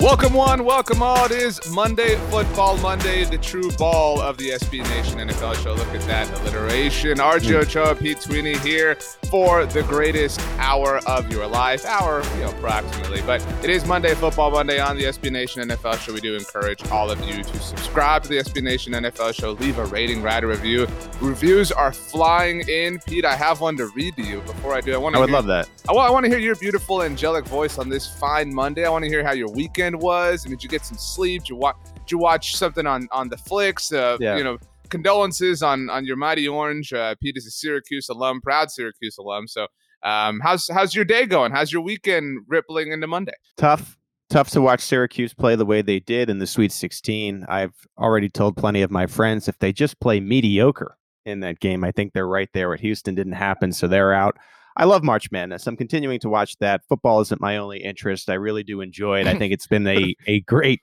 Welcome 0.00 0.32
one, 0.32 0.64
welcome 0.64 1.02
all. 1.02 1.26
It 1.26 1.32
is 1.32 1.60
Monday 1.70 2.16
Football 2.30 2.78
Monday, 2.78 3.22
the 3.24 3.36
true 3.36 3.70
ball 3.72 4.18
of 4.18 4.38
the 4.38 4.48
SB 4.52 4.78
Nation 4.88 5.18
NFL 5.18 5.62
show. 5.62 5.74
Look 5.74 5.94
at 5.94 6.00
that 6.06 6.40
alliteration. 6.40 7.18
RJ 7.18 7.50
hmm. 7.50 7.56
Ochoa, 7.56 7.94
Pete 7.94 8.18
Sweeney 8.18 8.56
here 8.56 8.94
for 9.30 9.66
the 9.66 9.82
greatest 9.82 10.40
hour 10.58 11.00
of 11.06 11.30
your 11.30 11.46
life. 11.46 11.84
Hour, 11.84 12.22
you 12.36 12.40
know, 12.40 12.48
approximately. 12.48 13.20
But 13.26 13.46
it 13.62 13.68
is 13.68 13.84
Monday 13.84 14.14
Football 14.14 14.52
Monday 14.52 14.80
on 14.80 14.96
the 14.96 15.04
SB 15.04 15.30
Nation 15.32 15.68
NFL 15.68 15.98
show. 15.98 16.14
We 16.14 16.22
do 16.22 16.34
encourage 16.34 16.82
all 16.88 17.10
of 17.10 17.22
you 17.26 17.44
to 17.44 17.58
subscribe 17.60 18.22
to 18.22 18.30
the 18.30 18.38
SB 18.38 18.62
Nation 18.62 18.94
NFL 18.94 19.34
show. 19.34 19.50
Leave 19.52 19.76
a 19.76 19.84
rating, 19.84 20.22
write 20.22 20.44
a 20.44 20.46
review. 20.46 20.88
Reviews 21.20 21.70
are 21.70 21.92
flying 21.92 22.66
in. 22.70 23.00
Pete, 23.00 23.26
I 23.26 23.36
have 23.36 23.60
one 23.60 23.76
to 23.76 23.88
read 23.88 24.16
to 24.16 24.22
you. 24.22 24.40
Before 24.40 24.72
I 24.72 24.80
do, 24.80 24.94
I 24.94 24.96
want 24.96 25.12
to 25.14 25.18
I 25.18 25.20
would 25.20 25.28
hear, 25.28 25.36
love 25.36 25.46
that. 25.46 25.68
I 25.90 25.92
I 25.92 26.10
want 26.10 26.24
to 26.24 26.30
hear 26.30 26.38
your 26.38 26.56
beautiful 26.56 27.02
angelic 27.02 27.44
voice 27.44 27.76
on 27.76 27.90
this 27.90 28.06
fine 28.06 28.54
Monday. 28.54 28.86
I 28.86 28.88
want 28.88 29.04
to 29.04 29.10
hear 29.10 29.22
how 29.22 29.32
your 29.32 29.50
weekend 29.50 29.89
was. 29.98 30.44
And 30.44 30.52
did 30.52 30.62
you 30.62 30.68
get 30.68 30.84
some 30.84 30.98
sleep? 30.98 31.42
Did 31.42 31.50
you 31.50 31.56
watch? 31.56 31.76
Did 31.94 32.10
you 32.10 32.18
watch 32.18 32.56
something 32.56 32.86
on 32.86 33.08
on 33.12 33.28
the 33.28 33.36
flicks? 33.36 33.92
Uh, 33.92 34.16
Yeah. 34.20 34.36
You 34.36 34.44
know, 34.44 34.58
condolences 34.90 35.62
on 35.62 35.88
on 35.90 36.04
your 36.04 36.16
mighty 36.16 36.46
orange. 36.46 36.92
Uh, 36.92 37.14
Pete 37.22 37.36
is 37.36 37.46
a 37.46 37.50
Syracuse 37.50 38.08
alum, 38.08 38.40
proud 38.40 38.70
Syracuse 38.70 39.16
alum. 39.18 39.46
So, 39.48 39.66
um, 40.02 40.40
how's 40.42 40.68
how's 40.68 40.94
your 40.94 41.04
day 41.04 41.26
going? 41.26 41.52
How's 41.52 41.72
your 41.72 41.82
weekend 41.82 42.44
rippling 42.48 42.92
into 42.92 43.06
Monday? 43.06 43.34
Tough, 43.56 43.96
tough 44.28 44.50
to 44.50 44.60
watch 44.60 44.80
Syracuse 44.80 45.32
play 45.34 45.56
the 45.56 45.66
way 45.66 45.82
they 45.82 46.00
did 46.00 46.28
in 46.28 46.38
the 46.38 46.46
Sweet 46.46 46.72
16. 46.72 47.46
I've 47.48 47.74
already 47.98 48.28
told 48.28 48.56
plenty 48.56 48.82
of 48.82 48.90
my 48.90 49.06
friends 49.06 49.48
if 49.48 49.58
they 49.58 49.72
just 49.72 50.00
play 50.00 50.20
mediocre 50.20 50.96
in 51.26 51.40
that 51.40 51.60
game, 51.60 51.84
I 51.84 51.92
think 51.92 52.12
they're 52.12 52.26
right 52.26 52.48
there. 52.52 52.70
What 52.70 52.80
Houston 52.80 53.14
didn't 53.14 53.34
happen, 53.34 53.72
so 53.72 53.86
they're 53.86 54.12
out. 54.12 54.36
I 54.76 54.84
love 54.84 55.02
March 55.02 55.30
Madness. 55.30 55.66
I'm 55.66 55.76
continuing 55.76 56.20
to 56.20 56.28
watch 56.28 56.56
that. 56.58 56.82
Football 56.88 57.20
isn't 57.20 57.40
my 57.40 57.56
only 57.56 57.78
interest. 57.78 58.30
I 58.30 58.34
really 58.34 58.62
do 58.62 58.80
enjoy 58.80 59.20
it. 59.20 59.26
I 59.26 59.36
think 59.36 59.52
it's 59.52 59.66
been 59.66 59.86
a 59.86 60.14
a 60.26 60.40
great 60.40 60.80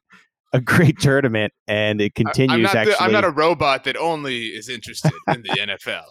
a 0.54 0.62
great 0.62 1.00
tournament, 1.00 1.54
and 1.68 2.02
it 2.02 2.16
continues. 2.16 2.54
I'm 2.54 2.62
not 2.62 2.76
actually, 2.76 2.94
the, 2.94 3.04
I'm 3.04 3.12
not 3.12 3.26
a 3.26 3.32
robot 3.32 3.84
that 3.86 3.98
only 3.98 4.48
is 4.48 4.70
interested 4.70 5.12
in 5.28 5.42
the 5.44 5.50
NFL. 5.50 6.06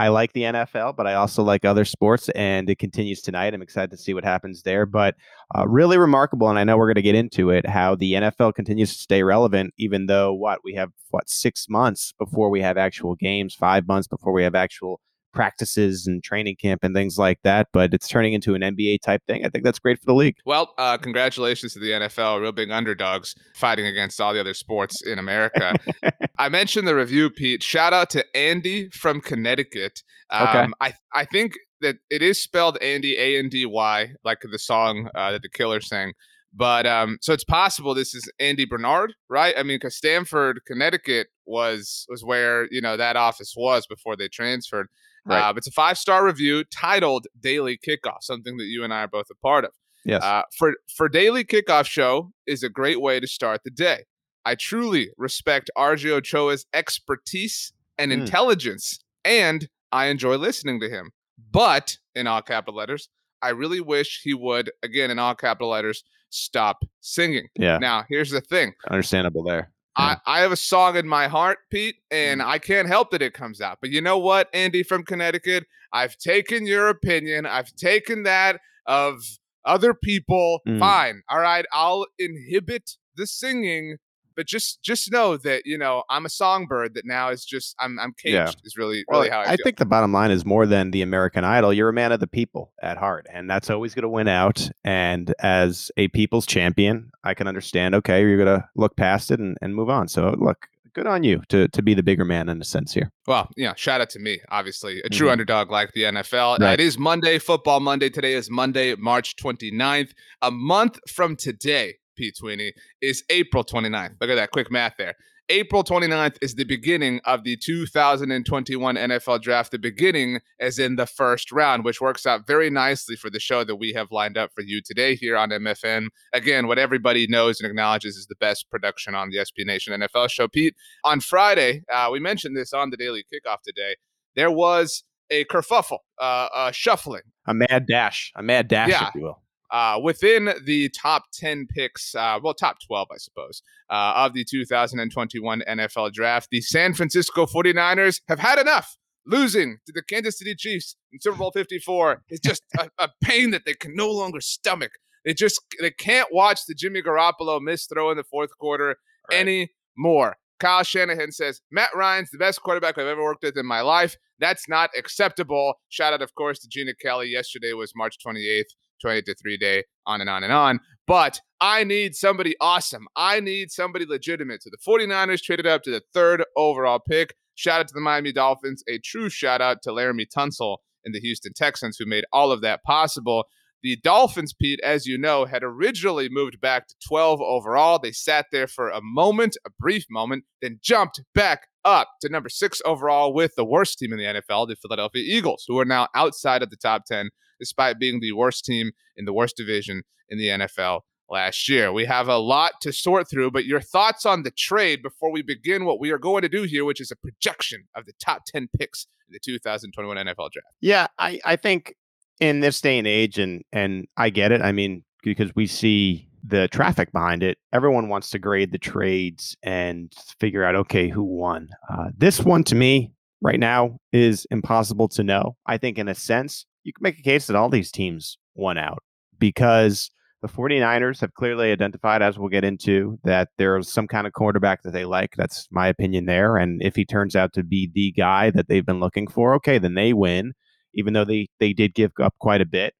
I 0.00 0.08
like 0.08 0.32
the 0.32 0.44
NFL, 0.44 0.96
but 0.96 1.06
I 1.06 1.12
also 1.12 1.42
like 1.42 1.66
other 1.66 1.84
sports, 1.84 2.30
and 2.30 2.70
it 2.70 2.78
continues 2.78 3.20
tonight. 3.20 3.52
I'm 3.52 3.60
excited 3.60 3.90
to 3.90 3.98
see 3.98 4.14
what 4.14 4.24
happens 4.24 4.62
there. 4.62 4.86
But 4.86 5.14
uh, 5.54 5.68
really 5.68 5.98
remarkable, 5.98 6.48
and 6.48 6.58
I 6.58 6.64
know 6.64 6.78
we're 6.78 6.86
going 6.86 6.94
to 6.94 7.02
get 7.02 7.14
into 7.14 7.50
it, 7.50 7.68
how 7.68 7.96
the 7.96 8.14
NFL 8.14 8.54
continues 8.54 8.94
to 8.94 8.98
stay 8.98 9.22
relevant, 9.22 9.74
even 9.76 10.06
though 10.06 10.32
what 10.32 10.60
we 10.64 10.74
have 10.74 10.90
what 11.10 11.28
six 11.28 11.66
months 11.68 12.14
before 12.18 12.48
we 12.48 12.62
have 12.62 12.78
actual 12.78 13.14
games, 13.14 13.54
five 13.54 13.86
months 13.86 14.08
before 14.08 14.32
we 14.32 14.42
have 14.42 14.54
actual 14.54 15.02
practices 15.32 16.06
and 16.06 16.22
training 16.22 16.56
camp 16.56 16.84
and 16.84 16.94
things 16.94 17.18
like 17.18 17.38
that. 17.42 17.68
But 17.72 17.94
it's 17.94 18.08
turning 18.08 18.32
into 18.32 18.54
an 18.54 18.62
NBA 18.62 19.00
type 19.02 19.22
thing. 19.26 19.44
I 19.44 19.48
think 19.48 19.64
that's 19.64 19.78
great 19.78 19.98
for 19.98 20.06
the 20.06 20.14
league. 20.14 20.36
Well, 20.44 20.74
uh, 20.78 20.98
congratulations 20.98 21.72
to 21.74 21.78
the 21.80 21.90
NFL, 21.90 22.40
real 22.40 22.52
big 22.52 22.70
underdogs 22.70 23.34
fighting 23.54 23.86
against 23.86 24.20
all 24.20 24.32
the 24.32 24.40
other 24.40 24.54
sports 24.54 25.02
in 25.02 25.18
America. 25.18 25.74
I 26.38 26.48
mentioned 26.48 26.86
the 26.86 26.94
review, 26.94 27.30
Pete. 27.30 27.62
Shout 27.62 27.92
out 27.92 28.10
to 28.10 28.24
Andy 28.36 28.88
from 28.90 29.20
Connecticut. 29.20 30.02
Um, 30.30 30.48
Okay. 30.48 30.66
I 30.80 30.92
I 31.12 31.24
think 31.24 31.54
that 31.80 31.96
it 32.10 32.22
is 32.22 32.42
spelled 32.42 32.78
Andy 32.82 33.16
A 33.18 33.38
N 33.38 33.48
D 33.48 33.66
Y, 33.66 34.10
like 34.24 34.38
the 34.42 34.58
song 34.58 35.08
uh, 35.14 35.32
that 35.32 35.42
the 35.42 35.48
Killer 35.48 35.80
sang. 35.80 36.12
But 36.52 36.86
um, 36.86 37.18
so 37.20 37.32
it's 37.32 37.44
possible 37.44 37.94
this 37.94 38.14
is 38.14 38.30
Andy 38.40 38.64
Bernard, 38.64 39.14
right? 39.28 39.54
I 39.56 39.62
mean, 39.62 39.76
because 39.76 39.96
Stamford, 39.96 40.60
Connecticut 40.66 41.28
was 41.46 42.06
was 42.08 42.24
where 42.24 42.66
you 42.70 42.80
know 42.80 42.96
that 42.96 43.16
office 43.16 43.54
was 43.56 43.86
before 43.86 44.16
they 44.16 44.28
transferred. 44.28 44.88
Right. 45.26 45.48
Uh, 45.48 45.54
it's 45.56 45.66
a 45.68 45.72
five 45.72 45.98
star 45.98 46.24
review 46.24 46.64
titled 46.64 47.26
"Daily 47.38 47.78
Kickoff," 47.78 48.22
something 48.22 48.56
that 48.58 48.64
you 48.66 48.82
and 48.84 48.92
I 48.92 49.02
are 49.02 49.08
both 49.08 49.26
a 49.30 49.34
part 49.36 49.64
of. 49.64 49.72
Yes. 50.04 50.22
Uh, 50.22 50.42
for 50.56 50.74
for 50.96 51.08
daily 51.10 51.44
kickoff 51.44 51.86
show 51.86 52.32
is 52.46 52.62
a 52.62 52.70
great 52.70 53.00
way 53.02 53.20
to 53.20 53.26
start 53.26 53.60
the 53.64 53.70
day. 53.70 54.04
I 54.46 54.54
truly 54.54 55.10
respect 55.18 55.70
RJ 55.76 56.10
Ochoa's 56.10 56.64
expertise 56.72 57.72
and 57.98 58.10
Hmm. 58.12 58.20
intelligence, 58.20 58.98
and 59.24 59.68
I 59.92 60.06
enjoy 60.06 60.36
listening 60.36 60.80
to 60.80 60.88
him. 60.88 61.10
But 61.52 61.98
in 62.14 62.26
all 62.26 62.40
capital 62.42 62.76
letters, 62.76 63.08
I 63.42 63.50
really 63.50 63.80
wish 63.80 64.20
he 64.22 64.32
would, 64.34 64.70
again 64.82 65.10
in 65.10 65.18
all 65.18 65.34
capital 65.34 65.68
letters, 65.70 66.02
stop 66.30 66.84
singing. 67.00 67.48
yeah. 67.58 67.78
Now, 67.78 68.04
here's 68.08 68.30
the 68.30 68.40
thing. 68.40 68.72
Understandable 68.90 69.42
there. 69.42 69.70
I, 69.96 70.16
I 70.26 70.40
have 70.40 70.52
a 70.52 70.56
song 70.56 70.96
in 70.96 71.06
my 71.06 71.28
heart, 71.28 71.58
Pete, 71.70 71.96
and 72.10 72.42
I 72.42 72.58
can't 72.58 72.88
help 72.88 73.10
that 73.10 73.22
it 73.22 73.34
comes 73.34 73.60
out. 73.60 73.78
But 73.80 73.90
you 73.90 74.00
know 74.00 74.18
what, 74.18 74.48
Andy 74.54 74.82
from 74.82 75.04
Connecticut? 75.04 75.66
I've 75.92 76.16
taken 76.16 76.66
your 76.66 76.88
opinion. 76.88 77.46
I've 77.46 77.74
taken 77.74 78.22
that 78.22 78.60
of 78.86 79.22
other 79.64 79.94
people. 79.94 80.60
Mm. 80.66 80.78
Fine. 80.78 81.22
All 81.28 81.40
right. 81.40 81.66
I'll 81.72 82.06
inhibit 82.18 82.96
the 83.16 83.26
singing. 83.26 83.96
But 84.40 84.46
just 84.46 84.82
just 84.82 85.12
know 85.12 85.36
that, 85.36 85.66
you 85.66 85.76
know, 85.76 86.02
I'm 86.08 86.24
a 86.24 86.30
songbird 86.30 86.94
that 86.94 87.04
now 87.04 87.28
is 87.28 87.44
just 87.44 87.76
I'm 87.78 87.98
I'm 88.00 88.14
caged 88.14 88.34
Yeah. 88.34 88.50
is 88.64 88.74
really 88.78 89.04
Well, 89.06 89.20
really 89.20 89.30
how 89.30 89.40
I, 89.40 89.52
I 89.52 89.56
think 89.62 89.76
the 89.76 89.84
bottom 89.84 90.14
line 90.14 90.30
is 90.30 90.46
more 90.46 90.64
than 90.64 90.92
the 90.92 91.02
American 91.02 91.44
Idol. 91.44 91.74
You're 91.74 91.90
a 91.90 91.92
man 91.92 92.10
of 92.10 92.20
the 92.20 92.26
people 92.26 92.72
at 92.82 92.96
heart, 92.96 93.26
and 93.30 93.50
that's 93.50 93.68
always 93.68 93.94
going 93.94 94.04
to 94.04 94.08
win 94.08 94.28
out. 94.28 94.70
And 94.82 95.34
as 95.40 95.90
a 95.98 96.08
people's 96.08 96.46
champion, 96.46 97.10
I 97.22 97.34
can 97.34 97.48
understand. 97.48 97.94
Okay, 97.96 98.22
you're 98.22 98.42
going 98.42 98.58
to 98.60 98.66
look 98.76 98.96
past 98.96 99.30
it 99.30 99.40
and, 99.40 99.58
and 99.60 99.74
move 99.74 99.90
on. 99.90 100.08
So 100.08 100.34
look, 100.38 100.68
good 100.94 101.06
on 101.06 101.22
you 101.22 101.42
to 101.50 101.68
to 101.68 101.82
be 101.82 101.92
the 101.92 102.02
bigger 102.02 102.24
man 102.24 102.48
in 102.48 102.62
a 102.62 102.64
sense 102.64 102.94
here. 102.94 103.12
Well, 103.26 103.50
yeah, 103.58 103.74
shout 103.76 104.00
out 104.00 104.08
to 104.10 104.18
me, 104.20 104.40
obviously. 104.48 105.02
A 105.04 105.10
true 105.10 105.28
Mhm. 105.28 105.32
underdog 105.32 105.70
like 105.70 105.92
the 105.92 106.04
NFL. 106.04 106.56
Right. 106.60 106.80
It 106.80 106.82
is 106.82 106.96
Monday, 106.96 107.38
Football 107.38 107.80
Monday. 107.80 108.08
Today 108.08 108.32
is 108.32 108.48
Monday, 108.50 108.94
March 108.94 109.36
29th. 109.36 110.12
A 110.40 110.50
month 110.50 110.98
from 111.10 111.36
today, 111.36 111.96
Pete 112.20 112.36
Sweeney, 112.36 112.74
is 113.00 113.24
April 113.30 113.64
29th. 113.64 114.16
Look 114.20 114.28
at 114.28 114.34
that 114.34 114.50
quick 114.50 114.70
math 114.70 114.94
there. 114.98 115.14
April 115.48 115.82
29th 115.82 116.36
is 116.42 116.54
the 116.54 116.62
beginning 116.64 117.20
of 117.24 117.42
the 117.44 117.56
2021 117.56 118.94
NFL 118.96 119.40
draft, 119.42 119.72
the 119.72 119.78
beginning 119.78 120.38
as 120.60 120.78
in 120.78 120.96
the 120.96 121.06
first 121.06 121.50
round, 121.50 121.82
which 121.84 122.00
works 122.00 122.24
out 122.26 122.46
very 122.46 122.70
nicely 122.70 123.16
for 123.16 123.30
the 123.30 123.40
show 123.40 123.64
that 123.64 123.76
we 123.76 123.92
have 123.94 124.12
lined 124.12 124.36
up 124.38 124.50
for 124.54 124.60
you 124.62 124.80
today 124.84 125.16
here 125.16 125.36
on 125.36 125.48
MFM. 125.48 126.08
Again, 126.32 126.66
what 126.68 126.78
everybody 126.78 127.26
knows 127.26 127.58
and 127.58 127.68
acknowledges 127.68 128.16
is 128.16 128.26
the 128.26 128.36
best 128.36 128.70
production 128.70 129.14
on 129.14 129.30
the 129.30 129.38
SB 129.38 129.66
Nation 129.66 129.98
NFL 129.98 130.30
show. 130.30 130.46
Pete, 130.46 130.76
on 131.04 131.20
Friday, 131.20 131.82
uh, 131.92 132.10
we 132.12 132.20
mentioned 132.20 132.56
this 132.56 132.72
on 132.72 132.90
the 132.90 132.96
daily 132.96 133.24
kickoff 133.32 133.62
today. 133.66 133.96
There 134.36 134.50
was 134.52 135.02
a 135.30 135.46
kerfuffle, 135.46 135.98
uh, 136.20 136.48
a 136.54 136.72
shuffling 136.72 137.22
A 137.48 137.54
mad 137.54 137.86
dash, 137.86 138.30
a 138.36 138.42
mad 138.42 138.68
dash, 138.68 138.90
Yeah. 138.90 139.08
if 139.08 139.14
you 139.16 139.22
will. 139.22 139.42
Uh, 139.70 140.00
within 140.02 140.52
the 140.64 140.88
top 140.90 141.24
10 141.32 141.66
picks, 141.68 142.14
uh, 142.14 142.38
well, 142.42 142.54
top 142.54 142.78
12, 142.86 143.08
I 143.12 143.16
suppose, 143.18 143.62
uh, 143.88 144.12
of 144.16 144.34
the 144.34 144.44
2021 144.44 145.62
NFL 145.68 146.12
draft. 146.12 146.48
The 146.50 146.60
San 146.60 146.94
Francisco 146.94 147.46
49ers 147.46 148.20
have 148.28 148.38
had 148.38 148.58
enough. 148.58 148.96
losing 149.26 149.76
to 149.86 149.92
the 149.92 150.02
Kansas 150.02 150.38
City 150.38 150.54
Chiefs 150.54 150.96
in 151.12 151.20
Super 151.20 151.36
Bowl 151.36 151.52
54 151.52 152.22
is 152.30 152.40
just 152.40 152.62
a, 152.78 152.90
a 152.98 153.08
pain 153.22 153.50
that 153.50 153.62
they 153.66 153.74
can 153.74 153.94
no 153.94 154.10
longer 154.10 154.40
stomach. 154.40 154.92
They 155.24 155.34
just 155.34 155.60
they 155.80 155.90
can't 155.90 156.28
watch 156.32 156.60
the 156.66 156.74
Jimmy 156.74 157.02
Garoppolo 157.02 157.60
miss 157.60 157.86
throw 157.86 158.10
in 158.10 158.16
the 158.16 158.24
fourth 158.24 158.50
quarter 158.58 158.96
right. 159.30 159.68
anymore. 159.98 160.36
Kyle 160.58 160.82
Shanahan 160.82 161.32
says 161.32 161.60
Matt 161.70 161.90
Ryan's 161.94 162.30
the 162.30 162.38
best 162.38 162.62
quarterback 162.62 162.98
I've 162.98 163.06
ever 163.06 163.22
worked 163.22 163.42
with 163.42 163.56
in 163.56 163.66
my 163.66 163.80
life. 163.80 164.16
That's 164.38 164.68
not 164.68 164.90
acceptable. 164.96 165.74
Shout 165.88 166.12
out, 166.12 166.22
of 166.22 166.34
course, 166.34 166.60
to 166.60 166.68
Gina 166.68 166.94
Kelly. 166.94 167.28
Yesterday 167.28 167.72
was 167.72 167.92
March 167.96 168.16
28th, 168.26 168.64
28 169.00 169.24
to 169.26 169.34
3 169.34 169.56
day, 169.56 169.84
on 170.06 170.20
and 170.20 170.30
on 170.30 170.42
and 170.44 170.52
on. 170.52 170.80
But 171.06 171.40
I 171.60 171.84
need 171.84 172.14
somebody 172.14 172.54
awesome. 172.60 173.06
I 173.16 173.40
need 173.40 173.70
somebody 173.70 174.06
legitimate. 174.06 174.62
So 174.62 174.70
the 174.70 174.78
49ers 174.78 175.42
traded 175.42 175.66
up 175.66 175.82
to 175.82 175.90
the 175.90 176.02
third 176.14 176.44
overall 176.56 177.00
pick. 177.00 177.34
Shout 177.54 177.80
out 177.80 177.88
to 177.88 177.94
the 177.94 178.00
Miami 178.00 178.32
Dolphins. 178.32 178.82
A 178.88 178.98
true 178.98 179.28
shout 179.28 179.60
out 179.60 179.82
to 179.82 179.90
Laremy 179.90 180.26
Tunsil 180.34 180.78
and 181.04 181.14
the 181.14 181.20
Houston 181.20 181.52
Texans 181.54 181.96
who 181.98 182.06
made 182.06 182.24
all 182.32 182.52
of 182.52 182.62
that 182.62 182.82
possible. 182.84 183.44
The 183.82 183.96
Dolphins, 184.02 184.52
Pete, 184.52 184.80
as 184.84 185.06
you 185.06 185.16
know, 185.16 185.46
had 185.46 185.62
originally 185.62 186.28
moved 186.30 186.60
back 186.60 186.86
to 186.88 186.94
12 187.08 187.40
overall. 187.40 187.98
They 187.98 188.12
sat 188.12 188.46
there 188.52 188.66
for 188.66 188.90
a 188.90 189.00
moment, 189.02 189.56
a 189.66 189.70
brief 189.78 190.04
moment, 190.10 190.44
then 190.60 190.78
jumped 190.82 191.22
back 191.34 191.66
up 191.84 192.08
to 192.20 192.28
number 192.28 192.50
six 192.50 192.82
overall 192.84 193.32
with 193.32 193.54
the 193.56 193.64
worst 193.64 193.98
team 193.98 194.12
in 194.12 194.18
the 194.18 194.24
NFL, 194.24 194.68
the 194.68 194.76
Philadelphia 194.76 195.22
Eagles, 195.24 195.64
who 195.66 195.78
are 195.78 195.86
now 195.86 196.08
outside 196.14 196.62
of 196.62 196.68
the 196.68 196.76
top 196.76 197.06
10, 197.06 197.30
despite 197.60 198.00
being 198.00 198.18
the 198.20 198.32
worst 198.32 198.64
team 198.64 198.90
in 199.16 199.24
the 199.24 199.32
worst 199.32 199.56
division 199.56 200.02
in 200.28 200.38
the 200.38 200.48
NFL 200.48 201.02
last 201.28 201.68
year. 201.68 201.92
We 201.92 202.04
have 202.06 202.28
a 202.28 202.38
lot 202.38 202.72
to 202.82 202.92
sort 202.92 203.30
through, 203.30 203.52
but 203.52 203.64
your 203.64 203.80
thoughts 203.80 204.26
on 204.26 204.42
the 204.42 204.50
trade 204.50 205.02
before 205.02 205.30
we 205.30 205.42
begin 205.42 205.84
what 205.84 206.00
we 206.00 206.10
are 206.10 206.18
going 206.18 206.42
to 206.42 206.48
do 206.48 206.64
here, 206.64 206.84
which 206.84 207.00
is 207.00 207.12
a 207.12 207.16
projection 207.16 207.84
of 207.94 208.06
the 208.06 208.12
top 208.20 208.42
10 208.46 208.68
picks 208.78 209.06
in 209.28 209.32
the 209.34 209.38
2021 209.38 210.16
NFL 210.16 210.50
draft. 210.50 210.74
Yeah, 210.80 211.06
I, 211.18 211.38
I 211.44 211.56
think 211.56 211.94
in 212.40 212.60
this 212.60 212.80
day 212.80 212.98
and 212.98 213.06
age, 213.06 213.38
and 213.38 213.62
and 213.72 214.08
I 214.16 214.30
get 214.30 214.50
it. 214.50 214.62
I 214.62 214.72
mean, 214.72 215.04
because 215.22 215.54
we 215.54 215.66
see 215.66 216.28
the 216.42 216.68
traffic 216.68 217.12
behind 217.12 217.42
it, 217.42 217.58
everyone 217.72 218.08
wants 218.08 218.30
to 218.30 218.38
grade 218.38 218.72
the 218.72 218.78
trades 218.78 219.56
and 219.62 220.12
figure 220.38 220.64
out 220.64 220.74
okay 220.74 221.08
who 221.08 221.22
won. 221.22 221.68
Uh, 221.92 222.08
this 222.16 222.40
one 222.40 222.64
to 222.64 222.74
me 222.74 223.12
right 223.42 223.60
now 223.60 223.98
is 224.12 224.46
impossible 224.50 225.08
to 225.08 225.22
know. 225.22 225.56
I 225.66 225.76
think 225.76 225.98
in 225.98 226.08
a 226.08 226.14
sense 226.14 226.64
you 226.84 226.92
can 226.92 227.02
make 227.02 227.18
a 227.18 227.22
case 227.22 227.46
that 227.46 227.56
all 227.56 227.68
these 227.68 227.90
teams 227.90 228.38
won 228.54 228.78
out 228.78 229.02
because 229.38 230.10
the 230.42 230.48
49ers 230.48 231.20
have 231.20 231.34
clearly 231.34 231.70
identified, 231.70 232.22
as 232.22 232.38
we'll 232.38 232.48
get 232.48 232.64
into, 232.64 233.18
that 233.24 233.48
there's 233.58 233.90
some 233.90 234.08
kind 234.08 234.26
of 234.26 234.32
quarterback 234.32 234.82
that 234.82 234.92
they 234.92 235.04
like. 235.04 235.34
That's 235.36 235.68
my 235.70 235.86
opinion 235.86 236.24
there. 236.24 236.56
And 236.56 236.82
if 236.82 236.96
he 236.96 237.04
turns 237.04 237.36
out 237.36 237.52
to 237.54 237.62
be 237.62 237.90
the 237.92 238.12
guy 238.12 238.50
that 238.50 238.68
they've 238.68 238.86
been 238.86 239.00
looking 239.00 239.26
for, 239.26 239.54
okay, 239.54 239.78
then 239.78 239.94
they 239.94 240.12
win 240.14 240.54
even 240.94 241.12
though 241.12 241.24
they 241.24 241.48
they 241.58 241.72
did 241.72 241.94
give 241.94 242.12
up 242.20 242.34
quite 242.40 242.60
a 242.60 242.66
bit. 242.66 242.94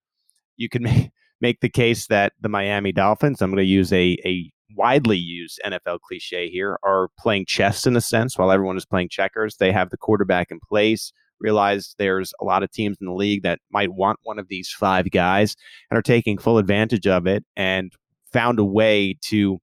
You 0.56 0.68
can 0.68 0.82
make, 0.84 1.10
make 1.40 1.60
the 1.60 1.68
case 1.68 2.06
that 2.08 2.32
the 2.40 2.48
Miami 2.48 2.92
Dolphins, 2.92 3.40
I'm 3.40 3.50
going 3.50 3.64
to 3.64 3.64
use 3.64 3.92
a 3.92 4.16
a 4.24 4.50
widely 4.76 5.16
used 5.16 5.60
NFL 5.64 6.00
cliche 6.00 6.48
here, 6.48 6.78
are 6.84 7.08
playing 7.18 7.46
chess 7.46 7.86
in 7.86 7.96
a 7.96 8.00
sense 8.00 8.38
while 8.38 8.52
everyone 8.52 8.76
is 8.76 8.86
playing 8.86 9.08
checkers. 9.08 9.56
They 9.56 9.72
have 9.72 9.90
the 9.90 9.96
quarterback 9.96 10.50
in 10.50 10.60
place, 10.60 11.12
realize 11.40 11.94
there's 11.98 12.32
a 12.40 12.44
lot 12.44 12.62
of 12.62 12.70
teams 12.70 12.98
in 13.00 13.06
the 13.06 13.12
league 13.12 13.42
that 13.42 13.60
might 13.70 13.92
want 13.92 14.18
one 14.22 14.38
of 14.38 14.48
these 14.48 14.70
five 14.70 15.10
guys 15.10 15.56
and 15.90 15.98
are 15.98 16.02
taking 16.02 16.38
full 16.38 16.58
advantage 16.58 17.06
of 17.06 17.26
it 17.26 17.44
and 17.56 17.92
found 18.32 18.58
a 18.58 18.64
way 18.64 19.16
to 19.22 19.58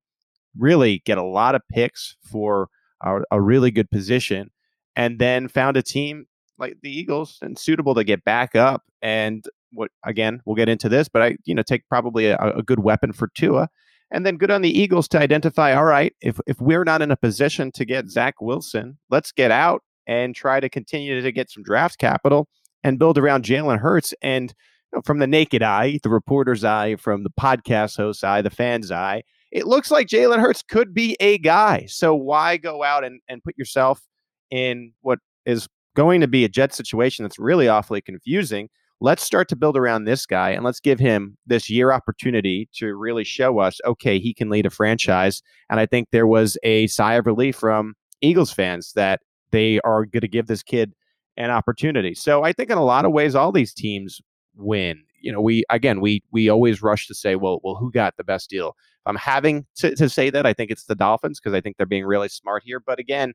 really 0.58 1.02
get 1.06 1.18
a 1.18 1.24
lot 1.24 1.56
of 1.56 1.62
picks 1.72 2.16
for 2.30 2.68
a, 3.02 3.20
a 3.32 3.42
really 3.42 3.72
good 3.72 3.90
position 3.90 4.50
and 4.96 5.20
then 5.20 5.48
found 5.48 5.78
a 5.78 5.84
team 5.84 6.26
like 6.58 6.78
the 6.82 6.92
Eagles 6.92 7.38
and 7.42 7.58
suitable 7.58 7.94
to 7.96 8.04
get 8.04 8.24
back 8.24 8.56
up. 8.56 8.84
And 9.02 9.46
what 9.72 9.92
again, 10.06 10.42
we'll 10.46 10.56
get 10.56 10.70
into 10.70 10.90
this, 10.90 11.08
but 11.08 11.22
I, 11.22 11.38
you 11.46 11.54
know, 11.54 11.62
take 11.62 11.88
probably 11.88 12.28
a, 12.28 12.38
a 12.38 12.64
good 12.64 12.80
weapon 12.80 13.14
for 13.14 13.30
Tua. 13.36 13.70
And 14.10 14.26
then 14.26 14.38
good 14.38 14.52
on 14.52 14.62
the 14.62 14.80
Eagles 14.80 15.08
to 15.10 15.20
identify, 15.20 15.74
all 15.74 15.84
right, 15.84 16.16
if 16.22 16.40
if 16.48 16.60
we're 16.62 16.86
not 16.86 17.02
in 17.02 17.12
a 17.12 17.18
position 17.18 17.72
to 17.74 17.86
get 17.86 18.10
Zach 18.10 18.36
Wilson, 18.42 18.98
let's 19.10 19.32
get 19.32 19.52
out 19.52 19.84
and 20.08 20.34
try 20.34 20.60
to 20.60 20.70
continue 20.70 21.22
to 21.22 21.32
get 21.32 21.52
some 21.52 21.64
draft 21.64 22.00
capital 22.00 22.48
and 22.84 22.98
build 22.98 23.18
around 23.18 23.44
Jalen 23.44 23.80
Hurts. 23.80 24.14
And 24.22 24.54
you 24.92 24.98
know, 24.98 25.02
from 25.06 25.20
the 25.20 25.28
naked 25.28 25.62
eye, 25.62 26.00
the 26.02 26.10
reporter's 26.10 26.64
eye, 26.64 26.96
from 26.96 27.24
the 27.24 27.30
podcast 27.30 27.98
host's 27.98 28.24
eye, 28.24 28.42
the 28.42 28.50
fan's 28.50 28.92
eye, 28.92 29.24
it 29.52 29.68
looks 29.68 29.92
like 29.92 30.08
Jalen 30.08 30.40
Hurts 30.40 30.64
could 30.64 30.94
be 30.94 31.16
a 31.20 31.38
guy. 31.38 31.86
So 31.88 32.16
why 32.16 32.58
go 32.58 32.84
out 32.84 33.04
and, 33.04 33.20
and 33.28 33.44
put 33.44 33.58
yourself 33.58 34.02
in 34.50 34.94
what 35.02 35.20
is 35.46 35.68
going 35.96 36.22
to 36.22 36.28
be 36.28 36.46
a 36.46 36.50
Jet 36.50 36.74
situation 36.74 37.24
that's 37.24 37.40
really 37.40 37.68
awfully 37.68 38.02
confusing. 38.02 38.70
Let's 39.00 39.24
start 39.24 39.48
to 39.50 39.56
build 39.56 39.78
around 39.78 40.06
this 40.06 40.26
guy 40.26 40.52
and 40.52 40.64
let's 40.64 40.80
give 40.80 41.00
him 41.00 41.38
this 41.46 41.70
year 41.70 41.92
opportunity 41.92 42.70
to 42.76 42.96
really 42.96 43.24
show 43.24 43.60
us, 43.60 43.80
okay, 43.86 44.20
he 44.20 44.34
can 44.34 44.50
lead 44.50 44.66
a 44.66 44.70
franchise. 44.70 45.42
And 45.70 45.80
I 45.80 45.86
think 45.86 46.10
there 46.12 46.28
was 46.28 46.58
a 46.64 46.88
sigh 46.88 47.16
of 47.16 47.26
relief 47.26 47.56
from 47.56 47.94
Eagles 48.22 48.52
fans 48.52 48.94
that 48.96 49.22
they 49.52 49.80
are 49.82 50.06
going 50.06 50.22
to 50.22 50.28
give 50.28 50.48
this 50.48 50.64
kid 50.64 50.94
an 51.38 51.52
opportunity. 51.52 52.14
So 52.16 52.44
I 52.44 52.54
think 52.54 52.70
in 52.70 52.78
a 52.78 52.84
lot 52.84 53.06
of 53.06 53.12
ways, 53.12 53.36
all 53.36 53.52
these 53.52 53.74
teams 53.74 54.22
win. 54.56 55.04
You 55.22 55.32
know, 55.32 55.42
we 55.42 55.64
again, 55.70 56.00
we 56.00 56.24
we 56.32 56.50
always 56.50 56.82
rush 56.82 57.08
to 57.08 57.16
say, 57.16 57.36
well, 57.36 57.60
well, 57.64 57.76
who 57.76 57.92
got 57.92 58.16
the 58.18 58.24
best 58.24 58.50
deal? 58.50 58.76
I'm 59.06 59.16
having 59.16 59.66
to, 59.78 59.96
to 59.96 60.10
say 60.10 60.30
that 60.30 60.46
I 60.46 60.54
think 60.54 60.70
it's 60.70 60.86
the 60.86 60.96
Dolphins 60.96 61.40
because 61.40 61.54
I 61.54 61.62
think 61.62 61.78
they're 61.78 61.86
being 61.86 62.06
really 62.06 62.30
smart 62.30 62.64
here. 62.66 62.80
But 62.80 63.00
again, 63.00 63.34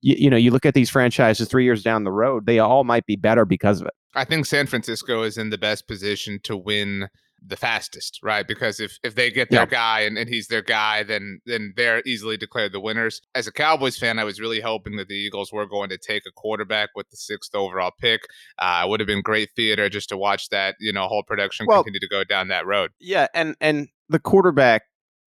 you, 0.00 0.16
you 0.18 0.30
know, 0.30 0.36
you 0.36 0.50
look 0.50 0.66
at 0.66 0.74
these 0.74 0.90
franchises 0.90 1.48
three 1.48 1.64
years 1.64 1.82
down 1.82 2.04
the 2.04 2.12
road, 2.12 2.46
they 2.46 2.58
all 2.58 2.84
might 2.84 3.06
be 3.06 3.16
better 3.16 3.44
because 3.44 3.80
of 3.80 3.86
it. 3.86 3.94
I 4.14 4.24
think 4.24 4.46
San 4.46 4.66
Francisco 4.66 5.22
is 5.22 5.38
in 5.38 5.50
the 5.50 5.58
best 5.58 5.86
position 5.86 6.40
to 6.44 6.56
win 6.56 7.08
the 7.44 7.56
fastest, 7.56 8.20
right? 8.22 8.46
Because 8.46 8.80
if 8.80 8.98
if 9.02 9.14
they 9.14 9.30
get 9.30 9.50
their 9.50 9.60
yeah. 9.60 9.66
guy 9.66 10.00
and, 10.00 10.16
and 10.16 10.28
he's 10.28 10.48
their 10.48 10.62
guy, 10.62 11.02
then 11.02 11.40
then 11.46 11.74
they're 11.76 12.02
easily 12.06 12.36
declared 12.36 12.72
the 12.72 12.80
winners. 12.80 13.20
As 13.34 13.46
a 13.46 13.52
Cowboys 13.52 13.98
fan, 13.98 14.18
I 14.18 14.24
was 14.24 14.40
really 14.40 14.60
hoping 14.60 14.96
that 14.96 15.08
the 15.08 15.14
Eagles 15.14 15.52
were 15.52 15.66
going 15.66 15.88
to 15.90 15.98
take 15.98 16.22
a 16.26 16.32
quarterback 16.32 16.90
with 16.94 17.10
the 17.10 17.16
sixth 17.16 17.54
overall 17.54 17.92
pick. 17.98 18.22
Uh, 18.58 18.82
it 18.84 18.88
would 18.88 19.00
have 19.00 19.06
been 19.06 19.22
great 19.22 19.50
theater 19.56 19.88
just 19.88 20.08
to 20.10 20.16
watch 20.16 20.48
that, 20.50 20.76
you 20.80 20.92
know, 20.92 21.06
whole 21.06 21.24
production 21.24 21.66
well, 21.66 21.82
continue 21.82 22.00
to 22.00 22.08
go 22.08 22.24
down 22.24 22.48
that 22.48 22.66
road. 22.66 22.90
Yeah, 23.00 23.26
and 23.34 23.56
and 23.60 23.88
the 24.08 24.20
quarterback 24.20 24.82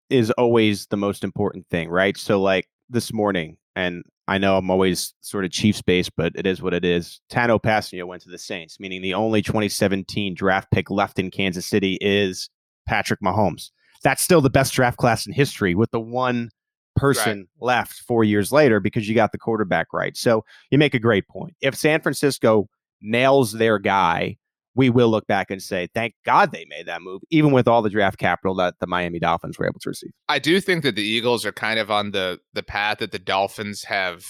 is 0.09 0.31
always 0.31 0.87
the 0.87 0.97
most 0.97 1.23
important 1.23 1.67
thing, 1.69 1.89
right? 1.89 2.17
So 2.17 2.41
like 2.41 2.67
this 2.89 3.11
morning, 3.11 3.57
and 3.75 4.03
I 4.27 4.37
know 4.37 4.57
I'm 4.57 4.71
always 4.71 5.13
sort 5.21 5.45
of 5.45 5.51
Chiefs 5.51 5.81
based, 5.81 6.11
but 6.15 6.33
it 6.35 6.47
is 6.47 6.61
what 6.61 6.73
it 6.73 6.83
is. 6.83 7.21
Tanoh 7.31 7.61
Kpassagnon 7.61 8.07
went 8.07 8.23
to 8.23 8.29
the 8.29 8.37
Saints, 8.37 8.79
meaning 8.79 9.01
the 9.01 9.13
only 9.13 9.41
2017 9.41 10.33
draft 10.33 10.71
pick 10.71 10.89
left 10.89 11.19
in 11.19 11.29
Kansas 11.29 11.65
City 11.65 11.97
is 12.01 12.49
Patrick 12.87 13.21
Mahomes. 13.21 13.69
That's 14.03 14.23
still 14.23 14.41
the 14.41 14.49
best 14.49 14.73
draft 14.73 14.97
class 14.97 15.27
in 15.27 15.33
history 15.33 15.75
with 15.75 15.91
the 15.91 15.99
one 15.99 16.49
person 16.95 17.39
right. 17.39 17.65
left 17.65 18.01
four 18.01 18.23
years 18.23 18.51
later 18.51 18.79
because 18.79 19.07
you 19.07 19.15
got 19.15 19.31
the 19.31 19.37
quarterback 19.37 19.93
right. 19.93 20.15
So 20.17 20.43
you 20.71 20.77
make 20.77 20.93
a 20.93 20.99
great 20.99 21.27
point. 21.27 21.55
If 21.61 21.75
San 21.75 22.01
Francisco 22.01 22.67
nails 23.01 23.51
their 23.51 23.77
guy 23.77 24.37
we 24.75 24.89
will 24.89 25.09
look 25.09 25.25
back 25.27 25.49
and 25.49 25.61
say, 25.61 25.87
thank 25.93 26.13
God 26.25 26.51
they 26.51 26.65
made 26.69 26.85
that 26.87 27.01
move, 27.01 27.21
even 27.29 27.51
with 27.51 27.67
all 27.67 27.81
the 27.81 27.89
draft 27.89 28.17
capital 28.17 28.53
that 28.55 28.75
the 28.79 28.87
Miami 28.87 29.19
Dolphins 29.19 29.57
were 29.57 29.65
able 29.65 29.79
to 29.79 29.89
receive. 29.89 30.11
I 30.27 30.39
do 30.39 30.59
think 30.59 30.83
that 30.83 30.95
the 30.95 31.03
Eagles 31.03 31.45
are 31.45 31.51
kind 31.51 31.79
of 31.79 31.89
on 31.89 32.11
the 32.11 32.39
the 32.53 32.63
path 32.63 32.99
that 32.99 33.11
the 33.11 33.19
Dolphins 33.19 33.83
have 33.85 34.25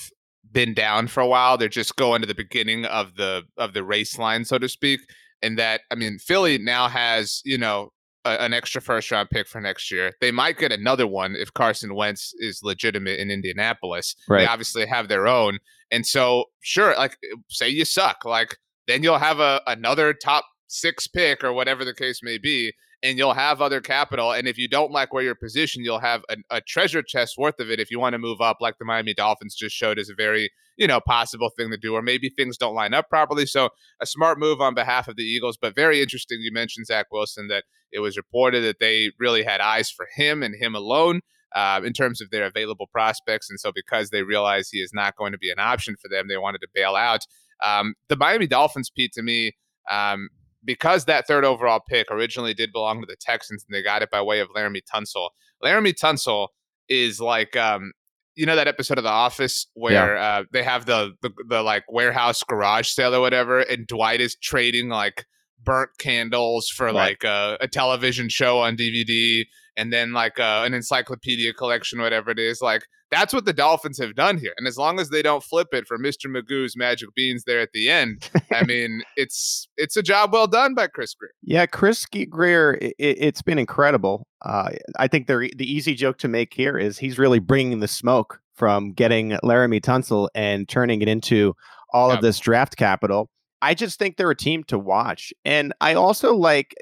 been 0.51 0.73
down 0.73 1.07
for 1.07 1.21
a 1.21 1.27
while. 1.27 1.57
They're 1.57 1.67
just 1.67 1.95
going 1.95 2.21
to 2.21 2.27
the 2.27 2.35
beginning 2.35 2.85
of 2.85 3.15
the 3.15 3.43
of 3.57 3.73
the 3.73 3.83
race 3.83 4.17
line, 4.17 4.45
so 4.45 4.57
to 4.57 4.69
speak. 4.69 5.01
And 5.41 5.57
that 5.57 5.81
I 5.91 5.95
mean, 5.95 6.19
Philly 6.19 6.57
now 6.57 6.87
has, 6.87 7.41
you 7.43 7.57
know, 7.57 7.89
a, 8.23 8.41
an 8.41 8.53
extra 8.53 8.81
first 8.81 9.09
round 9.11 9.29
pick 9.29 9.47
for 9.47 9.59
next 9.59 9.91
year. 9.91 10.13
They 10.21 10.31
might 10.31 10.57
get 10.57 10.71
another 10.71 11.07
one 11.07 11.35
if 11.35 11.53
Carson 11.53 11.95
Wentz 11.95 12.33
is 12.37 12.61
legitimate 12.63 13.19
in 13.19 13.31
Indianapolis. 13.31 14.15
Right. 14.27 14.41
They 14.41 14.47
obviously 14.47 14.85
have 14.85 15.07
their 15.07 15.27
own. 15.27 15.59
And 15.91 16.05
so, 16.05 16.45
sure, 16.61 16.95
like 16.97 17.17
say 17.49 17.69
you 17.69 17.85
suck, 17.85 18.25
like 18.25 18.57
then 18.87 19.03
you'll 19.03 19.17
have 19.17 19.39
a 19.39 19.61
another 19.67 20.13
top 20.13 20.45
six 20.67 21.07
pick 21.07 21.43
or 21.43 21.53
whatever 21.53 21.85
the 21.85 21.93
case 21.93 22.21
may 22.23 22.37
be, 22.37 22.73
and 23.03 23.17
you'll 23.17 23.33
have 23.33 23.61
other 23.61 23.81
capital. 23.81 24.31
And 24.31 24.47
if 24.47 24.57
you 24.57 24.67
don't 24.67 24.91
like 24.91 25.13
where 25.13 25.23
you're 25.23 25.35
positioned, 25.35 25.85
you'll 25.85 25.99
have 25.99 26.23
a, 26.29 26.37
a 26.49 26.61
treasure 26.61 27.03
chest 27.03 27.35
worth 27.37 27.59
of 27.59 27.69
it 27.69 27.79
if 27.79 27.91
you 27.91 27.99
want 27.99 28.13
to 28.13 28.19
move 28.19 28.41
up, 28.41 28.57
like 28.61 28.77
the 28.77 28.85
Miami 28.85 29.13
Dolphins 29.13 29.55
just 29.55 29.75
showed 29.75 29.99
as 29.99 30.09
a 30.09 30.15
very 30.15 30.49
you 30.77 30.87
know 30.87 30.99
possible 30.99 31.49
thing 31.55 31.69
to 31.71 31.77
do, 31.77 31.93
or 31.93 32.01
maybe 32.01 32.29
things 32.29 32.57
don't 32.57 32.75
line 32.75 32.93
up 32.93 33.09
properly. 33.09 33.45
So 33.45 33.69
a 34.01 34.05
smart 34.05 34.39
move 34.39 34.61
on 34.61 34.73
behalf 34.73 35.07
of 35.07 35.15
the 35.15 35.23
Eagles, 35.23 35.57
but 35.57 35.75
very 35.75 36.01
interesting. 36.01 36.39
You 36.41 36.51
mentioned 36.51 36.87
Zach 36.87 37.07
Wilson 37.11 37.47
that 37.47 37.63
it 37.91 37.99
was 37.99 38.17
reported 38.17 38.61
that 38.61 38.79
they 38.79 39.11
really 39.19 39.43
had 39.43 39.61
eyes 39.61 39.89
for 39.89 40.07
him 40.15 40.43
and 40.43 40.55
him 40.55 40.75
alone. 40.75 41.21
Uh, 41.53 41.79
in 41.85 41.93
terms 41.93 42.19
of 42.19 42.31
their 42.31 42.45
available 42.45 42.85
prospects. 42.85 43.49
And 43.49 43.57
so, 43.57 43.71
because 43.73 44.09
they 44.09 44.23
realize 44.23 44.67
he 44.67 44.79
is 44.79 44.91
not 44.93 45.15
going 45.15 45.31
to 45.31 45.37
be 45.37 45.49
an 45.49 45.57
option 45.57 45.95
for 45.95 46.09
them, 46.09 46.27
they 46.27 46.35
wanted 46.35 46.59
to 46.59 46.67
bail 46.73 46.97
out. 46.97 47.21
Um, 47.63 47.95
the 48.09 48.15
Miami 48.15 48.47
Dolphins, 48.47 48.89
Pete, 48.89 49.11
to 49.13 49.23
me, 49.23 49.53
um, 49.89 50.29
because 50.63 51.05
that 51.05 51.27
third 51.27 51.45
overall 51.45 51.81
pick 51.87 52.07
originally 52.09 52.53
did 52.53 52.71
belong 52.71 53.01
to 53.01 53.05
the 53.07 53.15
Texans 53.19 53.63
and 53.67 53.75
they 53.75 53.83
got 53.83 54.01
it 54.01 54.09
by 54.09 54.21
way 54.21 54.39
of 54.39 54.49
Laremy 54.55 54.81
Tunsil. 54.91 55.29
Laremy 55.63 55.93
Tunsil 55.93 56.47
is 56.89 57.19
like 57.19 57.55
um, 57.55 57.91
you 58.35 58.45
know 58.45 58.55
that 58.55 58.67
episode 58.67 58.97
of 58.97 59.03
The 59.03 59.09
Office 59.09 59.67
where 59.73 60.15
yeah. 60.15 60.23
uh, 60.23 60.43
they 60.51 60.63
have 60.63 60.85
the, 60.85 61.13
the 61.21 61.31
the 61.47 61.61
like 61.61 61.83
warehouse 61.89 62.43
garage 62.43 62.89
sale 62.89 63.15
or 63.15 63.21
whatever, 63.21 63.59
and 63.59 63.87
Dwight 63.87 64.21
is 64.21 64.35
trading 64.35 64.89
like 64.89 65.25
burnt 65.63 65.91
candles 65.97 66.69
for 66.69 66.85
right. 66.87 66.93
like 66.93 67.23
a, 67.23 67.57
a, 67.61 67.67
television 67.67 68.29
show 68.29 68.59
on 68.59 68.75
DVD, 68.75 69.45
and 69.77 69.91
then 69.91 70.13
like 70.13 70.39
uh, 70.39 70.63
an 70.65 70.73
encyclopedia 70.73 71.53
collection, 71.53 72.01
whatever 72.01 72.29
it 72.29 72.39
is. 72.39 72.61
Like 72.61 72.83
that's 73.11 73.33
what 73.33 73.45
the 73.45 73.53
Dolphins 73.53 73.99
have 73.99 74.15
done 74.15 74.37
here. 74.37 74.53
And 74.57 74.67
as 74.67 74.77
long 74.77 74.99
as 74.99 75.09
they 75.09 75.21
don't 75.21 75.43
flip 75.43 75.67
it 75.73 75.87
for 75.87 75.97
Mr. 75.97 76.25
Magoo's 76.27 76.75
magic 76.75 77.09
beans 77.15 77.43
there 77.45 77.59
at 77.59 77.71
the 77.73 77.89
end, 77.89 78.29
I 78.51 78.63
mean, 78.65 79.01
it's 79.15 79.67
it's 79.77 79.95
a 79.95 80.03
job 80.03 80.33
well 80.33 80.47
done 80.47 80.73
by 80.73 80.87
Chris 80.87 81.13
Grier. 81.13 81.31
Yeah, 81.43 81.65
Chris 81.65 82.05
Grier, 82.05 82.77
it, 82.81 83.23
has 83.23 83.41
been 83.41 83.59
incredible. 83.59 84.27
Uh, 84.41 84.71
I 84.97 85.07
think 85.07 85.27
the 85.27 85.51
the 85.55 85.71
easy 85.71 85.93
joke 85.95 86.17
to 86.19 86.27
make 86.27 86.53
here 86.53 86.77
is 86.77 86.97
he's 86.97 87.17
really 87.17 87.39
bringing 87.39 87.79
the 87.79 87.87
smoke 87.87 88.39
from 88.55 88.93
getting 88.93 89.31
Laremy 89.43 89.81
Tunsil 89.81 90.29
and 90.33 90.67
turning 90.67 91.01
it 91.01 91.07
into 91.07 91.53
all 91.93 92.09
yep. 92.09 92.17
of 92.17 92.23
this 92.23 92.39
draft 92.39 92.77
capital. 92.77 93.29
I 93.61 93.73
just 93.73 93.99
think 93.99 94.17
they're 94.17 94.31
a 94.31 94.35
team 94.35 94.63
to 94.65 94.79
watch, 94.79 95.33
and 95.43 95.73
I 95.81 95.93
also 95.93 96.35
like 96.35 96.73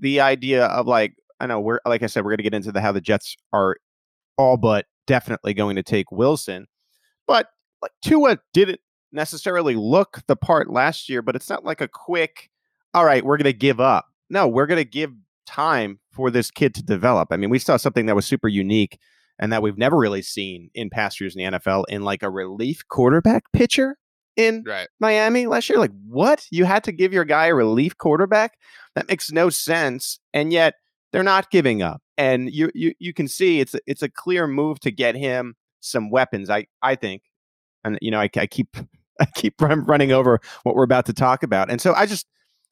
the 0.00 0.20
idea 0.20 0.66
of 0.66 0.86
like 0.86 1.14
I 1.40 1.46
know 1.46 1.60
we're 1.60 1.80
like 1.86 2.02
I 2.02 2.06
said 2.06 2.24
we're 2.24 2.30
going 2.30 2.38
to 2.38 2.44
get 2.44 2.54
into 2.54 2.72
the 2.72 2.80
how 2.80 2.92
the 2.92 3.00
Jets 3.00 3.36
are 3.52 3.76
all 4.38 4.56
but 4.56 4.86
definitely 5.06 5.54
going 5.54 5.76
to 5.76 5.82
take 5.82 6.12
Wilson. 6.12 6.66
But 7.26 7.48
like 7.80 7.92
Tua 8.02 8.38
didn't 8.52 8.80
necessarily 9.12 9.74
look 9.74 10.22
the 10.26 10.36
part 10.36 10.70
last 10.70 11.08
year, 11.08 11.22
but 11.22 11.36
it's 11.36 11.48
not 11.48 11.64
like 11.64 11.80
a 11.80 11.88
quick, 11.88 12.50
all 12.94 13.04
right, 13.04 13.24
we're 13.24 13.36
going 13.36 13.44
to 13.44 13.52
give 13.52 13.80
up. 13.80 14.06
No, 14.30 14.48
we're 14.48 14.66
going 14.66 14.78
to 14.78 14.84
give 14.84 15.12
time 15.46 16.00
for 16.12 16.30
this 16.30 16.50
kid 16.50 16.74
to 16.74 16.82
develop. 16.82 17.28
I 17.30 17.36
mean, 17.36 17.50
we 17.50 17.58
saw 17.58 17.76
something 17.76 18.06
that 18.06 18.16
was 18.16 18.26
super 18.26 18.48
unique 18.48 18.98
and 19.38 19.52
that 19.52 19.62
we've 19.62 19.78
never 19.78 19.96
really 19.96 20.22
seen 20.22 20.70
in 20.74 20.90
past 20.90 21.20
years 21.20 21.34
in 21.36 21.44
the 21.52 21.58
NFL 21.58 21.84
in 21.88 22.02
like 22.02 22.22
a 22.22 22.30
relief 22.30 22.86
quarterback 22.88 23.44
pitcher 23.52 23.96
in 24.36 24.64
right. 24.66 24.88
Miami 25.00 25.46
last 25.46 25.68
year. 25.68 25.78
Like, 25.78 25.92
what? 26.06 26.46
You 26.50 26.64
had 26.64 26.84
to 26.84 26.92
give 26.92 27.12
your 27.12 27.24
guy 27.24 27.46
a 27.46 27.54
relief 27.54 27.98
quarterback? 27.98 28.58
That 28.94 29.08
makes 29.08 29.32
no 29.32 29.50
sense. 29.50 30.20
And 30.32 30.52
yet 30.52 30.74
they're 31.12 31.22
not 31.22 31.50
giving 31.50 31.82
up 31.82 32.02
and 32.18 32.52
you 32.52 32.70
you 32.74 32.94
you 32.98 33.12
can 33.12 33.28
see 33.28 33.60
it's 33.60 33.74
a, 33.74 33.80
it's 33.86 34.02
a 34.02 34.08
clear 34.08 34.46
move 34.46 34.80
to 34.80 34.90
get 34.90 35.14
him 35.14 35.54
some 35.80 36.10
weapons. 36.10 36.50
I 36.50 36.66
I 36.82 36.94
think, 36.94 37.22
and 37.84 37.98
you 38.00 38.10
know 38.10 38.20
I, 38.20 38.30
I 38.36 38.46
keep 38.46 38.76
I 39.20 39.26
keep 39.34 39.60
running 39.60 40.12
over 40.12 40.40
what 40.62 40.74
we're 40.74 40.84
about 40.84 41.06
to 41.06 41.12
talk 41.12 41.42
about, 41.42 41.70
and 41.70 41.80
so 41.80 41.94
I 41.94 42.06
just 42.06 42.26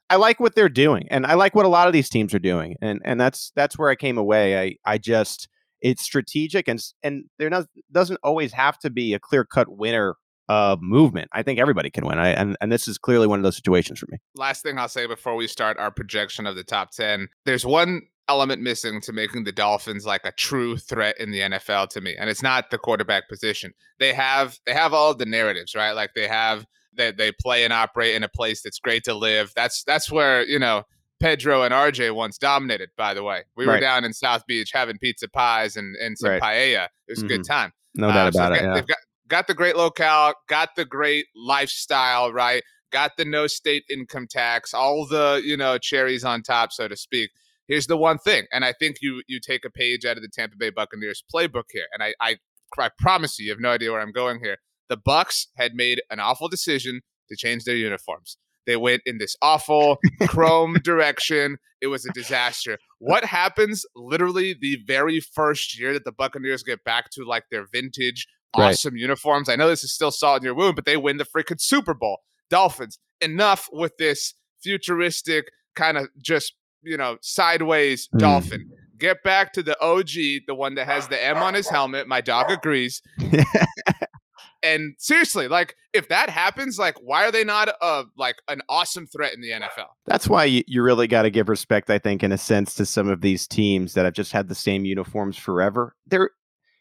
I 0.08 0.16
like 0.16 0.40
what 0.40 0.54
they're 0.54 0.68
doing, 0.68 1.06
and 1.10 1.26
I 1.26 1.34
like 1.34 1.54
what 1.54 1.66
a 1.66 1.68
lot 1.68 1.86
of 1.86 1.92
these 1.92 2.08
teams 2.08 2.34
are 2.34 2.40
doing, 2.40 2.76
and 2.80 3.00
and 3.04 3.20
that's 3.20 3.52
that's 3.56 3.78
where 3.78 3.90
I 3.90 3.94
came 3.94 4.18
away. 4.18 4.58
I 4.58 4.76
I 4.84 4.98
just 4.98 5.48
it's 5.80 6.02
strategic 6.02 6.68
and 6.68 6.82
and 7.02 7.24
there 7.38 7.48
not, 7.48 7.66
doesn't 7.90 8.20
always 8.22 8.52
have 8.52 8.78
to 8.80 8.90
be 8.90 9.14
a 9.14 9.18
clear 9.18 9.44
cut 9.44 9.68
winner 9.68 10.16
of 10.48 10.82
movement. 10.82 11.28
I 11.32 11.44
think 11.44 11.60
everybody 11.60 11.90
can 11.90 12.04
win. 12.04 12.18
I, 12.18 12.30
and, 12.30 12.56
and 12.60 12.72
this 12.72 12.88
is 12.88 12.98
clearly 12.98 13.28
one 13.28 13.38
of 13.38 13.44
those 13.44 13.54
situations 13.54 14.00
for 14.00 14.08
me. 14.10 14.18
Last 14.34 14.64
thing 14.64 14.78
I'll 14.78 14.88
say 14.88 15.06
before 15.06 15.36
we 15.36 15.46
start 15.46 15.78
our 15.78 15.92
projection 15.92 16.44
of 16.44 16.56
the 16.56 16.64
top 16.64 16.90
10 16.90 17.28
there's 17.46 17.64
one 17.64 18.02
element 18.30 18.62
missing 18.62 19.00
to 19.00 19.12
making 19.12 19.42
the 19.42 19.50
Dolphins 19.50 20.06
like 20.06 20.24
a 20.24 20.30
true 20.32 20.76
threat 20.76 21.18
in 21.18 21.32
the 21.32 21.40
NFL 21.40 21.88
to 21.88 22.00
me. 22.00 22.14
And 22.16 22.30
it's 22.30 22.44
not 22.44 22.70
the 22.70 22.78
quarterback 22.78 23.28
position. 23.28 23.72
They 23.98 24.14
have 24.14 24.58
they 24.66 24.72
have 24.72 24.94
all 24.94 25.14
the 25.14 25.26
narratives, 25.26 25.74
right? 25.74 25.92
Like 25.92 26.10
they 26.14 26.28
have 26.28 26.64
they 26.94 27.10
they 27.10 27.32
play 27.32 27.64
and 27.64 27.72
operate 27.72 28.14
in 28.14 28.22
a 28.22 28.28
place 28.28 28.62
that's 28.62 28.78
great 28.78 29.02
to 29.04 29.14
live. 29.14 29.52
That's 29.56 29.82
that's 29.82 30.12
where, 30.12 30.46
you 30.46 30.60
know, 30.60 30.84
Pedro 31.18 31.62
and 31.62 31.74
RJ 31.74 32.14
once 32.14 32.38
dominated, 32.38 32.90
by 32.96 33.14
the 33.14 33.24
way. 33.24 33.42
We 33.56 33.66
right. 33.66 33.74
were 33.74 33.80
down 33.80 34.04
in 34.04 34.12
South 34.12 34.46
Beach 34.46 34.70
having 34.72 34.96
pizza 34.98 35.28
pies 35.28 35.76
and, 35.76 35.96
and 35.96 36.16
some 36.16 36.30
right. 36.30 36.42
paella. 36.42 36.84
It 36.84 36.90
was 37.08 37.18
mm-hmm. 37.18 37.26
a 37.26 37.28
good 37.28 37.40
mm-hmm. 37.40 37.52
time. 37.52 37.72
No 37.96 38.08
doubt 38.08 38.26
um, 38.28 38.32
so 38.32 38.38
about 38.38 38.52
it. 38.52 38.62
Yeah. 38.62 38.74
They've 38.74 38.86
got, 38.86 38.98
got 39.26 39.46
the 39.48 39.54
great 39.54 39.76
locale, 39.76 40.34
got 40.48 40.70
the 40.76 40.84
great 40.84 41.26
lifestyle, 41.34 42.32
right? 42.32 42.62
Got 42.92 43.16
the 43.16 43.24
no 43.24 43.48
state 43.48 43.84
income 43.90 44.28
tax, 44.30 44.72
all 44.72 45.04
the, 45.04 45.42
you 45.44 45.56
know, 45.56 45.78
cherries 45.78 46.24
on 46.24 46.42
top, 46.42 46.72
so 46.72 46.86
to 46.86 46.96
speak 46.96 47.30
here's 47.70 47.86
the 47.86 47.96
one 47.96 48.18
thing, 48.18 48.44
and 48.52 48.64
I 48.64 48.72
think 48.72 48.96
you 49.00 49.22
you 49.26 49.40
take 49.40 49.64
a 49.64 49.70
page 49.70 50.04
out 50.04 50.16
of 50.16 50.22
the 50.22 50.28
Tampa 50.28 50.56
Bay 50.58 50.70
Buccaneers 50.70 51.24
playbook 51.34 51.70
here, 51.70 51.86
and 51.92 52.02
I 52.02 52.14
I, 52.20 52.36
I 52.78 52.90
promise 52.98 53.38
you, 53.38 53.46
you 53.46 53.52
have 53.52 53.60
no 53.60 53.70
idea 53.70 53.92
where 53.92 54.00
I'm 54.00 54.12
going 54.12 54.40
here. 54.42 54.58
The 54.88 54.96
Bucks 54.96 55.46
had 55.56 55.74
made 55.74 56.02
an 56.10 56.20
awful 56.20 56.48
decision 56.48 57.00
to 57.30 57.36
change 57.36 57.64
their 57.64 57.76
uniforms. 57.76 58.36
They 58.66 58.76
went 58.76 59.02
in 59.06 59.18
this 59.18 59.36
awful 59.40 59.98
chrome 60.26 60.76
direction. 60.84 61.56
It 61.80 61.86
was 61.86 62.04
a 62.04 62.12
disaster. 62.12 62.78
What 62.98 63.24
happens 63.24 63.86
literally 63.96 64.54
the 64.60 64.78
very 64.86 65.20
first 65.20 65.78
year 65.78 65.94
that 65.94 66.04
the 66.04 66.12
Buccaneers 66.12 66.62
get 66.62 66.84
back 66.84 67.10
to 67.12 67.24
like 67.24 67.44
their 67.50 67.66
vintage 67.72 68.26
awesome 68.54 68.94
right. 68.94 69.00
uniforms? 69.00 69.48
I 69.48 69.56
know 69.56 69.68
this 69.68 69.84
is 69.84 69.92
still 69.92 70.10
salt 70.10 70.42
in 70.42 70.44
your 70.44 70.54
wound, 70.54 70.76
but 70.76 70.84
they 70.84 70.96
win 70.96 71.16
the 71.16 71.24
freaking 71.24 71.60
Super 71.60 71.94
Bowl. 71.94 72.18
Dolphins, 72.50 72.98
enough 73.20 73.68
with 73.72 73.96
this 73.96 74.34
futuristic 74.62 75.50
kind 75.74 75.96
of 75.96 76.08
just 76.22 76.54
you 76.82 76.96
know, 76.96 77.18
sideways 77.20 78.08
mm. 78.08 78.18
dolphin. 78.18 78.70
Get 78.98 79.22
back 79.22 79.52
to 79.54 79.62
the 79.62 79.80
OG, 79.80 80.44
the 80.46 80.54
one 80.54 80.74
that 80.74 80.86
has 80.86 81.08
the 81.08 81.22
M 81.22 81.38
on 81.38 81.54
his 81.54 81.68
helmet. 81.68 82.06
My 82.06 82.20
dog 82.20 82.50
agrees. 82.50 83.00
and 84.62 84.94
seriously, 84.98 85.48
like 85.48 85.74
if 85.92 86.08
that 86.08 86.28
happens, 86.28 86.78
like 86.78 86.96
why 87.00 87.24
are 87.24 87.32
they 87.32 87.44
not 87.44 87.70
a 87.80 88.04
like 88.16 88.36
an 88.48 88.60
awesome 88.68 89.06
threat 89.06 89.32
in 89.32 89.40
the 89.40 89.50
NFL? 89.50 89.88
That's 90.06 90.28
why 90.28 90.44
you, 90.44 90.62
you 90.66 90.82
really 90.82 91.06
got 91.06 91.22
to 91.22 91.30
give 91.30 91.48
respect, 91.48 91.88
I 91.88 91.98
think, 91.98 92.22
in 92.22 92.30
a 92.30 92.38
sense, 92.38 92.74
to 92.74 92.84
some 92.84 93.08
of 93.08 93.22
these 93.22 93.46
teams 93.46 93.94
that 93.94 94.04
have 94.04 94.14
just 94.14 94.32
had 94.32 94.48
the 94.48 94.54
same 94.54 94.84
uniforms 94.84 95.36
forever. 95.36 95.94
There, 96.06 96.30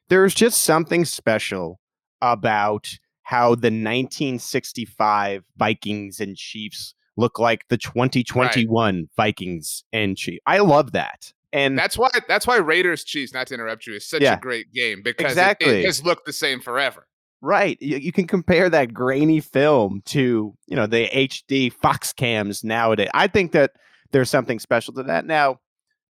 there's 0.10 0.34
just 0.34 0.64
something 0.64 1.06
special 1.06 1.80
about 2.22 2.90
how 3.24 3.50
the 3.50 3.68
1965 3.68 5.44
Vikings 5.56 6.20
and 6.20 6.36
Chiefs 6.36 6.96
look 7.20 7.40
like 7.40 7.68
the 7.68 7.78
2021 7.78 8.96
right. 8.96 9.06
Vikings 9.16 9.84
and 9.92 10.18
Chiefs. 10.18 10.42
I 10.48 10.60
love 10.60 10.94
that. 10.94 11.34
And 11.52 11.78
that's 11.78 11.98
why 11.98 12.10
that's 12.28 12.46
why 12.46 12.58
Raiders 12.58 13.04
Chiefs, 13.04 13.34
not 13.34 13.48
to 13.48 13.56
interrupt 13.56 13.88
you, 13.88 13.96
is 13.96 14.08
such 14.08 14.22
yeah, 14.22 14.36
a 14.36 14.40
great 14.40 14.72
game 14.72 15.02
because 15.04 15.32
exactly. 15.32 15.80
it, 15.80 15.80
it 15.80 15.86
has 15.86 16.04
looked 16.04 16.26
the 16.26 16.34
same 16.34 16.62
forever. 16.62 17.08
Right. 17.42 17.78
You, 17.82 17.98
you, 17.98 18.12
can 18.12 18.28
compare 18.28 18.70
that 18.70 18.94
grainy 18.94 19.40
film 19.40 20.02
to, 20.08 20.54
you 20.68 20.76
know, 20.76 20.88
the 20.88 21.08
HD 21.08 21.72
Fox 21.72 22.12
cams 22.12 22.66
nowadays. 22.66 23.08
I 23.14 23.28
think 23.28 23.54
that 23.54 23.72
there's 24.12 24.30
something 24.30 24.60
special 24.60 24.94
to 24.96 25.04
that. 25.04 25.26
Now, 25.26 25.60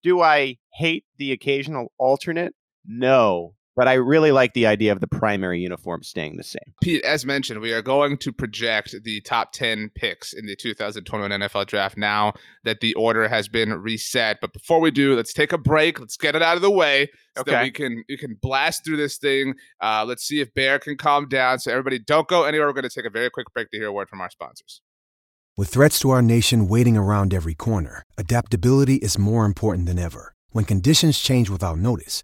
do 0.04 0.22
I 0.22 0.58
hate 0.74 1.04
the 1.18 1.34
occasional 1.34 1.92
alternate? 2.00 2.56
No 2.86 3.57
but 3.78 3.88
I 3.88 3.94
really 3.94 4.32
like 4.32 4.54
the 4.54 4.66
idea 4.66 4.92
of 4.92 5.02
the 5.02 5.08
primary 5.08 5.62
uniform 5.62 6.02
staying 6.02 6.36
the 6.36 6.44
same. 6.44 6.74
Pete, 6.82 7.06
as 7.06 7.26
mentioned, 7.26 7.62
we 7.62 7.72
are 7.74 7.84
going 7.84 8.18
to 8.18 8.34
project 8.34 8.96
the 9.04 9.22
top 9.22 9.52
10 9.54 9.92
picks 9.94 10.34
in 10.34 10.48
the 10.48 10.56
2021 10.56 11.30
NFL 11.30 11.68
draft 11.68 11.96
now 11.96 12.34
that 12.64 12.80
the 12.80 12.96
order 12.96 13.28
has 13.30 13.48
been 13.48 13.72
reset. 13.74 14.40
But 14.42 14.52
before 14.52 14.82
we 14.82 14.90
do, 14.90 15.16
let's 15.16 15.32
take 15.32 15.54
a 15.54 15.60
break. 15.60 16.00
Let's 16.00 16.18
get 16.18 16.36
it 16.36 16.42
out 16.42 16.56
of 16.56 16.64
the 16.64 16.72
way 16.72 17.12
so 17.36 17.42
okay. 17.42 17.52
that 17.52 17.64
we 17.64 17.72
can 17.72 18.04
we 18.10 18.18
can 18.18 18.36
blast 18.42 18.84
through 18.84 18.98
this 18.98 19.18
thing. 19.18 19.54
Uh, 19.80 20.04
let's 20.08 20.24
see 20.24 20.42
if 20.42 20.52
Bear 20.56 20.80
can 20.80 20.98
calm 20.98 21.30
down. 21.30 21.60
So 21.60 21.72
everybody 21.72 22.00
don't 22.00 22.28
go 22.28 22.46
anywhere. 22.46 22.68
We're 22.68 22.74
going 22.74 22.90
to 22.90 22.90
take 22.90 23.06
a 23.06 23.12
very 23.12 23.30
quick 23.30 23.54
break 23.54 23.70
to 23.70 23.78
hear 23.78 23.88
a 23.88 23.94
word 23.94 24.10
from 24.10 24.22
our 24.22 24.32
sponsors. 24.32 24.82
With 25.56 25.70
threats 25.70 26.00
to 26.00 26.10
our 26.10 26.24
nation 26.24 26.68
waiting 26.68 26.98
around 26.98 27.32
every 27.32 27.54
corner, 27.54 28.04
adaptability 28.18 28.96
is 28.96 29.20
more 29.20 29.46
important 29.46 29.86
than 29.86 30.00
ever. 30.00 30.34
When 30.52 30.66
conditions 30.66 31.20
change 31.20 31.50
without 31.50 31.78
notice, 31.78 32.24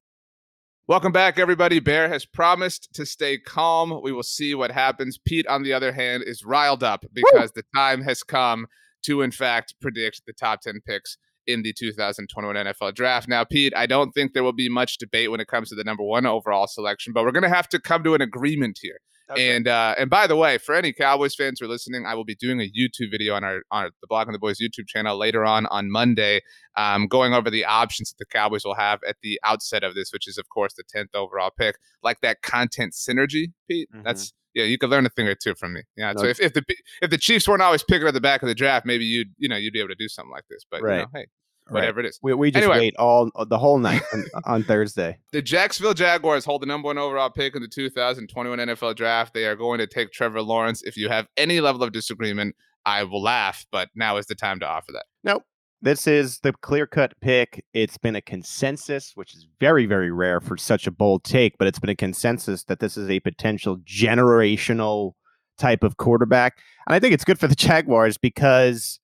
Welcome 0.87 1.11
back, 1.11 1.37
everybody. 1.37 1.79
Bear 1.79 2.09
has 2.09 2.25
promised 2.25 2.91
to 2.95 3.05
stay 3.05 3.37
calm. 3.37 4.01
We 4.01 4.11
will 4.11 4.23
see 4.23 4.55
what 4.55 4.71
happens. 4.71 5.19
Pete, 5.23 5.45
on 5.45 5.61
the 5.61 5.73
other 5.73 5.91
hand, 5.91 6.23
is 6.25 6.43
riled 6.43 6.83
up 6.83 7.05
because 7.13 7.51
Woo! 7.55 7.61
the 7.61 7.63
time 7.75 8.01
has 8.01 8.23
come 8.23 8.65
to, 9.03 9.21
in 9.21 9.29
fact, 9.29 9.75
predict 9.79 10.23
the 10.25 10.33
top 10.33 10.61
10 10.61 10.81
picks 10.85 11.17
in 11.45 11.61
the 11.61 11.71
2021 11.71 12.55
NFL 12.55 12.95
draft. 12.95 13.29
Now, 13.29 13.43
Pete, 13.43 13.73
I 13.75 13.85
don't 13.85 14.11
think 14.11 14.33
there 14.33 14.43
will 14.43 14.53
be 14.53 14.69
much 14.69 14.97
debate 14.97 15.29
when 15.29 15.39
it 15.39 15.47
comes 15.47 15.69
to 15.69 15.75
the 15.75 15.83
number 15.83 16.03
one 16.03 16.25
overall 16.25 16.65
selection, 16.65 17.13
but 17.13 17.23
we're 17.23 17.31
going 17.31 17.43
to 17.43 17.49
have 17.49 17.69
to 17.69 17.79
come 17.79 18.03
to 18.03 18.15
an 18.15 18.21
agreement 18.21 18.79
here. 18.81 18.99
Okay. 19.31 19.55
And 19.55 19.67
uh, 19.67 19.95
and 19.97 20.09
by 20.09 20.27
the 20.27 20.35
way, 20.35 20.57
for 20.57 20.75
any 20.75 20.93
Cowboys 20.93 21.35
fans 21.35 21.59
who 21.59 21.65
are 21.65 21.69
listening, 21.69 22.05
I 22.05 22.15
will 22.15 22.25
be 22.25 22.35
doing 22.35 22.59
a 22.59 22.69
YouTube 22.69 23.11
video 23.11 23.33
on 23.35 23.43
our 23.43 23.61
on 23.71 23.91
the 24.01 24.07
Blogging 24.07 24.31
the 24.33 24.39
Boys 24.39 24.59
YouTube 24.59 24.87
channel 24.87 25.17
later 25.17 25.45
on 25.45 25.65
on 25.67 25.89
Monday, 25.91 26.41
um, 26.75 27.07
going 27.07 27.33
over 27.33 27.49
the 27.49 27.65
options 27.65 28.09
that 28.11 28.17
the 28.19 28.25
Cowboys 28.25 28.63
will 28.65 28.75
have 28.75 28.99
at 29.07 29.17
the 29.23 29.39
outset 29.43 29.83
of 29.83 29.95
this, 29.95 30.11
which 30.11 30.27
is 30.27 30.37
of 30.37 30.49
course 30.49 30.73
the 30.73 30.83
tenth 30.83 31.09
overall 31.13 31.51
pick, 31.57 31.77
like 32.03 32.21
that 32.21 32.41
content 32.41 32.93
synergy, 32.93 33.53
Pete. 33.69 33.89
Mhm. 33.93 34.03
That's 34.03 34.33
yeah, 34.53 34.65
you 34.65 34.77
could 34.77 34.89
learn 34.89 35.05
a 35.05 35.09
thing 35.09 35.27
or 35.29 35.35
two 35.35 35.55
from 35.55 35.73
me. 35.73 35.83
Yeah. 35.95 36.11
So 36.17 36.25
if, 36.25 36.39
if 36.41 36.53
the 36.53 36.63
if 37.01 37.09
the 37.09 37.17
Chiefs 37.17 37.47
weren't 37.47 37.61
always 37.61 37.83
picking 37.83 38.07
at 38.07 38.13
the 38.13 38.19
back 38.21 38.41
of 38.43 38.47
the 38.49 38.55
draft, 38.55 38.85
maybe 38.85 39.05
you'd 39.05 39.29
you 39.37 39.47
know 39.47 39.55
you'd 39.55 39.71
be 39.73 39.79
able 39.79 39.89
to 39.89 39.95
do 39.95 40.09
something 40.09 40.31
like 40.31 40.43
this. 40.49 40.65
But 40.69 40.81
you 40.81 40.87
know, 40.87 41.05
Right. 41.13 41.29
Hey, 41.67 41.73
Right. 41.73 41.79
whatever 41.81 41.99
it 42.01 42.05
is. 42.07 42.19
We, 42.21 42.33
we 42.33 42.51
just 42.51 42.63
Anyway. 42.63 42.79
wait 42.79 42.95
all 42.97 43.29
uh, 43.35 43.45
the 43.45 43.57
whole 43.57 43.77
night 43.79 44.01
on, 44.13 44.25
on 44.45 44.63
Thursday. 44.63 45.17
The 45.31 45.41
Jacksonville 45.41 45.93
Jaguars 45.93 46.43
hold 46.45 46.61
the 46.61 46.65
number 46.65 46.87
one 46.87 46.97
overall 46.97 47.29
pick 47.29 47.55
in 47.55 47.61
the 47.61 47.67
2021 47.67 48.59
NFL 48.59 48.95
draft. 48.95 49.33
They 49.33 49.45
are 49.45 49.55
going 49.55 49.79
to 49.79 49.87
take 49.87 50.11
Trevor 50.11 50.41
Lawrence. 50.41 50.81
If 50.83 50.97
you 50.97 51.09
have 51.09 51.27
any 51.37 51.59
level 51.61 51.83
of 51.83 51.91
disagreement, 51.91 52.55
I 52.85 53.03
will 53.03 53.21
laugh, 53.21 53.65
but 53.71 53.89
now 53.95 54.17
is 54.17 54.25
the 54.25 54.35
time 54.35 54.59
to 54.59 54.67
offer 54.67 54.91
that. 54.91 55.05
Nope. 55.23 55.43
This 55.83 56.05
is 56.05 56.39
the 56.41 56.53
clear 56.53 56.85
cut 56.85 57.13
pick. 57.21 57.65
It's 57.73 57.97
been 57.97 58.15
a 58.15 58.21
consensus, 58.21 59.13
which 59.15 59.33
is 59.33 59.47
very, 59.59 59.87
very 59.87 60.11
rare 60.11 60.39
for 60.39 60.55
such 60.55 60.85
a 60.85 60.91
bold 60.91 61.23
take, 61.23 61.57
but 61.57 61.67
it's 61.67 61.79
been 61.79 61.89
a 61.89 61.95
consensus 61.95 62.63
that 62.65 62.79
this 62.79 62.97
is 62.97 63.09
a 63.09 63.19
potential 63.21 63.77
generational 63.77 65.13
type 65.57 65.83
of 65.83 65.97
quarterback. 65.97 66.59
And 66.87 66.93
I 66.95 66.99
think 66.99 67.13
it's 67.15 67.23
good 67.23 67.39
for 67.39 67.47
the 67.47 67.55
Jaguars 67.55 68.17
because, 68.17 68.99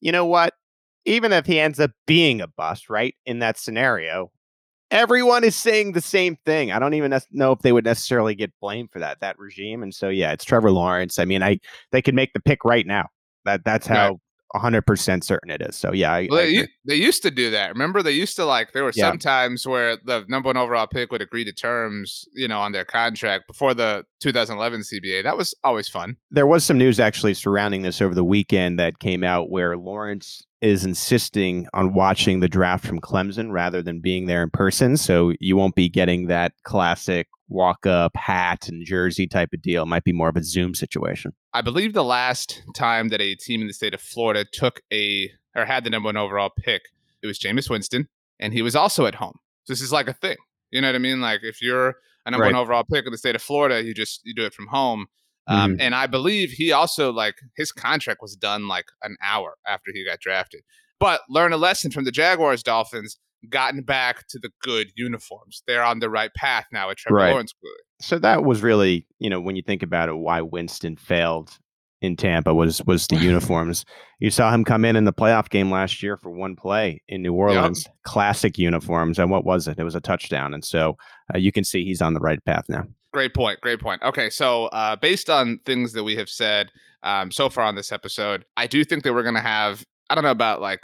you 0.00 0.12
know 0.12 0.24
what? 0.24 0.53
Even 1.06 1.32
if 1.32 1.46
he 1.46 1.60
ends 1.60 1.80
up 1.80 1.90
being 2.06 2.40
a 2.40 2.46
bust, 2.46 2.88
right, 2.88 3.14
in 3.26 3.38
that 3.40 3.58
scenario, 3.58 4.30
everyone 4.90 5.44
is 5.44 5.56
saying 5.56 5.92
the 5.92 6.00
same 6.00 6.36
thing. 6.46 6.72
I 6.72 6.78
don't 6.78 6.94
even 6.94 7.18
know 7.30 7.52
if 7.52 7.60
they 7.60 7.72
would 7.72 7.84
necessarily 7.84 8.34
get 8.34 8.52
blamed 8.60 8.90
for 8.92 9.00
that, 9.00 9.20
that 9.20 9.38
regime. 9.38 9.82
And 9.82 9.94
so, 9.94 10.08
yeah, 10.08 10.32
it's 10.32 10.44
Trevor 10.44 10.70
Lawrence. 10.70 11.18
I 11.18 11.24
mean, 11.24 11.42
I 11.42 11.58
they 11.92 12.00
could 12.02 12.14
make 12.14 12.32
the 12.32 12.40
pick 12.40 12.64
right 12.64 12.86
now. 12.86 13.08
That 13.44 13.64
That's 13.64 13.88
Right. 13.88 13.96
how 13.98 14.20
100% 14.54 15.24
certain 15.24 15.50
it 15.50 15.60
is. 15.60 15.74
So, 15.74 15.92
yeah, 15.92 16.12
I, 16.12 16.28
Well, 16.30 16.38
I 16.40 16.68
they 16.84 16.94
used 16.94 17.22
to 17.24 17.30
do 17.32 17.50
that. 17.50 17.70
Remember, 17.70 18.02
they 18.04 18.12
used 18.12 18.36
to 18.36 18.44
like. 18.44 18.72
There 18.72 18.84
were 18.84 18.92
Yeah. 18.94 19.10
some 19.10 19.18
times 19.18 19.66
where 19.66 19.96
the 19.96 20.24
number 20.28 20.46
one 20.48 20.56
overall 20.56 20.86
pick 20.86 21.10
would 21.10 21.20
agree 21.20 21.44
to 21.44 21.52
terms, 21.52 22.24
you 22.34 22.46
know, 22.46 22.60
on 22.60 22.70
their 22.70 22.84
contract 22.84 23.48
before 23.48 23.74
the 23.74 24.04
2011 24.20 24.82
CBA. 24.82 25.22
That 25.24 25.36
was 25.36 25.54
always 25.64 25.88
fun. 25.88 26.16
there 26.30 26.46
was 26.46 26.64
some 26.64 26.78
news 26.78 27.00
actually 27.00 27.34
surrounding 27.34 27.82
this 27.82 28.00
over 28.00 28.14
the 28.14 28.24
weekend 28.24 28.78
that 28.78 29.00
came 29.00 29.24
out 29.24 29.50
where 29.50 29.76
Lawrence 29.76 30.46
is 30.64 30.82
insisting 30.82 31.68
on 31.74 31.92
watching 31.92 32.40
the 32.40 32.48
draft 32.48 32.86
from 32.86 32.98
Clemson 32.98 33.52
rather 33.52 33.82
than 33.82 34.00
being 34.00 34.24
there 34.24 34.42
in 34.42 34.48
person. 34.48 34.96
So 34.96 35.34
you 35.38 35.58
won't 35.58 35.74
be 35.74 35.90
getting 35.90 36.28
that 36.28 36.52
classic 36.62 37.28
walk 37.48 37.84
up 37.84 38.16
hat 38.16 38.66
and 38.66 38.82
jersey 38.82 39.26
type 39.26 39.50
of 39.52 39.60
deal. 39.60 39.82
It 39.82 39.88
might 39.88 40.04
be 40.04 40.12
more 40.14 40.30
of 40.30 40.36
a 40.36 40.42
Zoom 40.42 40.74
situation. 40.74 41.34
I 41.52 41.60
believe 41.60 41.92
the 41.92 42.02
last 42.02 42.62
time 42.74 43.10
that 43.10 43.20
a 43.20 43.34
team 43.34 43.60
in 43.60 43.66
the 43.66 43.74
state 43.74 43.92
of 43.92 44.00
Florida 44.00 44.46
took 44.50 44.80
a 44.90 45.30
or 45.54 45.66
had 45.66 45.84
the 45.84 45.90
number 45.90 46.06
one 46.06 46.16
overall 46.16 46.50
pick, 46.58 46.84
it 47.22 47.26
was 47.26 47.38
Jameis 47.38 47.68
Winston, 47.68 48.08
and 48.40 48.54
he 48.54 48.62
was 48.62 48.74
also 48.74 49.04
at 49.04 49.16
home. 49.16 49.38
So 49.64 49.74
this 49.74 49.82
is 49.82 49.92
like 49.92 50.08
a 50.08 50.14
thing. 50.14 50.36
You 50.70 50.80
know 50.80 50.88
what 50.88 50.94
I 50.94 50.98
mean? 50.98 51.20
Like 51.20 51.40
if 51.42 51.60
you're 51.60 51.96
a 52.24 52.30
number 52.30 52.46
one 52.46 52.56
overall 52.56 52.84
pick 52.90 53.04
in 53.04 53.12
the 53.12 53.18
state 53.18 53.36
of 53.36 53.42
Florida, 53.42 53.84
you 53.84 53.92
just 53.92 54.22
you 54.24 54.34
do 54.34 54.46
it 54.46 54.54
from 54.54 54.68
home. 54.68 55.08
Um, 55.46 55.76
and 55.78 55.94
I 55.94 56.06
believe 56.06 56.50
he 56.52 56.72
also 56.72 57.12
like 57.12 57.34
his 57.56 57.70
contract 57.70 58.20
was 58.22 58.34
done 58.34 58.66
like 58.66 58.86
an 59.02 59.16
hour 59.22 59.56
after 59.66 59.90
he 59.92 60.04
got 60.04 60.20
drafted. 60.20 60.62
But 61.00 61.20
learn 61.28 61.52
a 61.52 61.56
lesson 61.58 61.90
from 61.90 62.04
the 62.04 62.10
Jaguars 62.10 62.62
Dolphins, 62.62 63.18
gotten 63.50 63.82
back 63.82 64.26
to 64.28 64.38
the 64.38 64.50
good 64.62 64.90
uniforms. 64.94 65.62
They're 65.66 65.82
on 65.82 65.98
the 65.98 66.08
right 66.08 66.32
path 66.34 66.66
now 66.72 66.90
at 66.90 66.96
Trevor 66.96 67.16
Right. 67.16 67.30
Lawrence. 67.30 67.52
Clearly. 67.52 67.76
So 68.00 68.18
that 68.18 68.44
was 68.44 68.62
really, 68.62 69.06
you 69.18 69.28
know, 69.28 69.40
when 69.40 69.56
you 69.56 69.62
think 69.62 69.82
about 69.82 70.08
it, 70.08 70.16
why 70.16 70.40
Winston 70.40 70.96
failed 70.96 71.58
in 72.00 72.16
Tampa 72.16 72.54
was 72.54 72.82
was 72.86 73.06
the 73.06 73.16
uniforms. 73.20 73.84
You 74.18 74.30
saw 74.30 74.52
him 74.52 74.64
come 74.64 74.84
in 74.84 74.96
in 74.96 75.04
the 75.04 75.12
playoff 75.12 75.48
game 75.50 75.70
last 75.70 76.02
year 76.02 76.16
for 76.16 76.30
one 76.30 76.56
play 76.56 77.02
in 77.08 77.22
New 77.22 77.34
Orleans, 77.34 77.86
classic 78.04 78.58
uniforms, 78.58 79.18
and 79.18 79.30
what 79.30 79.44
was 79.44 79.68
it? 79.68 79.78
It 79.78 79.84
was 79.84 79.94
a 79.94 80.00
touchdown, 80.00 80.54
and 80.54 80.64
so 80.64 80.96
uh, 81.34 81.38
you 81.38 81.52
can 81.52 81.64
see 81.64 81.84
he's 81.84 82.02
on 82.02 82.14
the 82.14 82.20
right 82.20 82.42
path 82.44 82.64
now. 82.68 82.84
Great 83.14 83.32
point. 83.32 83.60
Great 83.60 83.80
point. 83.80 84.02
Okay, 84.02 84.28
so 84.28 84.66
uh, 84.66 84.96
based 84.96 85.30
on 85.30 85.60
things 85.64 85.92
that 85.92 86.02
we 86.02 86.16
have 86.16 86.28
said 86.28 86.70
um, 87.04 87.30
so 87.30 87.48
far 87.48 87.64
on 87.64 87.76
this 87.76 87.92
episode, 87.92 88.44
I 88.56 88.66
do 88.66 88.82
think 88.82 89.04
that 89.04 89.14
we're 89.14 89.22
going 89.22 89.36
to 89.36 89.40
have, 89.40 89.84
I 90.10 90.16
don't 90.16 90.24
know 90.24 90.32
about 90.32 90.60
like 90.60 90.80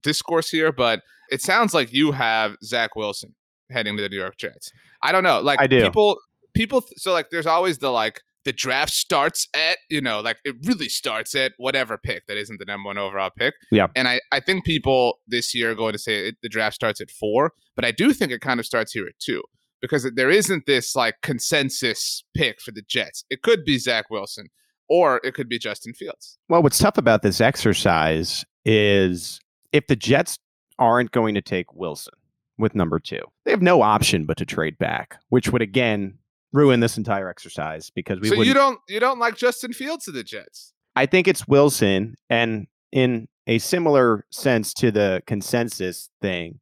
discourse 0.00 0.48
here, 0.48 0.70
but 0.70 1.00
it 1.28 1.42
sounds 1.42 1.74
like 1.74 1.92
you 1.92 2.12
have 2.12 2.54
Zach 2.62 2.94
Wilson 2.94 3.34
heading 3.70 3.96
to 3.96 4.02
the 4.02 4.08
New 4.08 4.16
York 4.16 4.36
Jets. 4.38 4.70
I 5.02 5.10
don't 5.10 5.24
know. 5.24 5.40
Like 5.40 5.60
I 5.60 5.66
do. 5.66 5.82
people, 5.82 6.18
people, 6.54 6.84
so 6.96 7.12
like 7.12 7.30
there's 7.30 7.46
always 7.46 7.78
the 7.78 7.90
like, 7.90 8.20
the 8.44 8.52
draft 8.52 8.92
starts 8.92 9.48
at, 9.52 9.78
you 9.90 10.00
know, 10.00 10.20
like 10.20 10.36
it 10.44 10.54
really 10.64 10.88
starts 10.88 11.34
at 11.34 11.52
whatever 11.56 11.98
pick 11.98 12.26
that 12.28 12.36
isn't 12.36 12.58
the 12.58 12.64
number 12.64 12.86
one 12.88 12.98
overall 12.98 13.30
pick. 13.36 13.54
Yeah. 13.72 13.88
And 13.96 14.06
I, 14.06 14.20
I 14.30 14.38
think 14.38 14.64
people 14.64 15.18
this 15.26 15.52
year 15.52 15.72
are 15.72 15.74
going 15.74 15.94
to 15.94 15.98
say 15.98 16.28
it, 16.28 16.36
the 16.42 16.48
draft 16.48 16.76
starts 16.76 17.00
at 17.00 17.10
four, 17.10 17.52
but 17.74 17.84
I 17.84 17.90
do 17.90 18.12
think 18.12 18.30
it 18.30 18.40
kind 18.40 18.60
of 18.60 18.66
starts 18.66 18.92
here 18.92 19.06
at 19.06 19.18
two 19.18 19.42
because 19.82 20.10
there 20.14 20.30
isn't 20.30 20.64
this 20.64 20.96
like 20.96 21.16
consensus 21.20 22.24
pick 22.34 22.60
for 22.60 22.70
the 22.70 22.82
Jets. 22.82 23.24
It 23.28 23.42
could 23.42 23.64
be 23.64 23.76
Zach 23.78 24.08
Wilson 24.08 24.48
or 24.88 25.20
it 25.24 25.34
could 25.34 25.48
be 25.48 25.58
Justin 25.58 25.92
Fields. 25.92 26.38
Well, 26.48 26.62
what's 26.62 26.78
tough 26.78 26.96
about 26.96 27.22
this 27.22 27.40
exercise 27.40 28.44
is 28.64 29.40
if 29.72 29.86
the 29.88 29.96
Jets 29.96 30.38
aren't 30.78 31.10
going 31.10 31.34
to 31.34 31.42
take 31.42 31.74
Wilson 31.74 32.14
with 32.58 32.74
number 32.74 32.98
two, 32.98 33.20
they 33.44 33.50
have 33.50 33.62
no 33.62 33.82
option 33.82 34.24
but 34.24 34.36
to 34.38 34.46
trade 34.46 34.78
back, 34.78 35.18
which 35.28 35.50
would 35.50 35.62
again 35.62 36.18
ruin 36.52 36.80
this 36.80 36.96
entire 36.96 37.28
exercise 37.28 37.90
because 37.90 38.20
we 38.20 38.28
so 38.28 38.36
wouldn't 38.36 38.48
you 38.48 38.54
don't 38.54 38.78
you 38.88 39.00
don't 39.00 39.18
like 39.18 39.36
Justin 39.36 39.72
Fields 39.72 40.04
to 40.04 40.12
the 40.12 40.22
Jets. 40.22 40.72
I 40.94 41.06
think 41.06 41.26
it's 41.26 41.48
Wilson, 41.48 42.16
and 42.28 42.66
in 42.92 43.26
a 43.46 43.58
similar 43.58 44.26
sense 44.30 44.74
to 44.74 44.90
the 44.90 45.22
consensus 45.26 46.10
thing, 46.20 46.60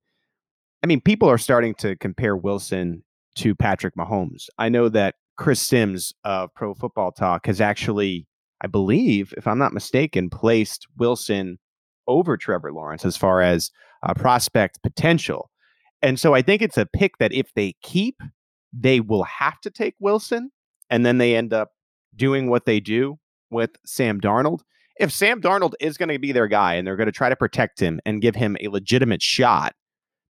I 0.83 0.87
mean, 0.87 1.00
people 1.00 1.28
are 1.28 1.38
starting 1.38 1.74
to 1.76 1.96
compare 1.96 2.37
Wilson 2.37 3.02
to 3.40 3.55
Patrick 3.55 3.96
Mahomes. 3.96 4.48
I 4.59 4.68
know 4.68 4.90
that 4.90 5.14
Chris 5.38 5.62
Sims 5.62 6.12
of 6.24 6.53
Pro 6.55 6.74
Football 6.74 7.11
Talk 7.12 7.46
has 7.46 7.59
actually, 7.59 8.26
I 8.61 8.66
believe, 8.66 9.33
if 9.38 9.46
I'm 9.46 9.59
not 9.59 9.72
mistaken, 9.72 10.29
placed 10.29 10.87
Wilson 10.98 11.59
over 12.07 12.37
Trevor 12.37 12.70
Lawrence 12.70 13.07
as 13.07 13.16
far 13.16 13.40
as 13.40 13.70
uh, 14.03 14.12
prospect 14.12 14.83
potential. 14.83 15.50
And 16.03 16.20
so 16.20 16.35
I 16.35 16.42
think 16.42 16.61
it's 16.61 16.76
a 16.76 16.85
pick 16.85 17.16
that 17.18 17.33
if 17.33 17.55
they 17.55 17.74
keep, 17.83 18.20
they 18.74 19.00
will 19.00 19.24
have 19.24 19.59
to 19.62 19.70
take 19.70 19.94
Wilson, 20.00 20.50
and 20.90 21.07
then 21.07 21.16
they 21.16 21.35
end 21.35 21.55
up 21.55 21.70
doing 22.14 22.50
what 22.50 22.66
they 22.66 22.79
do 22.79 23.18
with 23.50 23.70
Sam 23.87 24.20
Darnold. 24.20 24.61
If 24.98 25.12
Sam 25.12 25.40
Darnold 25.40 25.72
is 25.81 25.96
going 25.96 26.11
to 26.11 26.18
be 26.18 26.33
their 26.33 26.48
guy 26.48 26.74
and 26.74 26.87
they're 26.87 26.96
going 26.96 27.07
to 27.07 27.12
try 27.12 27.31
to 27.31 27.37
protect 27.37 27.81
him 27.81 28.00
and 28.05 28.20
give 28.20 28.35
him 28.35 28.59
a 28.61 28.68
legitimate 28.68 29.22
shot, 29.22 29.74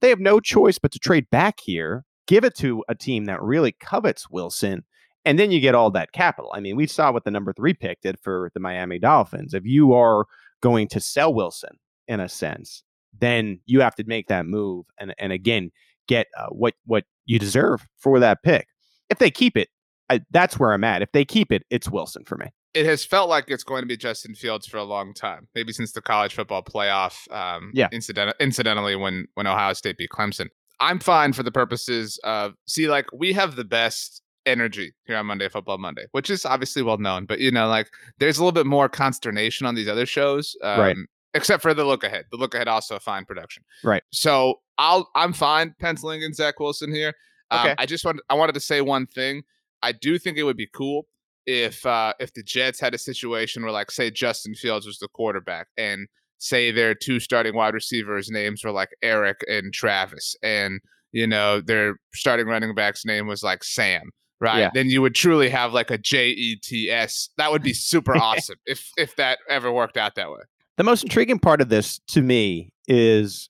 they 0.01 0.11
have 0.11 0.21
no 0.21 0.39
choice 0.39 0.79
but 0.79 0.93
to 0.93 1.01
trade 1.01 1.29
back 1.31 1.59
here, 1.61 2.05
give 2.31 2.45
it 2.45 2.55
to 2.55 2.85
a 2.89 2.95
team 2.95 3.25
that 3.25 3.43
really 3.43 3.73
covets 3.73 4.31
Wilson, 4.31 4.85
and 5.25 5.37
then 5.37 5.51
you 5.51 5.59
get 5.59 5.75
all 5.75 5.91
that 5.91 6.13
capital. 6.13 6.53
I 6.55 6.61
mean, 6.61 6.77
we 6.77 6.87
saw 6.87 7.11
what 7.11 7.25
the 7.25 7.31
number 7.33 7.53
three 7.53 7.75
pick 7.75 8.01
did 8.03 8.21
for 8.21 8.53
the 8.55 8.61
Miami 8.61 9.01
Dolphins. 9.01 9.53
If 9.53 9.65
you 9.65 9.93
are 9.95 10.27
going 10.63 10.87
to 10.89 11.01
sell 11.01 11.35
Wilson 11.35 11.77
in 12.07 12.21
a 12.21 12.29
sense, 12.29 12.85
then 13.19 13.59
you 13.67 13.81
have 13.81 13.97
to 13.97 14.05
make 14.07 14.29
that 14.29 14.47
move 14.47 14.87
and, 14.99 15.13
and 15.19 15.33
again, 15.33 15.73
get 16.07 16.29
uh, 16.39 16.47
what, 16.51 16.75
what 16.87 17.05
you 17.25 17.41
deserve 17.41 17.85
for 17.99 18.21
that 18.21 18.45
pick. 18.45 18.69
If 19.11 19.19
they 19.19 19.33
keep 19.33 19.57
it, 19.57 19.69
I, 20.09 20.21
that's 20.31 20.57
where 20.57 20.73
I'm 20.73 20.85
at. 20.85 21.03
If 21.03 21.11
they 21.11 21.25
keep 21.25 21.51
it, 21.51 21.65
it's 21.69 21.91
Wilson 21.91 22.25
for 22.25 22.37
me. 22.39 22.47
It 22.75 22.87
has 22.87 23.05
felt 23.05 23.29
like 23.29 23.47
it's 23.49 23.65
going 23.65 23.83
to 23.83 23.87
be 23.89 23.97
Justin 23.97 24.37
Fields 24.37 24.69
for 24.69 24.77
a 24.77 24.85
long 24.85 25.15
time, 25.15 25.49
maybe 25.57 25.73
since 25.73 25.91
the 25.91 26.01
college 26.01 26.35
football 26.35 26.63
playoff. 26.63 27.31
Um, 27.33 27.73
Yeah. 27.75 27.89
Incident- 27.91 28.37
incidentally, 28.39 28.95
when 28.95 29.27
when 29.35 29.49
Ohio 29.49 29.73
State 29.73 29.97
beat 29.99 30.11
Clemson, 30.11 30.47
I'm 30.81 30.99
fine 30.99 31.33
for 31.33 31.43
the 31.43 31.53
purposes 31.53 32.19
of 32.25 32.55
see, 32.67 32.89
like 32.89 33.07
we 33.13 33.33
have 33.35 33.57
the 33.57 33.65
best 33.65 34.23
energy 34.47 34.95
here 35.05 35.17
on 35.17 35.27
Monday 35.27 35.49
Football 35.49 35.79
Monday, 35.79 36.07
which 36.13 36.31
is 36.31 36.47
obviously 36.47 36.83
well 36.83 36.99
known. 36.99 37.27
But 37.27 37.41
you 37.41 37.51
know, 37.51 37.69
like 37.69 37.91
there's 38.19 38.39
a 38.39 38.41
little 38.43 38.53
bit 38.53 38.67
more 38.67 38.89
consternation 38.89 39.67
on 39.67 39.75
these 39.75 39.89
other 39.89 40.07
shows, 40.07 40.57
um, 40.63 40.81
Right. 40.81 40.97
Except 41.33 41.63
for 41.63 41.73
the 41.75 41.85
look 41.85 42.03
ahead. 42.03 42.25
The 42.33 42.37
look 42.37 42.55
ahead 42.55 42.67
also 42.67 42.97
a 42.97 43.01
fine 43.01 43.25
production, 43.25 43.63
Right. 43.85 44.03
So 44.11 44.61
I'll 44.79 45.09
I'm 45.15 45.33
fine 45.33 45.75
penciling 45.79 46.23
in 46.23 46.33
Zach 46.33 46.59
Wilson 46.59 46.93
here. 46.93 47.15
Um, 47.51 47.61
Okay. 47.61 47.75
I 47.79 47.87
just 47.87 48.05
wanted 48.05 48.23
I 48.31 48.35
wanted 48.35 48.55
to 48.55 48.61
say 48.61 48.81
one 48.81 49.07
thing. 49.07 49.43
I 49.83 49.93
do 49.93 50.19
think 50.19 50.39
it 50.39 50.43
would 50.45 50.57
be 50.57 50.69
cool 50.73 51.07
if 51.47 51.85
uh 51.87 52.15
if 52.19 52.33
the 52.35 52.43
Jets 52.43 52.81
had 52.81 52.95
a 52.95 52.99
situation 52.99 53.63
where 53.63 53.73
like 53.73 53.91
say 53.91 54.11
Justin 54.11 54.55
Fields 54.55 54.87
was 54.87 54.99
the 54.99 55.09
quarterback 55.09 55.69
and 55.77 56.09
say 56.41 56.73
their 56.73 56.95
two 56.95 57.21
starting 57.21 57.55
wide 57.55 57.75
receivers 57.75 58.29
names 58.31 58.65
were 58.65 58.73
like 58.73 58.89
Eric 59.03 59.41
and 59.49 59.73
Travis 59.73 60.35
and 60.43 60.81
you 61.13 61.27
know 61.27 61.61
their 61.61 61.97
starting 62.15 62.47
running 62.47 62.75
back's 62.75 63.05
name 63.05 63.27
was 63.29 63.43
like 63.43 63.63
Sam 63.63 64.11
right 64.41 64.59
Yeah. 64.59 64.71
then 64.75 64.89
you 64.91 65.03
would 65.03 65.15
truly 65.15 65.49
have 65.51 65.73
like 65.73 65.91
a 65.91 65.99
J 65.99 66.31
E 66.31 66.57
T 66.63 66.91
S 66.91 67.29
that 67.37 67.53
would 67.53 67.63
be 67.63 67.73
super 67.75 68.17
awesome 68.21 68.57
if 68.67 68.89
if 68.97 69.15
that 69.17 69.39
ever 69.49 69.71
worked 69.71 69.97
out 69.97 70.15
that 70.17 70.31
way 70.31 70.41
The 70.77 70.85
most 70.85 71.05
intriguing 71.05 71.39
part 71.39 71.61
of 71.61 71.69
this 71.69 72.01
to 72.09 72.23
me 72.23 72.73
is 72.89 73.49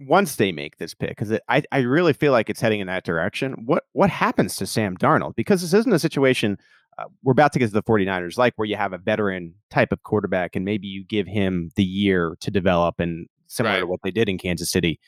once 0.00 0.36
they 0.36 0.52
make 0.52 0.76
this 0.78 0.94
pick, 0.94 1.08
because 1.08 1.36
I, 1.48 1.64
I 1.72 1.78
really 1.80 2.12
feel 2.12 2.30
like 2.30 2.48
it's 2.48 2.60
heading 2.60 2.78
in 2.78 2.86
that 2.86 3.02
direction. 3.02 3.54
What 3.66 3.82
what 3.94 4.10
happens 4.10 4.54
to 4.56 4.66
Sam 4.66 4.96
Darnold? 4.96 5.34
Because 5.34 5.60
this 5.60 5.74
isn't 5.74 5.92
a 5.92 5.98
situation 5.98 6.56
uh, 6.98 7.04
we're 7.22 7.32
about 7.32 7.52
to 7.52 7.58
get 7.58 7.66
to 7.68 7.72
the 7.72 7.82
49ers, 7.82 8.36
like 8.38 8.54
where 8.56 8.66
you 8.66 8.76
have 8.76 8.92
a 8.92 8.98
veteran 8.98 9.54
type 9.70 9.92
of 9.92 10.02
quarterback 10.02 10.56
and 10.56 10.64
maybe 10.64 10.86
you 10.88 11.04
give 11.04 11.26
him 11.26 11.70
the 11.76 11.84
year 11.84 12.36
to 12.40 12.50
develop 12.50 12.98
and 12.98 13.26
similar 13.46 13.74
Right. 13.76 13.80
to 13.80 13.86
what 13.86 14.00
they 14.02 14.10
did 14.10 14.28
in 14.28 14.38
Kansas 14.38 14.70
City. 14.70 14.98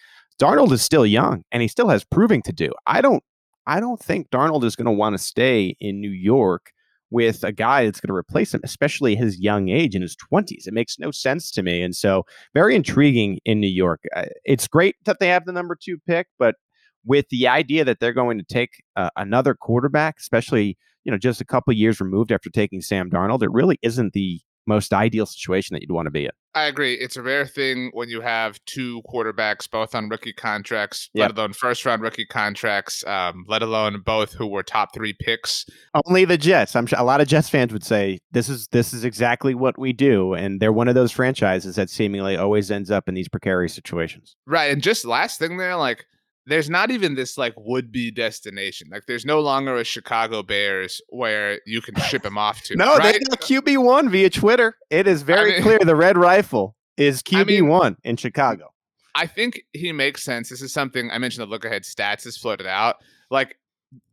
Darnold 0.41 0.73
is 0.73 0.83
still 0.83 1.05
young 1.05 1.43
and 1.53 1.61
he 1.63 1.69
still 1.69 1.89
has 1.89 2.05
proving 2.05 2.43
to 2.43 2.53
do. 2.53 2.71
I 2.87 3.01
don't 3.01 3.23
I 3.67 3.79
don't 3.79 4.01
think 4.03 4.31
Darnold 4.31 4.65
is 4.65 4.75
going 4.75 4.87
to 4.87 4.91
want 4.93 5.15
to 5.15 5.19
stay 5.19 5.77
in 5.81 6.01
New 6.01 6.11
York 6.11 6.73
with 7.11 7.45
a 7.45 7.53
guy 7.53 7.85
that's 7.85 8.01
going 8.01 8.09
to 8.09 8.15
replace 8.17 8.55
him, 8.55 8.61
especially 8.65 9.15
his 9.17 9.39
young 9.39 9.69
age 9.69 9.95
in 9.95 10.01
his 10.03 10.17
20s. 10.33 10.67
It 10.67 10.73
makes 10.73 10.99
no 10.99 11.11
sense 11.11 11.51
to 11.53 11.63
me. 11.63 11.83
And 11.83 11.95
so, 11.95 12.25
very 12.55 12.75
intriguing 12.75 13.39
in 13.45 13.61
New 13.61 13.67
York. 13.69 14.01
Uh, 14.17 14.27
It's 14.45 14.67
great 14.67 14.97
that 15.05 15.19
they 15.21 15.29
have 15.29 15.45
the 15.45 15.53
number 15.53 15.77
two 15.81 15.99
pick, 16.07 16.29
but 16.39 16.55
with 17.05 17.27
the 17.31 17.49
idea 17.49 17.85
that 17.85 18.01
they're 18.01 18.13
going 18.13 18.39
to 18.39 18.45
take 18.45 18.83
uh, 18.97 19.11
another 19.17 19.55
quarterback, 19.55 20.17
especially 20.19 20.77
you 21.05 21.11
know 21.13 21.19
just 21.19 21.41
a 21.41 21.45
couple 21.45 21.73
years 21.73 22.01
removed 22.01 22.33
after 22.33 22.51
taking 22.51 22.81
Sam 22.81 23.11
Darnold, 23.11 23.43
it 23.43 23.51
really 23.53 23.79
isn't 23.83 24.13
the 24.13 24.41
most 24.67 24.93
ideal 24.93 25.27
situation 25.27 25.75
that 25.75 25.81
you'd 25.81 25.91
want 25.91 26.07
to 26.07 26.11
be 26.11 26.27
in. 26.27 26.31
I 26.55 26.65
agree. 26.65 26.95
It's 26.95 27.17
a 27.17 27.23
rare 27.23 27.47
thing 27.47 27.91
when 27.93 28.09
you 28.09 28.21
have 28.21 28.59
two 28.67 29.03
quarterbacks 29.11 29.69
both 29.69 29.95
on 29.95 30.09
rookie 30.09 30.33
contracts, 30.35 31.09
Yep. 31.15 31.23
let 31.23 31.39
alone 31.39 31.53
first 31.55 31.85
round 31.87 32.03
rookie 32.03 32.27
contracts, 32.27 33.05
um, 33.07 33.45
let 33.49 33.63
alone 33.63 34.03
both 34.05 34.33
who 34.35 34.47
were 34.47 34.63
top 34.63 34.93
three 34.95 35.13
picks. 35.19 35.65
Only 36.07 36.25
the 36.25 36.37
Jets. 36.37 36.77
I'm 36.77 36.87
sure 36.87 36.99
a 37.01 37.05
lot 37.05 37.21
of 37.21 37.27
Jets 37.27 37.49
fans 37.49 37.73
would 37.73 37.83
say 37.85 38.19
this 38.33 38.49
is 38.49 38.69
this 38.69 38.93
is 38.93 39.03
exactly 39.03 39.55
what 39.55 39.79
we 39.79 39.93
do, 39.93 40.35
and 40.35 40.61
they're 40.61 40.73
one 40.73 40.89
of 40.89 40.95
those 40.95 41.11
franchises 41.11 41.77
that 41.77 41.89
seemingly 41.89 42.37
always 42.37 42.71
ends 42.71 42.91
up 42.91 43.09
in 43.09 43.15
these 43.15 43.29
precarious 43.29 43.73
situations. 43.73 44.37
Right. 44.47 44.71
And 44.71 44.83
just 44.83 45.05
last 45.05 45.39
thing 45.39 45.57
there, 45.57 45.75
like, 45.77 46.05
there's 46.51 46.69
not 46.69 46.91
even 46.91 47.15
this 47.15 47.39
like 47.39 47.55
would 47.57 47.91
be 47.91 48.11
destination. 48.11 48.89
Like, 48.91 49.07
there's 49.07 49.25
no 49.25 49.41
longer 49.41 49.77
a 49.77 49.85
Chicago 49.85 50.43
Bears 50.43 51.01
where 51.09 51.61
you 51.67 51.81
can 51.81 51.95
ship 52.03 52.25
him 52.25 52.37
off 52.37 52.63
to. 52.65 52.75
No, 52.77 52.97
right? 52.97 53.15
they 53.15 53.19
got 53.21 53.41
QB 53.41 53.83
one 53.83 54.11
via 54.11 54.29
Twitter. 54.31 54.77
It 54.91 55.07
is 55.07 55.23
very 55.23 55.53
mean- 55.53 55.63
clear 55.63 55.79
the 55.79 55.97
Red 55.97 56.19
Rifle 56.19 56.77
is 56.97 57.23
I 57.29 57.31
QB 57.31 57.47
mean- 57.47 57.69
one 57.69 57.97
in 58.05 58.17
Chicago. 58.17 58.73
I 59.15 59.27
think 59.27 59.63
he 59.73 59.91
makes 59.93 60.23
sense. 60.23 60.49
This 60.51 60.63
is 60.63 60.73
something 60.73 61.11
I 61.11 61.19
mentioned 61.19 61.43
the 61.47 61.51
look 61.51 61.65
ahead 61.65 61.83
stats 61.83 62.25
has 62.25 62.37
floated 62.37 62.67
out. 62.67 62.97
Like, 63.31 63.59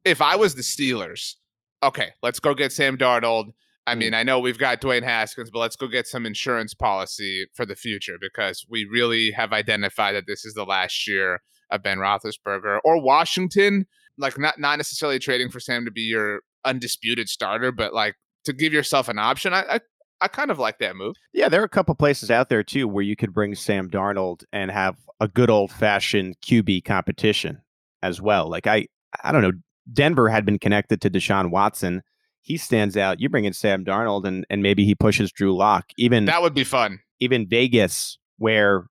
if 0.06 0.22
I 0.22 0.36
was 0.36 0.56
the 0.56 0.64
Steelers, 0.64 1.36
okay, 1.84 2.10
let's 2.24 2.40
go 2.40 2.54
get 2.56 2.72
Sam 2.72 2.98
Darnold. 2.98 3.54
I 3.86 3.94
Mm. 3.94 3.98
mean, 4.00 4.14
I 4.16 4.24
know 4.24 4.40
we've 4.40 4.58
got 4.58 4.82
Dwayne 4.82 5.04
Haskins, 5.04 5.50
but 5.52 5.60
let's 5.60 5.76
go 5.76 5.88
get 5.88 6.08
some 6.08 6.26
insurance 6.26 6.74
policy 6.74 7.46
for 7.54 7.64
the 7.66 7.76
future 7.76 8.18
because 8.20 8.66
we 8.70 8.86
really 8.86 9.32
have 9.32 9.54
identified 9.54 10.16
that 10.16 10.26
this 10.28 10.46
is 10.46 10.56
the 10.56 10.66
last 10.66 11.08
year 11.08 11.42
of 11.72 11.84
Ben 11.84 11.98
Roethlisberger 11.98 12.80
or 12.84 13.02
Washington. 13.02 13.86
Like, 14.18 14.38
not 14.40 14.60
not 14.60 14.78
necessarily 14.78 15.20
trading 15.20 15.50
for 15.50 15.60
Sam 15.60 15.86
to 15.86 15.92
be 15.92 16.02
your 16.02 16.42
undisputed 16.66 17.30
starter, 17.30 17.72
but 17.72 17.94
like 17.94 18.16
to 18.46 18.54
give 18.54 18.74
yourself 18.74 19.10
an 19.10 19.20
option. 19.20 19.54
I 19.54 19.64
I, 19.76 19.80
I 20.22 20.28
kind 20.28 20.50
of 20.50 20.58
like 20.58 20.80
that 20.80 20.96
move. 20.96 21.16
Yeah, 21.34 21.50
there 21.50 21.62
are 21.62 21.66
a 21.66 21.70
couple 21.70 21.94
places 21.94 22.32
out 22.32 22.50
there 22.50 22.64
too 22.64 22.88
where 22.88 23.04
you 23.04 23.16
could 23.16 23.34
bring 23.34 23.54
Sam 23.54 23.90
Darnold 23.90 24.44
and 24.52 24.72
have 24.72 24.98
a 25.20 25.28
good 25.28 25.50
old 25.52 25.72
fashioned 25.72 26.36
QB 26.42 26.84
competition 26.86 27.62
as 28.02 28.20
well. 28.22 28.50
Like 28.50 28.66
I, 28.66 28.88
I 29.24 29.32
don't 29.32 29.42
know, 29.44 29.52
Denver 29.94 30.30
had 30.30 30.46
been 30.46 30.58
connected 30.60 31.02
to 31.02 31.10
Deshaun 31.10 31.52
Watson. 31.52 32.02
He 32.42 32.58
stands 32.58 32.98
out. 32.98 33.20
You 33.20 33.30
bring 33.30 33.46
in 33.46 33.54
Sam 33.54 33.86
Darnold, 33.86 34.26
and 34.26 34.46
and 34.50 34.64
maybe 34.64 34.84
he 34.86 34.96
pushes 34.96 35.32
Drew 35.32 35.56
Lock. 35.56 35.86
Even 35.98 36.26
That 36.26 36.42
would 36.42 36.56
be 36.56 36.64
fun. 36.64 37.00
even 37.20 37.48
Vegas, 37.48 38.18
where 38.40 38.86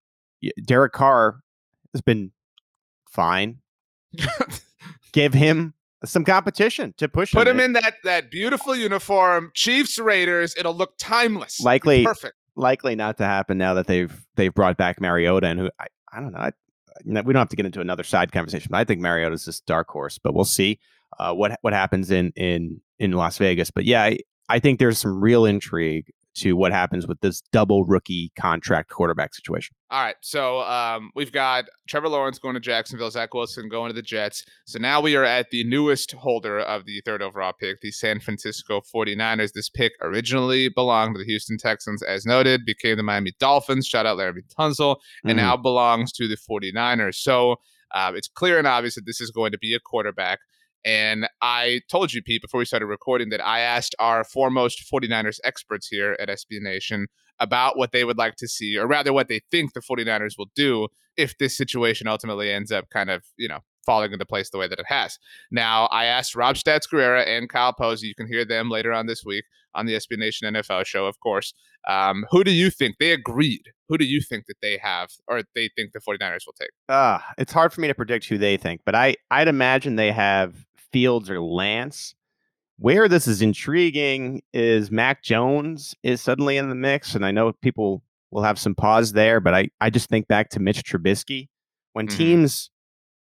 Derek 0.65 0.93
Carr 0.93 1.41
has 1.95 2.03
been 2.03 2.31
fine. 3.17 3.59
Give 5.13 5.33
him 5.35 5.75
some 6.05 6.25
competition 6.25 6.95
to 6.99 7.09
push 7.09 7.33
Put 7.33 7.49
him 7.49 7.59
It- 7.59 7.65
in 7.65 7.73
that 7.73 7.95
that 8.05 8.31
beautiful 8.31 8.77
uniform, 8.77 9.51
Chiefs 9.55 9.99
Raiders. 9.99 10.55
It'll 10.59 10.75
look 10.77 10.95
timeless. 10.99 11.59
Likely- 11.61 12.05
perfect. 12.05 12.35
likely 12.55 12.95
not 12.95 13.17
to 13.19 13.25
happen 13.25 13.59
now 13.59 13.75
that 13.75 13.87
they've 13.87 14.15
they've 14.37 14.55
brought 14.55 14.77
back 14.77 15.01
Mariota 15.01 15.47
and 15.49 15.59
who 15.61 15.71
I, 15.81 15.87
I 16.13 16.21
don't 16.21 16.33
know. 16.33 16.39
I, 16.39 16.51
we 17.05 17.13
don't 17.13 17.37
have 17.37 17.49
to 17.49 17.57
get 17.57 17.67
into 17.67 17.81
another 17.81 18.05
side 18.05 18.33
conversation, 18.33 18.69
but 18.71 18.79
I 18.79 18.85
think 18.85 19.01
Mariota's 19.01 19.45
this 19.45 19.61
dark 19.61 19.89
horse. 19.89 20.19
But 20.19 20.35
we'll 20.35 20.45
see 20.45 20.79
uh, 21.19 21.33
what 21.35 21.59
what 21.63 21.73
happens 21.73 22.11
in 22.11 22.33
in 22.37 22.81
in 22.99 23.13
Las 23.13 23.39
Vegas. 23.39 23.71
But 23.71 23.85
yeah, 23.85 24.03
I, 24.03 24.19
I 24.49 24.59
think 24.61 24.79
there's 24.79 24.99
some 24.99 25.21
real 25.23 25.45
intrigue 25.45 26.11
to 26.37 26.55
what 26.55 26.73
happens 26.73 27.07
with 27.07 27.21
this 27.21 27.41
double 27.53 27.85
rookie 27.85 28.33
contract 28.39 28.91
quarterback 28.91 29.35
situation. 29.35 29.75
All 29.91 30.03
right, 30.03 30.17
so 30.21 30.61
um, 30.63 31.11
we've 31.15 31.31
got 31.33 31.67
Trevor 31.89 32.09
Lawrence 32.09 32.39
going 32.39 32.55
to 32.55 32.61
Jacksonville, 32.61 33.11
Zach 33.11 33.33
Wilson 33.35 33.69
going 33.69 33.89
to 33.89 33.95
the 33.95 34.03
Jets. 34.03 34.45
So 34.67 34.79
now 34.79 35.01
we 35.01 35.15
are 35.17 35.25
at 35.25 35.51
the 35.51 35.63
newest 35.65 36.13
holder 36.13 36.59
of 36.59 36.85
the 36.87 37.01
third 37.05 37.23
overall 37.23 37.53
pick, 37.59 37.81
the 37.81 37.93
San 37.93 38.19
Francisco 38.21 38.81
49ers. 38.95 39.53
This 39.53 39.69
pick 39.71 39.93
originally 40.03 40.69
belonged 40.69 41.15
to 41.15 41.19
the 41.21 41.25
Houston 41.25 41.57
Texans, 41.59 42.03
as 42.03 42.27
noted, 42.27 42.65
became 42.67 42.97
the 42.97 43.03
Miami 43.03 43.33
Dolphins. 43.39 43.87
Shout 43.87 44.07
out 44.07 44.17
Larry 44.17 44.43
Tunsil, 44.59 44.97
and 45.25 45.35
Mhm. 45.35 45.43
now 45.43 45.57
belongs 45.57 46.13
to 46.15 46.27
the 46.29 46.37
49ers. 46.37 47.15
So 47.17 47.57
uh, 47.95 48.13
it's 48.17 48.29
clear 48.29 48.59
and 48.59 48.67
obvious 48.67 48.97
that 48.97 49.07
this 49.07 49.21
is 49.21 49.31
going 49.31 49.53
to 49.53 49.59
be 49.59 49.73
a 49.73 49.79
quarterback. 49.81 50.41
And 50.87 51.29
I 51.43 51.81
told 51.91 52.13
you, 52.13 52.23
Pete, 52.23 52.43
before 52.43 52.59
we 52.59 52.65
started 52.65 52.87
recording, 52.87 53.31
that 53.31 53.45
I 53.45 53.59
asked 53.59 53.97
our 53.99 54.23
foremost 54.23 54.85
49ers 54.91 55.39
experts 55.43 55.89
here 55.89 56.17
at 56.21 56.29
SB 56.29 56.61
Nation 56.61 57.09
about 57.41 57.77
what 57.77 57.91
they 57.91 58.05
would 58.05 58.17
like 58.17 58.37
to 58.37 58.47
see, 58.47 58.79
or 58.79 58.87
rather 58.87 59.13
what 59.13 59.27
they 59.27 59.41
think 59.51 59.73
the 59.73 59.81
49ers 59.81 60.39
will 60.39 60.51
do 60.55 60.87
if 61.17 61.37
this 61.39 61.57
situation 61.57 62.07
ultimately 62.07 62.53
ends 62.53 62.71
up 62.71 62.89
kind 62.91 63.11
of, 63.11 63.25
you 63.37 63.49
know, 63.49 63.59
falling 63.85 64.13
into 64.13 64.25
place 64.25 64.51
the 64.51 64.59
way 64.59 64.69
that 64.69 64.79
it 64.79 64.87
has. 64.89 65.19
Now, 65.51 65.87
I 65.87 66.05
asked 66.05 66.37
Rob 66.37 66.55
Stats 66.55 66.89
Guerrera 66.93 67.27
and 67.27 67.49
Kyle 67.49 67.73
Posey, 67.73 68.07
you 68.07 68.15
can 68.15 68.29
hear 68.29 68.45
them 68.45 68.71
later 68.71 68.93
on 68.93 69.07
this 69.07 69.25
week 69.25 69.45
on 69.75 69.87
the 69.87 69.95
SB 69.95 70.19
Nation 70.19 70.53
NFL 70.55 70.87
show, 70.87 71.07
of 71.07 71.19
course. 71.21 71.53
Um, 71.89 72.27
who 72.31 72.45
do 72.45 72.51
you 72.51 72.71
think 72.71 72.97
they 72.99 73.13
agreed? 73.13 73.73
Who 73.89 73.99
do 73.99 74.05
you 74.05 74.21
think 74.21 74.47
that 74.47 74.57
they 74.63 74.79
have, 74.79 75.11
or 75.29 75.43
they 75.55 75.69
think 75.77 75.93
the 75.93 76.01
49ers 76.01 76.47
will 76.47 76.55
take? 76.59 76.71
Uh, 76.89 77.19
it's 77.39 77.53
hard 77.53 77.73
for 77.73 77.81
me 77.81 77.89
to 77.89 77.95
predict 77.95 78.27
who 78.27 78.39
they 78.39 78.57
think, 78.57 78.81
but 78.85 78.95
I 78.95 79.17
I'd 79.31 79.49
imagine 79.49 79.95
they 79.95 80.11
have 80.11 80.66
Fields 80.97 81.29
or 81.29 81.43
Lance. 81.43 82.15
Where 82.79 83.07
this 83.07 83.27
is 83.29 83.43
intriguing 83.43 84.41
is 84.55 84.91
Mac 84.91 85.23
Jones 85.23 85.95
is 86.03 86.23
suddenly 86.23 86.57
in 86.57 86.71
the 86.71 86.75
mix, 86.75 87.15
and 87.15 87.23
I 87.27 87.33
know 87.33 87.53
people 87.53 88.03
will 88.31 88.43
have 88.43 88.59
some 88.59 88.75
pause 88.75 89.13
there, 89.13 89.39
but 89.39 89.53
I 89.53 89.69
I 89.79 89.91
just 89.91 90.09
think 90.09 90.27
back 90.27 90.49
to 90.51 90.59
Mitch 90.61 90.83
Trubisky 90.85 91.49
when 91.93 92.07
Mhm. 92.07 92.17
teams 92.17 92.71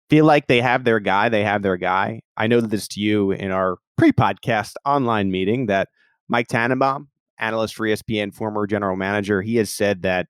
feel 0.09 0.23
like 0.23 0.47
they 0.47 0.61
have 0.61 0.85
their 0.85 1.01
guy, 1.01 1.27
they 1.27 1.43
have 1.43 1.61
their 1.61 1.75
guy. 1.75 2.21
I 2.37 2.47
know 2.47 2.61
this 2.61 2.87
to 2.89 3.01
you 3.01 3.31
in 3.31 3.51
our 3.51 3.75
pre-podcast 3.97 4.75
online 4.85 5.29
meeting 5.29 5.65
that 5.65 5.89
Mike 6.29 6.47
Tannenbaum, 6.47 7.09
analyst 7.39 7.75
for 7.75 7.85
ESPN, 7.85 8.31
former 8.31 8.65
general 8.67 8.95
manager, 8.95 9.41
he 9.41 9.57
has 9.57 9.69
said 9.69 10.03
that 10.03 10.27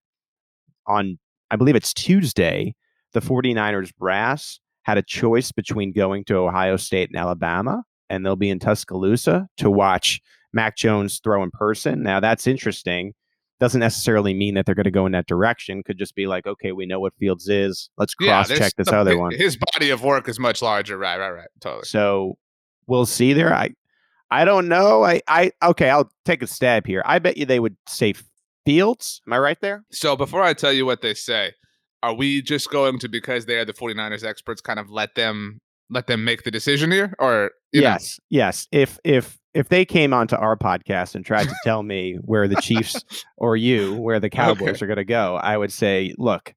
on 0.87 1.19
I 1.51 1.57
believe 1.57 1.75
it's 1.75 1.93
Tuesday, 1.93 2.73
the 3.13 3.21
49ers 3.21 3.91
brass 3.91 4.59
had 4.83 4.97
a 4.97 5.01
choice 5.03 5.51
between 5.51 5.91
going 5.91 6.23
to 6.25 6.35
Ohio 6.35 6.77
State 6.77 7.09
and 7.09 7.19
Alabama, 7.19 7.83
and 8.09 8.25
they'll 8.25 8.35
be 8.35 8.49
in 8.49 8.59
Tuscaloosa 8.59 9.47
to 9.57 9.69
watch 9.69 10.21
Mac 10.53 10.75
Jones 10.75 11.19
throw 11.23 11.43
in 11.43 11.51
person. 11.51 12.01
Now, 12.03 12.19
that's 12.19 12.47
interesting. 12.47 13.13
Doesn't 13.59 13.81
necessarily 13.81 14.33
mean 14.33 14.53
that 14.55 14.65
they're 14.65 14.73
going 14.73 14.85
to 14.85 14.91
go 14.91 15.05
in 15.05 15.11
that 15.11 15.27
direction. 15.27 15.83
Could 15.83 15.97
just 15.97 16.15
be 16.15 16.27
like, 16.27 16.47
okay, 16.47 16.71
we 16.71 16.85
know 16.85 16.99
what 16.99 17.13
Fields 17.19 17.49
is. 17.49 17.89
Let's 17.97 18.15
cross 18.15 18.47
check 18.47 18.73
this 18.77 18.87
the- 18.87 18.95
other 18.95 19.17
one. 19.17 19.31
His 19.35 19.57
body 19.73 19.89
of 19.89 20.01
work 20.01 20.29
is 20.29 20.39
much 20.39 20.61
larger. 20.61 20.97
Right, 20.97 21.19
right, 21.19 21.31
right. 21.31 21.49
Totally. 21.59 21.83
So 21.83 22.37
we'll 22.87 23.05
see 23.05 23.33
there. 23.33 23.53
I 23.53 23.71
I 24.31 24.45
don't 24.45 24.69
know. 24.69 25.03
I 25.03 25.21
I 25.27 25.51
okay, 25.61 25.89
I'll 25.89 26.09
take 26.23 26.41
a 26.41 26.47
stab 26.47 26.87
here. 26.87 27.01
I 27.05 27.19
bet 27.19 27.35
you 27.35 27.45
they 27.45 27.59
would 27.59 27.75
say 27.87 28.13
Fields. 28.65 29.21
Am 29.27 29.33
I 29.33 29.39
right 29.39 29.59
there? 29.59 29.83
So 29.91 30.15
before 30.15 30.41
I 30.41 30.53
tell 30.53 30.71
you 30.71 30.85
what 30.85 31.01
they 31.01 31.13
say, 31.13 31.51
are 32.03 32.13
we 32.13 32.41
just 32.41 32.69
going 32.69 32.99
to 32.99 33.09
because 33.09 33.45
they 33.45 33.57
are 33.57 33.65
the 33.65 33.73
49ers 33.73 34.23
experts 34.23 34.61
kind 34.61 34.79
of 34.79 34.89
let 34.89 35.15
them 35.15 35.59
let 35.89 36.07
them 36.07 36.23
make 36.23 36.43
the 36.43 36.51
decision 36.51 36.91
here 36.91 37.13
or 37.19 37.51
you 37.71 37.81
know? 37.81 37.87
yes, 37.89 38.19
yes. 38.29 38.67
If 38.71 38.99
if 39.03 39.37
if 39.53 39.69
they 39.69 39.83
came 39.85 40.13
onto 40.13 40.35
our 40.35 40.55
podcast 40.55 41.15
and 41.15 41.25
tried 41.25 41.49
to 41.49 41.55
tell 41.63 41.81
me 41.83 42.17
where 42.21 42.47
the 42.47 42.55
Chiefs 42.61 43.03
or 43.37 43.57
you, 43.57 43.95
where 43.95 44.19
the 44.19 44.29
Cowboys 44.29 44.75
Okay. 44.75 44.85
are 44.85 44.87
going 44.87 44.97
to 44.97 45.03
go, 45.05 45.35
I 45.37 45.57
would 45.57 45.71
say, 45.71 46.13
look, 46.19 46.53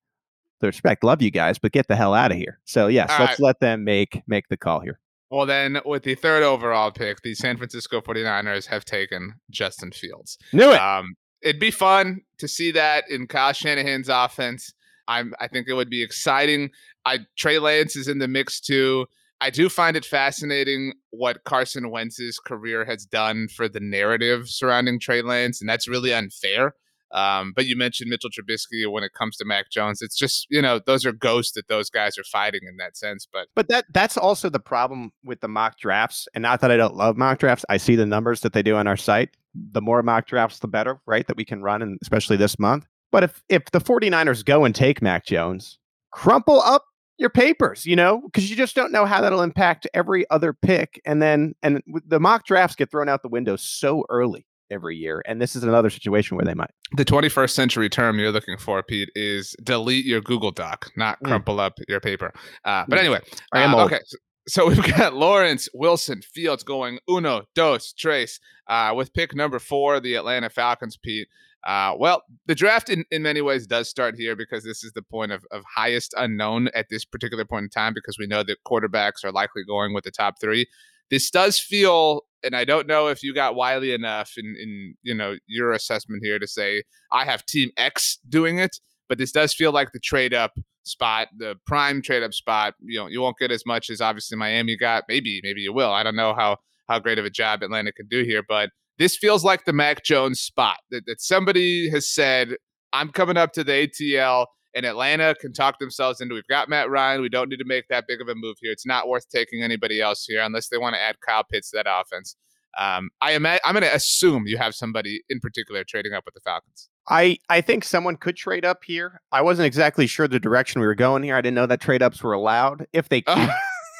the 0.60 0.66
respect, 0.66 1.02
love 1.02 1.22
you 1.22 1.30
guys, 1.30 1.58
but 1.58 1.72
get 1.72 1.88
the 1.88 1.96
hell 1.96 2.12
out 2.14 2.30
of 2.30 2.36
here. 2.36 2.60
So 2.64 2.86
yes, 2.88 3.10
All 3.10 3.20
let's 3.20 3.30
right. 3.40 3.40
let 3.46 3.60
them 3.60 3.84
make 3.84 4.22
make 4.26 4.48
the 4.48 4.56
call 4.56 4.80
here. 4.80 5.00
Well, 5.30 5.46
then 5.46 5.80
with 5.86 6.02
the 6.02 6.14
third 6.14 6.42
overall 6.42 6.90
pick, 6.90 7.22
the 7.22 7.34
San 7.34 7.56
Francisco 7.56 8.02
49ers 8.02 8.66
have 8.66 8.84
taken 8.84 9.34
Justin 9.50 9.90
Fields. 9.90 10.36
Knew 10.52 10.70
it. 10.72 10.76
Um, 10.78 11.14
it'd 11.40 11.58
be 11.58 11.70
fun 11.70 12.20
to 12.38 12.46
see 12.46 12.70
that 12.72 13.04
in 13.10 13.26
Kyle 13.26 13.54
Shanahan's 13.54 14.10
offense. 14.10 14.74
I'm, 15.08 15.34
I 15.40 15.48
think 15.48 15.68
it 15.68 15.74
would 15.74 15.90
be 15.90 16.02
exciting. 16.02 16.70
I 17.04 17.20
Trey 17.36 17.58
Lance 17.58 17.96
is 17.96 18.08
in 18.08 18.18
the 18.18 18.28
mix 18.28 18.60
too. 18.60 19.06
I 19.40 19.50
do 19.50 19.68
find 19.68 19.96
it 19.96 20.04
fascinating 20.04 20.92
what 21.10 21.42
Carson 21.44 21.90
Wentz's 21.90 22.38
career 22.38 22.84
has 22.84 23.04
done 23.04 23.48
for 23.48 23.68
the 23.68 23.80
narrative 23.80 24.48
surrounding 24.48 25.00
Trey 25.00 25.20
Lance, 25.20 25.60
and 25.60 25.68
that's 25.68 25.88
really 25.88 26.14
unfair. 26.14 26.74
Um, 27.12 27.52
but 27.54 27.66
you 27.66 27.76
mentioned 27.76 28.08
Mitchell 28.08 28.30
Trubisky 28.30 28.90
when 28.90 29.04
it 29.04 29.12
comes 29.12 29.36
to 29.36 29.44
Mac 29.44 29.70
Jones. 29.70 30.00
It's 30.00 30.16
just 30.16 30.46
you 30.48 30.62
know 30.62 30.80
those 30.84 31.04
are 31.04 31.12
ghosts 31.12 31.52
that 31.52 31.68
those 31.68 31.90
guys 31.90 32.16
are 32.18 32.24
fighting 32.24 32.62
in 32.66 32.76
that 32.78 32.96
sense. 32.96 33.26
But 33.30 33.48
but 33.54 33.68
that 33.68 33.84
that's 33.92 34.16
also 34.16 34.48
the 34.48 34.60
problem 34.60 35.12
with 35.24 35.40
the 35.40 35.48
mock 35.48 35.78
drafts. 35.78 36.26
And 36.34 36.42
not 36.42 36.60
that 36.60 36.70
I 36.70 36.76
don't 36.76 36.94
love 36.94 37.16
mock 37.16 37.38
drafts. 37.38 37.64
I 37.68 37.76
see 37.76 37.96
the 37.96 38.06
numbers 38.06 38.40
that 38.40 38.54
they 38.54 38.62
do 38.62 38.76
on 38.76 38.86
our 38.86 38.96
site. 38.96 39.30
The 39.54 39.82
more 39.82 40.02
mock 40.02 40.26
drafts, 40.26 40.60
the 40.60 40.68
better, 40.68 41.00
right? 41.04 41.26
That 41.26 41.36
we 41.36 41.44
can 41.44 41.62
run, 41.62 41.82
and 41.82 41.98
especially 42.00 42.36
this 42.36 42.58
month. 42.58 42.86
But 43.12 43.24
if 43.24 43.44
if 43.48 43.70
the 43.70 43.80
49ers 43.80 44.44
go 44.44 44.64
and 44.64 44.74
take 44.74 45.00
Mac 45.00 45.24
Jones, 45.24 45.78
crumple 46.10 46.60
up 46.62 46.84
your 47.18 47.30
papers, 47.30 47.86
you 47.86 47.94
know, 47.94 48.22
because 48.24 48.50
you 48.50 48.56
just 48.56 48.74
don't 48.74 48.90
know 48.90 49.04
how 49.04 49.20
that'll 49.20 49.42
impact 49.42 49.86
every 49.94 50.28
other 50.30 50.52
pick. 50.52 51.00
And 51.04 51.22
then 51.22 51.54
and 51.62 51.82
the 52.06 52.18
mock 52.18 52.44
drafts 52.44 52.74
get 52.74 52.90
thrown 52.90 53.08
out 53.08 53.22
the 53.22 53.28
window 53.28 53.54
so 53.56 54.04
early 54.08 54.46
every 54.70 54.96
year. 54.96 55.22
And 55.26 55.40
this 55.40 55.54
is 55.54 55.62
another 55.62 55.90
situation 55.90 56.36
where 56.36 56.46
they 56.46 56.54
might. 56.54 56.70
The 56.96 57.04
21st 57.04 57.50
century 57.50 57.88
term 57.88 58.18
you're 58.18 58.32
looking 58.32 58.56
for, 58.56 58.82
Pete, 58.82 59.10
is 59.14 59.54
delete 59.62 60.06
your 60.06 60.20
Google 60.20 60.50
Doc, 60.50 60.90
not 60.96 61.20
mm. 61.20 61.28
crumple 61.28 61.56
mm. 61.56 61.66
up 61.66 61.74
your 61.88 62.00
paper. 62.00 62.32
Uh, 62.64 62.84
but 62.88 62.96
mm. 62.96 63.00
anyway, 63.00 63.20
I 63.52 63.60
am 63.60 63.74
uh, 63.74 63.84
okay. 63.84 64.00
So, 64.06 64.16
so 64.48 64.66
we've 64.68 64.96
got 64.96 65.14
Lawrence 65.14 65.68
Wilson 65.74 66.22
Fields 66.22 66.64
going 66.64 66.98
uno, 67.08 67.42
dos, 67.54 67.92
tres 67.92 68.40
uh, 68.66 68.92
with 68.96 69.12
pick 69.12 69.34
number 69.34 69.58
four, 69.58 70.00
the 70.00 70.14
Atlanta 70.14 70.48
Falcons, 70.48 70.96
Pete. 70.96 71.28
Uh, 71.64 71.94
well, 71.96 72.22
the 72.46 72.54
draft 72.54 72.88
in, 72.88 73.04
in 73.10 73.22
many 73.22 73.40
ways 73.40 73.66
does 73.66 73.88
start 73.88 74.16
here 74.16 74.34
because 74.34 74.64
this 74.64 74.82
is 74.82 74.92
the 74.92 75.02
point 75.02 75.30
of, 75.30 75.44
of 75.52 75.62
highest 75.74 76.12
unknown 76.16 76.68
at 76.74 76.86
this 76.90 77.04
particular 77.04 77.44
point 77.44 77.64
in 77.64 77.70
time 77.70 77.94
because 77.94 78.18
we 78.18 78.26
know 78.26 78.42
that 78.42 78.58
quarterbacks 78.66 79.24
are 79.24 79.30
likely 79.32 79.62
going 79.64 79.94
with 79.94 80.04
the 80.04 80.10
top 80.10 80.34
three. 80.40 80.66
This 81.10 81.30
does 81.30 81.58
feel 81.58 82.22
and 82.42 82.56
I 82.56 82.64
don't 82.64 82.86
know 82.86 83.08
if 83.08 83.22
you 83.22 83.34
got 83.34 83.54
wily 83.54 83.92
enough 83.92 84.32
in, 84.36 84.56
in 84.60 84.94
you 85.02 85.14
know 85.14 85.36
your 85.46 85.72
assessment 85.72 86.22
here 86.24 86.38
to 86.38 86.46
say 86.46 86.82
I 87.12 87.24
have 87.24 87.46
Team 87.46 87.70
X 87.76 88.18
doing 88.28 88.58
it, 88.58 88.80
but 89.08 89.18
this 89.18 89.32
does 89.32 89.54
feel 89.54 89.72
like 89.72 89.92
the 89.92 90.00
trade 90.00 90.34
up 90.34 90.52
spot, 90.84 91.28
the 91.36 91.56
prime 91.66 92.02
trade 92.02 92.22
up 92.22 92.34
spot. 92.34 92.74
You 92.80 93.00
know, 93.00 93.06
you 93.06 93.20
won't 93.20 93.38
get 93.38 93.52
as 93.52 93.64
much 93.64 93.90
as 93.90 94.00
obviously 94.00 94.36
Miami 94.36 94.76
got. 94.76 95.04
Maybe, 95.08 95.40
maybe 95.42 95.60
you 95.60 95.72
will. 95.72 95.92
I 95.92 96.02
don't 96.02 96.16
know 96.16 96.34
how 96.34 96.58
how 96.88 96.98
great 96.98 97.18
of 97.18 97.24
a 97.24 97.30
job 97.30 97.62
Atlanta 97.62 97.92
can 97.92 98.08
do 98.08 98.24
here, 98.24 98.42
but 98.46 98.70
this 98.98 99.16
feels 99.16 99.44
like 99.44 99.64
the 99.64 99.72
Mac 99.72 100.04
Jones 100.04 100.40
spot 100.40 100.78
that, 100.90 101.04
that 101.06 101.20
somebody 101.20 101.90
has 101.90 102.08
said, 102.08 102.56
I'm 102.92 103.10
coming 103.10 103.36
up 103.36 103.52
to 103.54 103.64
the 103.64 103.72
ATL 103.72 104.46
and 104.74 104.86
Atlanta 104.86 105.34
can 105.34 105.52
talk 105.52 105.78
themselves 105.78 106.20
into 106.20 106.34
we've 106.34 106.46
got 106.46 106.68
Matt 106.68 106.90
Ryan. 106.90 107.20
We 107.20 107.28
don't 107.28 107.48
need 107.48 107.58
to 107.58 107.64
make 107.66 107.88
that 107.88 108.04
big 108.08 108.20
of 108.20 108.28
a 108.28 108.34
move 108.34 108.56
here. 108.60 108.72
It's 108.72 108.86
not 108.86 109.08
worth 109.08 109.28
taking 109.28 109.62
anybody 109.62 110.00
else 110.00 110.24
here 110.26 110.40
unless 110.40 110.68
they 110.68 110.78
want 110.78 110.94
to 110.94 111.00
add 111.00 111.16
Kyle 111.26 111.44
Pitts 111.44 111.70
to 111.70 111.76
that 111.78 111.86
offense. 111.88 112.36
Um, 112.78 113.10
I 113.20 113.32
am 113.32 113.44
I'm 113.44 113.58
going 113.72 113.82
to 113.82 113.94
assume 113.94 114.44
you 114.46 114.56
have 114.56 114.74
somebody 114.74 115.22
in 115.28 115.40
particular 115.40 115.84
trading 115.84 116.14
up 116.14 116.24
with 116.24 116.34
the 116.34 116.40
Falcons. 116.40 116.88
I, 117.08 117.38
I 117.50 117.60
think 117.60 117.84
someone 117.84 118.16
could 118.16 118.36
trade 118.36 118.64
up 118.64 118.84
here. 118.84 119.20
I 119.30 119.42
wasn't 119.42 119.66
exactly 119.66 120.06
sure 120.06 120.26
the 120.26 120.40
direction 120.40 120.80
we 120.80 120.86
were 120.86 120.94
going 120.94 121.22
here. 121.22 121.36
I 121.36 121.40
didn't 121.42 121.56
know 121.56 121.66
that 121.66 121.80
trade 121.80 122.02
ups 122.02 122.22
were 122.22 122.32
allowed. 122.32 122.86
If 122.92 123.08
they 123.08 123.20
keep, 123.22 123.48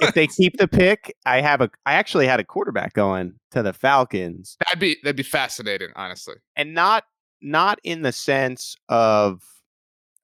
if 0.01 0.15
they 0.15 0.27
keep 0.27 0.57
the 0.59 0.69
pick, 0.69 1.15
I 1.27 1.41
have 1.41 1.61
a 1.61 1.71
I 1.87 1.95
actually 1.95 2.27
had 2.27 2.41
a 2.41 2.45
quarterback 2.45 2.95
going 2.95 3.35
to 3.51 3.63
the 3.63 3.73
Falcons. 3.73 4.57
That'd 4.65 4.81
be 4.81 4.97
that'd 5.03 5.17
be 5.17 5.23
fascinating, 5.23 5.89
honestly. 5.97 6.37
And 6.57 6.75
not 6.75 7.05
not 7.41 7.79
in 7.85 8.03
the 8.03 8.13
sense 8.13 8.77
of 8.89 9.43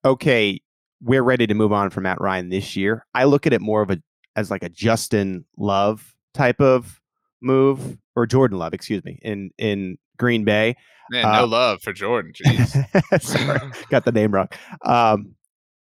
okay, 0.05 0.61
we're 1.01 1.23
ready 1.23 1.47
to 1.47 1.53
move 1.53 1.71
on 1.71 1.89
from 1.89 2.03
Matt 2.03 2.19
Ryan 2.21 2.49
this 2.49 2.75
year. 2.75 3.05
I 3.13 3.25
look 3.25 3.45
at 3.47 3.53
it 3.53 3.61
more 3.61 3.81
of 3.81 3.89
a 3.89 4.01
as 4.35 4.51
like 4.51 4.63
a 4.63 4.69
Justin 4.69 5.45
Love 5.57 6.15
type 6.33 6.61
of 6.61 7.01
move 7.41 7.97
or 8.15 8.25
Jordan 8.25 8.57
Love, 8.57 8.73
excuse 8.73 9.03
me, 9.03 9.19
in 9.21 9.51
in 9.57 9.97
Green 10.17 10.43
Bay. 10.43 10.75
Man, 11.11 11.23
no 11.23 11.43
uh, 11.43 11.47
love 11.47 11.81
for 11.81 11.91
Jordan. 11.91 12.33
Sorry, 13.19 13.59
got 13.89 14.05
the 14.05 14.11
name 14.11 14.31
wrong. 14.31 14.47
Um, 14.85 15.35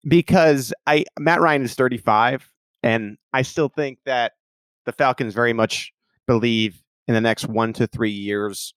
because 0.07 0.73
I 0.87 1.05
Matt 1.19 1.41
Ryan 1.41 1.63
is 1.63 1.75
35, 1.75 2.49
and 2.87 3.19
I 3.33 3.43
still 3.43 3.69
think 3.69 3.99
that 4.07 4.35
the 4.85 4.93
Falcons 4.93 5.35
very 5.35 5.53
much 5.53 5.93
believe 6.29 6.81
in 7.09 7.15
the 7.15 7.21
next 7.21 7.49
one 7.49 7.73
to 7.73 7.89
three 7.89 8.13
years, 8.13 8.75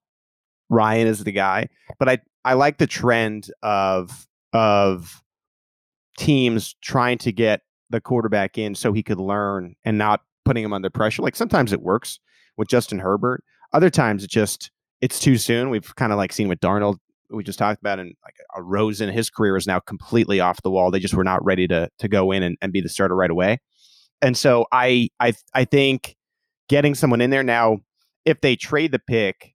Ryan 0.68 1.06
is 1.06 1.24
the 1.24 1.32
guy. 1.32 1.70
But 2.00 2.10
I 2.10 2.18
I 2.44 2.54
like 2.54 2.80
the 2.80 2.88
trend 2.88 3.52
of 3.62 4.28
of 4.52 5.22
teams 6.18 6.76
trying 6.82 7.20
to 7.20 7.32
get 7.32 7.62
the 7.92 8.02
quarterback 8.02 8.58
in 8.58 8.74
so 8.74 8.94
he 8.94 9.04
could 9.04 9.20
learn 9.20 9.76
and 9.86 10.00
not 10.00 10.22
putting 10.44 10.64
him 10.64 10.74
under 10.74 10.90
pressure. 10.90 11.22
Like 11.22 11.36
sometimes 11.36 11.72
it 11.72 11.82
works 11.82 12.20
with 12.58 12.68
Justin 12.68 12.98
Herbert. 12.98 13.44
Other 13.74 13.92
times 13.92 14.24
it 14.24 14.32
just 14.32 14.72
it's 15.02 15.20
too 15.20 15.38
soon. 15.38 15.70
We've 15.70 15.96
kind 15.96 16.12
of 16.12 16.18
like 16.18 16.34
seen 16.34 16.48
with 16.48 16.60
Darnold 16.60 16.98
we 17.32 17.44
just 17.44 17.60
talked 17.60 17.80
about 17.80 18.00
and 18.00 18.16
like 18.24 18.36
a 18.56 18.64
Rosen, 18.64 19.10
his 19.10 19.30
career 19.30 19.56
is 19.56 19.68
now 19.68 19.80
completely 19.80 20.40
off 20.40 20.64
the 20.64 20.72
wall. 20.72 20.90
They 20.90 21.00
just 21.00 21.14
were 21.14 21.24
not 21.24 21.44
ready 21.46 21.68
to 21.68 21.90
to 22.00 22.08
go 22.08 22.32
in 22.32 22.42
and, 22.44 22.58
and 22.60 22.74
be 22.74 22.82
the 22.82 22.90
starter 22.90 23.16
right 23.16 23.30
away. 23.30 23.60
And 24.22 24.38
so 24.38 24.66
I 24.72 25.10
I 25.20 25.34
I 25.54 25.66
think 25.66 26.16
getting 26.68 26.96
someone 26.96 27.22
in 27.22 27.30
there 27.30 27.44
now, 27.44 27.80
if 28.26 28.42
they 28.42 28.56
trade 28.56 28.92
the 28.92 29.00
pick, 29.00 29.54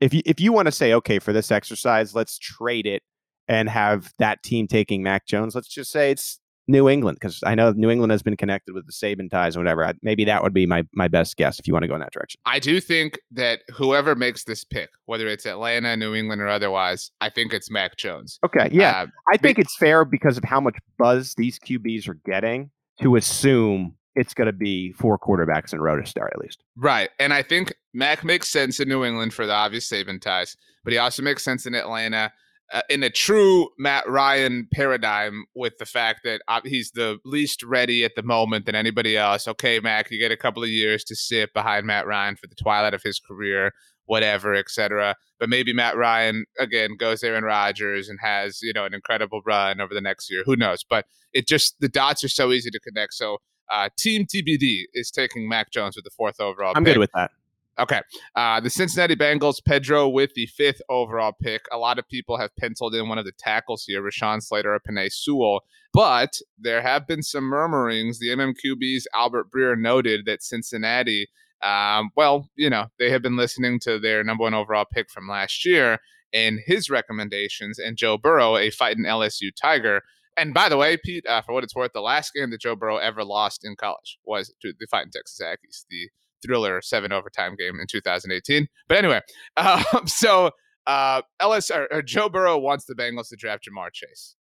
if 0.00 0.14
you 0.14 0.22
if 0.24 0.40
you 0.40 0.52
want 0.52 0.66
to 0.66 0.72
say, 0.72 0.92
okay, 0.94 1.18
for 1.18 1.32
this 1.32 1.50
exercise, 1.50 2.14
let's 2.14 2.38
trade 2.38 2.86
it 2.86 3.02
and 3.48 3.68
have 3.68 4.12
that 4.18 4.42
team 4.42 4.66
taking 4.66 5.02
Mac 5.02 5.26
Jones, 5.26 5.54
let's 5.54 5.68
just 5.68 5.90
say 5.90 6.10
it's 6.10 6.38
New 6.68 6.88
England 6.88 7.16
because 7.18 7.42
I 7.44 7.54
know 7.54 7.72
New 7.72 7.88
England 7.88 8.12
has 8.12 8.22
been 8.22 8.36
connected 8.36 8.74
with 8.74 8.86
the 8.86 8.92
Saban 8.92 9.30
ties 9.30 9.56
or 9.56 9.60
whatever. 9.60 9.90
Maybe 10.02 10.24
that 10.26 10.42
would 10.42 10.52
be 10.52 10.66
my 10.66 10.84
my 10.92 11.08
best 11.08 11.36
guess 11.36 11.58
if 11.58 11.66
you 11.66 11.72
want 11.72 11.84
to 11.84 11.88
go 11.88 11.94
in 11.94 12.00
that 12.00 12.12
direction. 12.12 12.38
I 12.44 12.58
do 12.58 12.78
think 12.80 13.18
that 13.32 13.60
whoever 13.72 14.14
makes 14.14 14.44
this 14.44 14.64
pick, 14.64 14.90
whether 15.06 15.26
it's 15.26 15.46
Atlanta, 15.46 15.96
New 15.96 16.14
England, 16.14 16.42
or 16.42 16.48
otherwise, 16.48 17.10
I 17.22 17.30
think 17.30 17.54
it's 17.54 17.70
Mac 17.70 17.96
Jones. 17.96 18.38
Okay, 18.44 18.68
yeah, 18.70 19.02
uh, 19.02 19.06
I 19.32 19.38
think 19.38 19.56
be- 19.56 19.62
it's 19.62 19.76
fair 19.76 20.04
because 20.04 20.36
of 20.36 20.44
how 20.44 20.60
much 20.60 20.76
buzz 20.98 21.34
these 21.36 21.58
QBs 21.58 22.06
are 22.06 22.18
getting 22.26 22.70
to 23.02 23.16
assume 23.16 23.94
it's 24.14 24.34
going 24.34 24.46
to 24.46 24.52
be 24.52 24.92
four 24.92 25.18
quarterbacks 25.18 25.72
in 25.72 25.80
row 25.80 26.00
to 26.00 26.06
start 26.06 26.32
at 26.34 26.40
least. 26.40 26.64
Right, 26.76 27.10
and 27.18 27.32
I 27.32 27.42
think 27.42 27.72
Mac 27.94 28.24
makes 28.24 28.48
sense 28.48 28.80
in 28.80 28.88
New 28.88 29.04
England 29.04 29.32
for 29.32 29.46
the 29.46 29.52
obvious 29.52 29.88
Saban 29.88 30.20
ties, 30.20 30.56
but 30.84 30.92
he 30.92 30.98
also 30.98 31.22
makes 31.22 31.42
sense 31.44 31.66
in 31.66 31.74
Atlanta 31.74 32.32
uh, 32.72 32.82
in 32.90 33.02
a 33.02 33.10
true 33.10 33.68
Matt 33.78 34.08
Ryan 34.08 34.68
paradigm 34.72 35.44
with 35.54 35.78
the 35.78 35.86
fact 35.86 36.20
that 36.24 36.42
he's 36.64 36.90
the 36.90 37.18
least 37.24 37.62
ready 37.62 38.04
at 38.04 38.14
the 38.14 38.22
moment 38.22 38.66
than 38.66 38.74
anybody 38.74 39.16
else. 39.16 39.48
Okay, 39.48 39.80
Mac, 39.80 40.10
you 40.10 40.18
get 40.18 40.32
a 40.32 40.36
couple 40.36 40.62
of 40.62 40.68
years 40.68 41.04
to 41.04 41.16
sit 41.16 41.52
behind 41.54 41.86
Matt 41.86 42.06
Ryan 42.06 42.36
for 42.36 42.46
the 42.46 42.54
twilight 42.54 42.94
of 42.94 43.02
his 43.02 43.20
career, 43.20 43.72
whatever, 44.08 44.54
etc. 44.54 45.14
But 45.38 45.48
maybe 45.48 45.72
Matt 45.72 45.96
Ryan 45.96 46.44
again 46.58 46.96
goes 46.98 47.22
Aaron 47.22 47.44
Rodgers 47.44 48.08
and 48.08 48.18
has 48.20 48.60
you 48.62 48.72
know 48.72 48.84
an 48.84 48.94
incredible 48.94 49.40
run 49.46 49.80
over 49.80 49.94
the 49.94 50.00
next 50.00 50.30
year. 50.30 50.42
Who 50.44 50.56
knows? 50.56 50.84
But 50.88 51.06
it 51.32 51.46
just 51.46 51.76
the 51.80 51.88
dots 51.88 52.24
are 52.24 52.28
so 52.28 52.50
easy 52.50 52.70
to 52.70 52.80
connect. 52.80 53.14
So 53.14 53.38
uh, 53.70 53.90
Team 53.96 54.26
TBD 54.26 54.84
is 54.94 55.10
taking 55.10 55.48
Mac 55.48 55.70
Jones 55.70 55.94
with 55.94 56.04
the 56.04 56.10
fourth 56.10 56.40
overall. 56.40 56.72
I'm 56.74 56.84
pick. 56.84 56.94
good 56.94 57.00
with 57.00 57.12
that. 57.14 57.30
Okay. 57.78 58.00
Uh, 58.34 58.58
the 58.58 58.70
Cincinnati 58.70 59.14
Bengals, 59.14 59.64
Pedro 59.64 60.08
with 60.08 60.34
the 60.34 60.46
fifth 60.46 60.80
overall 60.88 61.32
pick. 61.40 61.62
A 61.70 61.78
lot 61.78 61.98
of 61.98 62.08
people 62.08 62.36
have 62.36 62.54
penciled 62.56 62.94
in 62.94 63.08
one 63.08 63.18
of 63.18 63.24
the 63.24 63.32
tackles 63.38 63.84
here, 63.84 64.02
Rashawn 64.02 64.42
Slater 64.42 64.74
or 64.74 64.80
Penei 64.80 65.12
Sewell. 65.12 65.60
But 65.92 66.38
there 66.58 66.82
have 66.82 67.06
been 67.06 67.22
some 67.22 67.44
murmurings. 67.44 68.18
The 68.18 68.28
MMQB's 68.28 69.06
Albert 69.14 69.50
Breer 69.50 69.78
noted 69.78 70.26
that 70.26 70.42
Cincinnati, 70.42 71.28
um, 71.62 72.10
well, 72.16 72.48
you 72.56 72.70
know, 72.70 72.86
they 72.98 73.10
have 73.10 73.22
been 73.22 73.36
listening 73.36 73.80
to 73.80 73.98
their 73.98 74.22
number 74.24 74.42
one 74.42 74.54
overall 74.54 74.84
pick 74.90 75.10
from 75.10 75.28
last 75.28 75.64
year 75.64 75.98
and 76.32 76.60
his 76.64 76.90
recommendations, 76.90 77.78
and 77.78 77.96
Joe 77.96 78.18
Burrow, 78.18 78.56
a 78.56 78.70
fighting 78.70 79.04
LSU 79.04 79.50
Tiger. 79.60 80.02
And 80.36 80.54
by 80.54 80.68
the 80.68 80.76
way, 80.76 80.96
Pete, 81.02 81.26
uh, 81.26 81.42
for 81.42 81.52
what 81.52 81.64
it's 81.64 81.74
worth, 81.74 81.92
the 81.94 82.00
last 82.00 82.32
game 82.34 82.50
that 82.50 82.60
Joe 82.60 82.76
Burrow 82.76 82.98
ever 82.98 83.24
lost 83.24 83.64
in 83.64 83.76
college 83.76 84.18
was 84.24 84.54
to 84.62 84.72
the 84.78 84.86
fighting 84.90 85.10
Texas 85.10 85.40
Aggies. 85.42 85.84
The 85.90 86.08
thriller 86.44 86.80
seven 86.80 87.12
overtime 87.12 87.56
game 87.56 87.80
in 87.80 87.86
2018. 87.88 88.68
But 88.88 88.98
anyway, 88.98 89.20
um, 89.56 90.06
so 90.06 90.50
uh, 90.86 91.22
Ellis 91.40 91.70
or, 91.70 91.88
or, 91.92 92.02
Joe 92.02 92.28
Burrow 92.28 92.56
wants 92.58 92.84
the 92.84 92.94
Bengals 92.94 93.28
to 93.28 93.36
draft 93.36 93.68
Ja'Marr 93.68 93.92
Chase. 93.92 94.36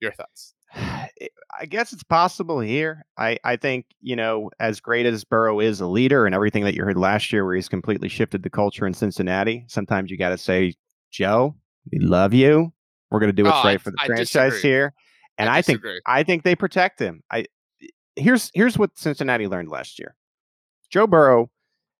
Your 0.00 0.12
thoughts? 0.12 0.53
I 1.58 1.66
guess 1.66 1.92
it's 1.92 2.02
possible 2.02 2.60
here. 2.60 3.06
I, 3.16 3.38
I 3.44 3.56
think, 3.56 3.86
you 4.00 4.16
know, 4.16 4.50
as 4.58 4.80
great 4.80 5.06
as 5.06 5.24
Burrow 5.24 5.60
is 5.60 5.80
a 5.80 5.86
leader 5.86 6.26
and 6.26 6.34
everything 6.34 6.64
that 6.64 6.74
you 6.74 6.82
heard 6.84 6.98
last 6.98 7.32
year, 7.32 7.44
where 7.44 7.54
he's 7.54 7.68
completely 7.68 8.08
shifted 8.08 8.42
the 8.42 8.50
culture 8.50 8.86
in 8.86 8.94
Cincinnati, 8.94 9.64
sometimes 9.68 10.10
you 10.10 10.16
got 10.16 10.30
to 10.30 10.38
say, 10.38 10.74
Joe, 11.12 11.54
we 11.92 12.00
love 12.00 12.34
you. 12.34 12.72
We're 13.10 13.20
going 13.20 13.28
to 13.28 13.32
do 13.32 13.42
oh, 13.42 13.50
what's 13.50 13.64
oh, 13.64 13.68
right 13.68 13.80
for 13.80 13.90
the 13.92 13.98
I, 14.00 14.06
franchise 14.06 14.54
I 14.54 14.58
here. 14.58 14.94
And 15.38 15.48
I, 15.48 15.58
I 15.58 15.62
think 15.62 15.82
I 16.06 16.22
think 16.22 16.42
they 16.42 16.54
protect 16.54 17.00
him. 17.00 17.22
I 17.30 17.46
here's 18.16 18.50
here's 18.54 18.78
what 18.78 18.96
Cincinnati 18.96 19.46
learned 19.46 19.68
last 19.68 19.98
year. 19.98 20.16
Joe 20.90 21.06
Burrow 21.06 21.50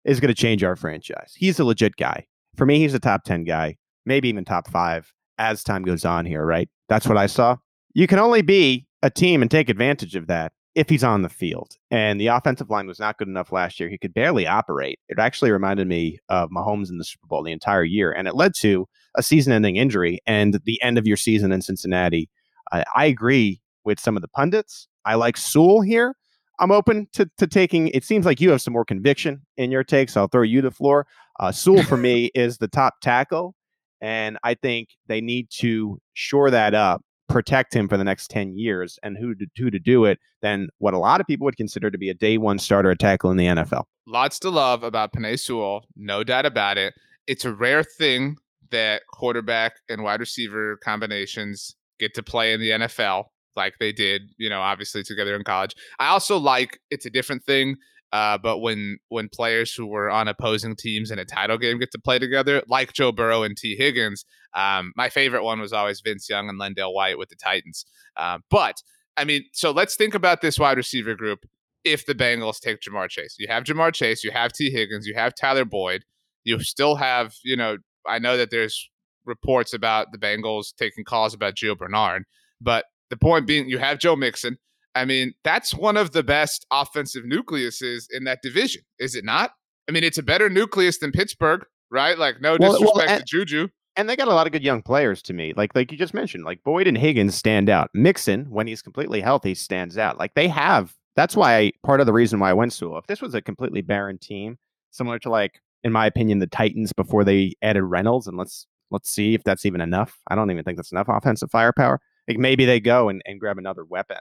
is 0.04 0.20
going 0.20 0.28
to 0.28 0.40
change 0.40 0.62
our 0.62 0.76
franchise. 0.76 1.32
He's 1.36 1.58
a 1.58 1.64
legit 1.64 1.96
guy. 1.96 2.26
For 2.56 2.66
me, 2.66 2.78
he's 2.78 2.94
a 2.94 3.00
top 3.00 3.24
10 3.24 3.44
guy, 3.44 3.76
maybe 4.06 4.28
even 4.28 4.44
top 4.44 4.70
five 4.70 5.12
as 5.38 5.64
time 5.64 5.82
goes 5.82 6.04
on 6.04 6.26
here, 6.26 6.44
right? 6.44 6.68
That's 6.88 7.06
what 7.06 7.16
I 7.16 7.26
saw. 7.26 7.56
You 7.94 8.06
can 8.06 8.18
only 8.18 8.42
be 8.42 8.86
a 9.04 9.10
team 9.10 9.42
and 9.42 9.50
take 9.50 9.68
advantage 9.68 10.16
of 10.16 10.26
that 10.28 10.52
if 10.74 10.88
he's 10.88 11.04
on 11.04 11.20
the 11.20 11.28
field. 11.28 11.76
And 11.90 12.18
the 12.18 12.28
offensive 12.28 12.70
line 12.70 12.86
was 12.86 12.98
not 12.98 13.18
good 13.18 13.28
enough 13.28 13.52
last 13.52 13.78
year. 13.78 13.90
He 13.90 13.98
could 13.98 14.14
barely 14.14 14.46
operate. 14.46 14.98
It 15.08 15.18
actually 15.18 15.50
reminded 15.52 15.86
me 15.86 16.18
of 16.30 16.50
Mahomes 16.50 16.88
in 16.88 16.96
the 16.96 17.04
Super 17.04 17.26
Bowl 17.26 17.44
the 17.44 17.52
entire 17.52 17.84
year, 17.84 18.10
and 18.10 18.26
it 18.26 18.34
led 18.34 18.54
to 18.60 18.88
a 19.14 19.22
season-ending 19.22 19.76
injury 19.76 20.20
and 20.26 20.58
the 20.64 20.82
end 20.82 20.96
of 20.96 21.06
your 21.06 21.18
season 21.18 21.52
in 21.52 21.60
Cincinnati. 21.60 22.30
I, 22.72 22.84
I 22.96 23.04
agree 23.04 23.60
with 23.84 24.00
some 24.00 24.16
of 24.16 24.22
the 24.22 24.28
pundits. 24.28 24.88
I 25.04 25.14
like 25.16 25.36
Sewell 25.36 25.82
here. 25.82 26.16
I'm 26.58 26.70
open 26.72 27.08
to, 27.12 27.30
to 27.36 27.46
taking. 27.46 27.88
It 27.88 28.04
seems 28.04 28.24
like 28.24 28.40
you 28.40 28.50
have 28.50 28.62
some 28.62 28.72
more 28.72 28.86
conviction 28.86 29.42
in 29.58 29.70
your 29.70 29.84
takes. 29.84 30.14
So 30.14 30.22
I'll 30.22 30.28
throw 30.28 30.42
you 30.42 30.62
the 30.62 30.70
floor. 30.70 31.06
Uh, 31.38 31.52
Sewell 31.52 31.82
for 31.82 31.98
me 31.98 32.26
is 32.34 32.56
the 32.56 32.68
top 32.68 32.94
tackle, 33.02 33.54
and 34.00 34.38
I 34.42 34.54
think 34.54 34.88
they 35.08 35.20
need 35.20 35.50
to 35.58 36.00
shore 36.14 36.50
that 36.50 36.74
up, 36.74 37.04
protect 37.28 37.74
him 37.74 37.88
for 37.88 37.96
the 37.96 38.04
next 38.04 38.28
ten 38.28 38.56
years, 38.56 38.98
and 39.02 39.16
who 39.16 39.34
to, 39.34 39.46
who 39.56 39.70
to 39.70 39.78
do 39.78 40.04
it 40.04 40.18
than 40.42 40.68
what 40.78 40.94
a 40.94 40.98
lot 40.98 41.20
of 41.20 41.26
people 41.26 41.44
would 41.44 41.56
consider 41.56 41.90
to 41.90 41.98
be 41.98 42.10
a 42.10 42.14
day 42.14 42.38
one 42.38 42.58
starter 42.58 42.90
at 42.90 42.98
tackle 42.98 43.30
in 43.30 43.36
the 43.36 43.46
NFL. 43.46 43.84
Lots 44.06 44.38
to 44.40 44.50
love 44.50 44.82
about 44.82 45.12
Penei 45.12 45.38
Sewell, 45.38 45.86
no 45.96 46.22
doubt 46.22 46.46
about 46.46 46.78
it. 46.78 46.94
It's 47.26 47.44
a 47.44 47.52
rare 47.52 47.82
thing 47.82 48.36
that 48.70 49.02
quarterback 49.12 49.76
and 49.88 50.02
wide 50.02 50.20
receiver 50.20 50.76
combinations 50.78 51.76
get 51.98 52.12
to 52.14 52.22
play 52.22 52.52
in 52.52 52.60
the 52.60 52.70
NFL 52.70 53.26
like 53.56 53.74
they 53.78 53.92
did, 53.92 54.22
you 54.36 54.50
know, 54.50 54.60
obviously 54.60 55.02
together 55.02 55.34
in 55.36 55.44
college. 55.44 55.74
I 55.98 56.08
also 56.08 56.36
like 56.38 56.80
it's 56.90 57.06
a 57.06 57.10
different 57.10 57.44
thing. 57.44 57.76
Uh, 58.14 58.38
but 58.38 58.60
when 58.60 58.96
when 59.08 59.28
players 59.28 59.74
who 59.74 59.86
were 59.86 60.08
on 60.08 60.28
opposing 60.28 60.76
teams 60.76 61.10
in 61.10 61.18
a 61.18 61.24
title 61.24 61.58
game 61.58 61.80
get 61.80 61.90
to 61.90 61.98
play 61.98 62.16
together, 62.16 62.62
like 62.68 62.92
Joe 62.92 63.10
Burrow 63.10 63.42
and 63.42 63.56
Tee 63.56 63.74
Higgins, 63.74 64.24
um, 64.54 64.92
my 64.94 65.08
favorite 65.08 65.42
one 65.42 65.60
was 65.60 65.72
always 65.72 66.00
Vince 66.00 66.28
Young 66.28 66.48
and 66.48 66.60
LenDale 66.60 66.94
White 66.94 67.18
with 67.18 67.28
the 67.28 67.34
Titans. 67.34 67.84
Uh, 68.16 68.38
but 68.52 68.76
I 69.16 69.24
mean, 69.24 69.42
so 69.52 69.72
let's 69.72 69.96
think 69.96 70.14
about 70.14 70.42
this 70.42 70.60
wide 70.60 70.76
receiver 70.76 71.16
group. 71.16 71.40
If 71.82 72.06
the 72.06 72.14
Bengals 72.14 72.60
take 72.60 72.80
Ja'Marr 72.82 73.08
Chase, 73.08 73.34
you 73.36 73.48
have 73.48 73.64
Ja'Marr 73.64 73.92
Chase, 73.92 74.22
you 74.22 74.30
have 74.30 74.52
Tee 74.52 74.70
Higgins, 74.70 75.08
you 75.08 75.14
have 75.14 75.34
Tyler 75.34 75.64
Boyd, 75.64 76.04
you 76.44 76.60
still 76.60 76.94
have, 76.94 77.34
you 77.42 77.56
know, 77.56 77.78
I 78.06 78.20
know 78.20 78.36
that 78.36 78.52
there's 78.52 78.90
reports 79.24 79.74
about 79.74 80.12
the 80.12 80.18
Bengals 80.18 80.72
taking 80.76 81.02
calls 81.02 81.34
about 81.34 81.56
Gio 81.56 81.76
Bernard, 81.76 82.26
but 82.60 82.84
the 83.10 83.16
point 83.16 83.48
being, 83.48 83.68
you 83.68 83.78
have 83.78 83.98
Joe 83.98 84.14
Mixon. 84.14 84.58
I 84.94 85.04
mean, 85.04 85.34
that's 85.42 85.74
one 85.74 85.96
of 85.96 86.12
the 86.12 86.22
best 86.22 86.66
offensive 86.70 87.24
nucleuses 87.24 88.06
in 88.10 88.24
that 88.24 88.42
division, 88.42 88.82
is 88.98 89.14
it 89.14 89.24
not? 89.24 89.52
I 89.88 89.92
mean, 89.92 90.04
it's 90.04 90.18
a 90.18 90.22
better 90.22 90.48
nucleus 90.48 90.98
than 90.98 91.12
Pittsburgh, 91.12 91.64
right? 91.90 92.18
Like, 92.18 92.40
no 92.40 92.56
disrespect 92.56 92.94
well, 92.94 93.08
and, 93.08 93.20
to 93.20 93.24
Juju. 93.26 93.68
And 93.96 94.08
they 94.08 94.16
got 94.16 94.28
a 94.28 94.34
lot 94.34 94.46
of 94.46 94.52
good 94.52 94.62
young 94.62 94.82
players 94.82 95.20
to 95.22 95.32
me. 95.32 95.52
Like, 95.56 95.74
like 95.74 95.92
you 95.92 95.98
just 95.98 96.14
mentioned, 96.14 96.44
like 96.44 96.62
Boyd 96.64 96.86
and 96.86 96.96
Higgins 96.96 97.34
stand 97.34 97.68
out. 97.68 97.90
Mixon, 97.92 98.46
when 98.50 98.66
he's 98.66 98.82
completely 98.82 99.20
healthy, 99.20 99.54
stands 99.54 99.98
out. 99.98 100.18
Like 100.18 100.34
they 100.34 100.48
have. 100.48 100.94
That's 101.16 101.36
why 101.36 101.56
I, 101.56 101.72
part 101.84 102.00
of 102.00 102.06
the 102.06 102.12
reason 102.12 102.40
why 102.40 102.50
I 102.50 102.54
went 102.54 102.72
to. 102.78 102.96
If 102.96 103.06
this 103.06 103.22
was 103.22 103.34
a 103.34 103.42
completely 103.42 103.82
barren 103.82 104.18
team, 104.18 104.58
similar 104.90 105.18
to 105.20 105.30
like, 105.30 105.60
in 105.84 105.92
my 105.92 106.06
opinion, 106.06 106.38
the 106.38 106.46
Titans 106.46 106.92
before 106.92 107.24
they 107.24 107.54
added 107.62 107.84
Reynolds, 107.84 108.26
and 108.26 108.36
let's 108.36 108.66
let's 108.90 109.10
see 109.10 109.34
if 109.34 109.44
that's 109.44 109.66
even 109.66 109.80
enough. 109.80 110.18
I 110.28 110.34
don't 110.34 110.50
even 110.50 110.64
think 110.64 110.76
that's 110.76 110.92
enough 110.92 111.08
offensive 111.08 111.50
firepower. 111.50 112.00
Like 112.26 112.38
maybe 112.38 112.64
they 112.64 112.80
go 112.80 113.08
and, 113.08 113.22
and 113.26 113.38
grab 113.38 113.58
another 113.58 113.84
weapon. 113.84 114.16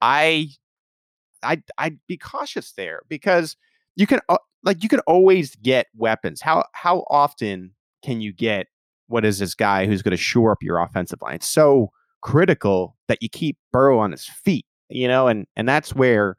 I 0.00 0.48
I 1.42 1.62
I'd 1.78 1.98
be 2.06 2.16
cautious 2.16 2.72
there 2.72 3.02
because 3.08 3.56
you 3.96 4.06
can 4.06 4.20
uh, 4.28 4.38
like 4.64 4.82
you 4.82 4.88
can 4.88 5.00
always 5.00 5.54
get 5.56 5.86
weapons. 5.96 6.40
How 6.40 6.64
how 6.72 7.04
often 7.10 7.72
can 8.04 8.20
you 8.20 8.32
get 8.32 8.66
what 9.06 9.24
is 9.24 9.38
this 9.38 9.54
guy 9.54 9.86
who's 9.86 10.02
going 10.02 10.12
to 10.12 10.16
shore 10.16 10.52
up 10.52 10.62
your 10.62 10.78
offensive 10.78 11.20
line? 11.22 11.36
It's 11.36 11.48
so 11.48 11.90
critical 12.20 12.96
that 13.08 13.22
you 13.22 13.28
keep 13.28 13.56
Burrow 13.72 13.98
on 13.98 14.12
his 14.12 14.26
feet, 14.26 14.66
you 14.88 15.08
know, 15.08 15.28
and 15.28 15.46
and 15.56 15.68
that's 15.68 15.94
where 15.94 16.36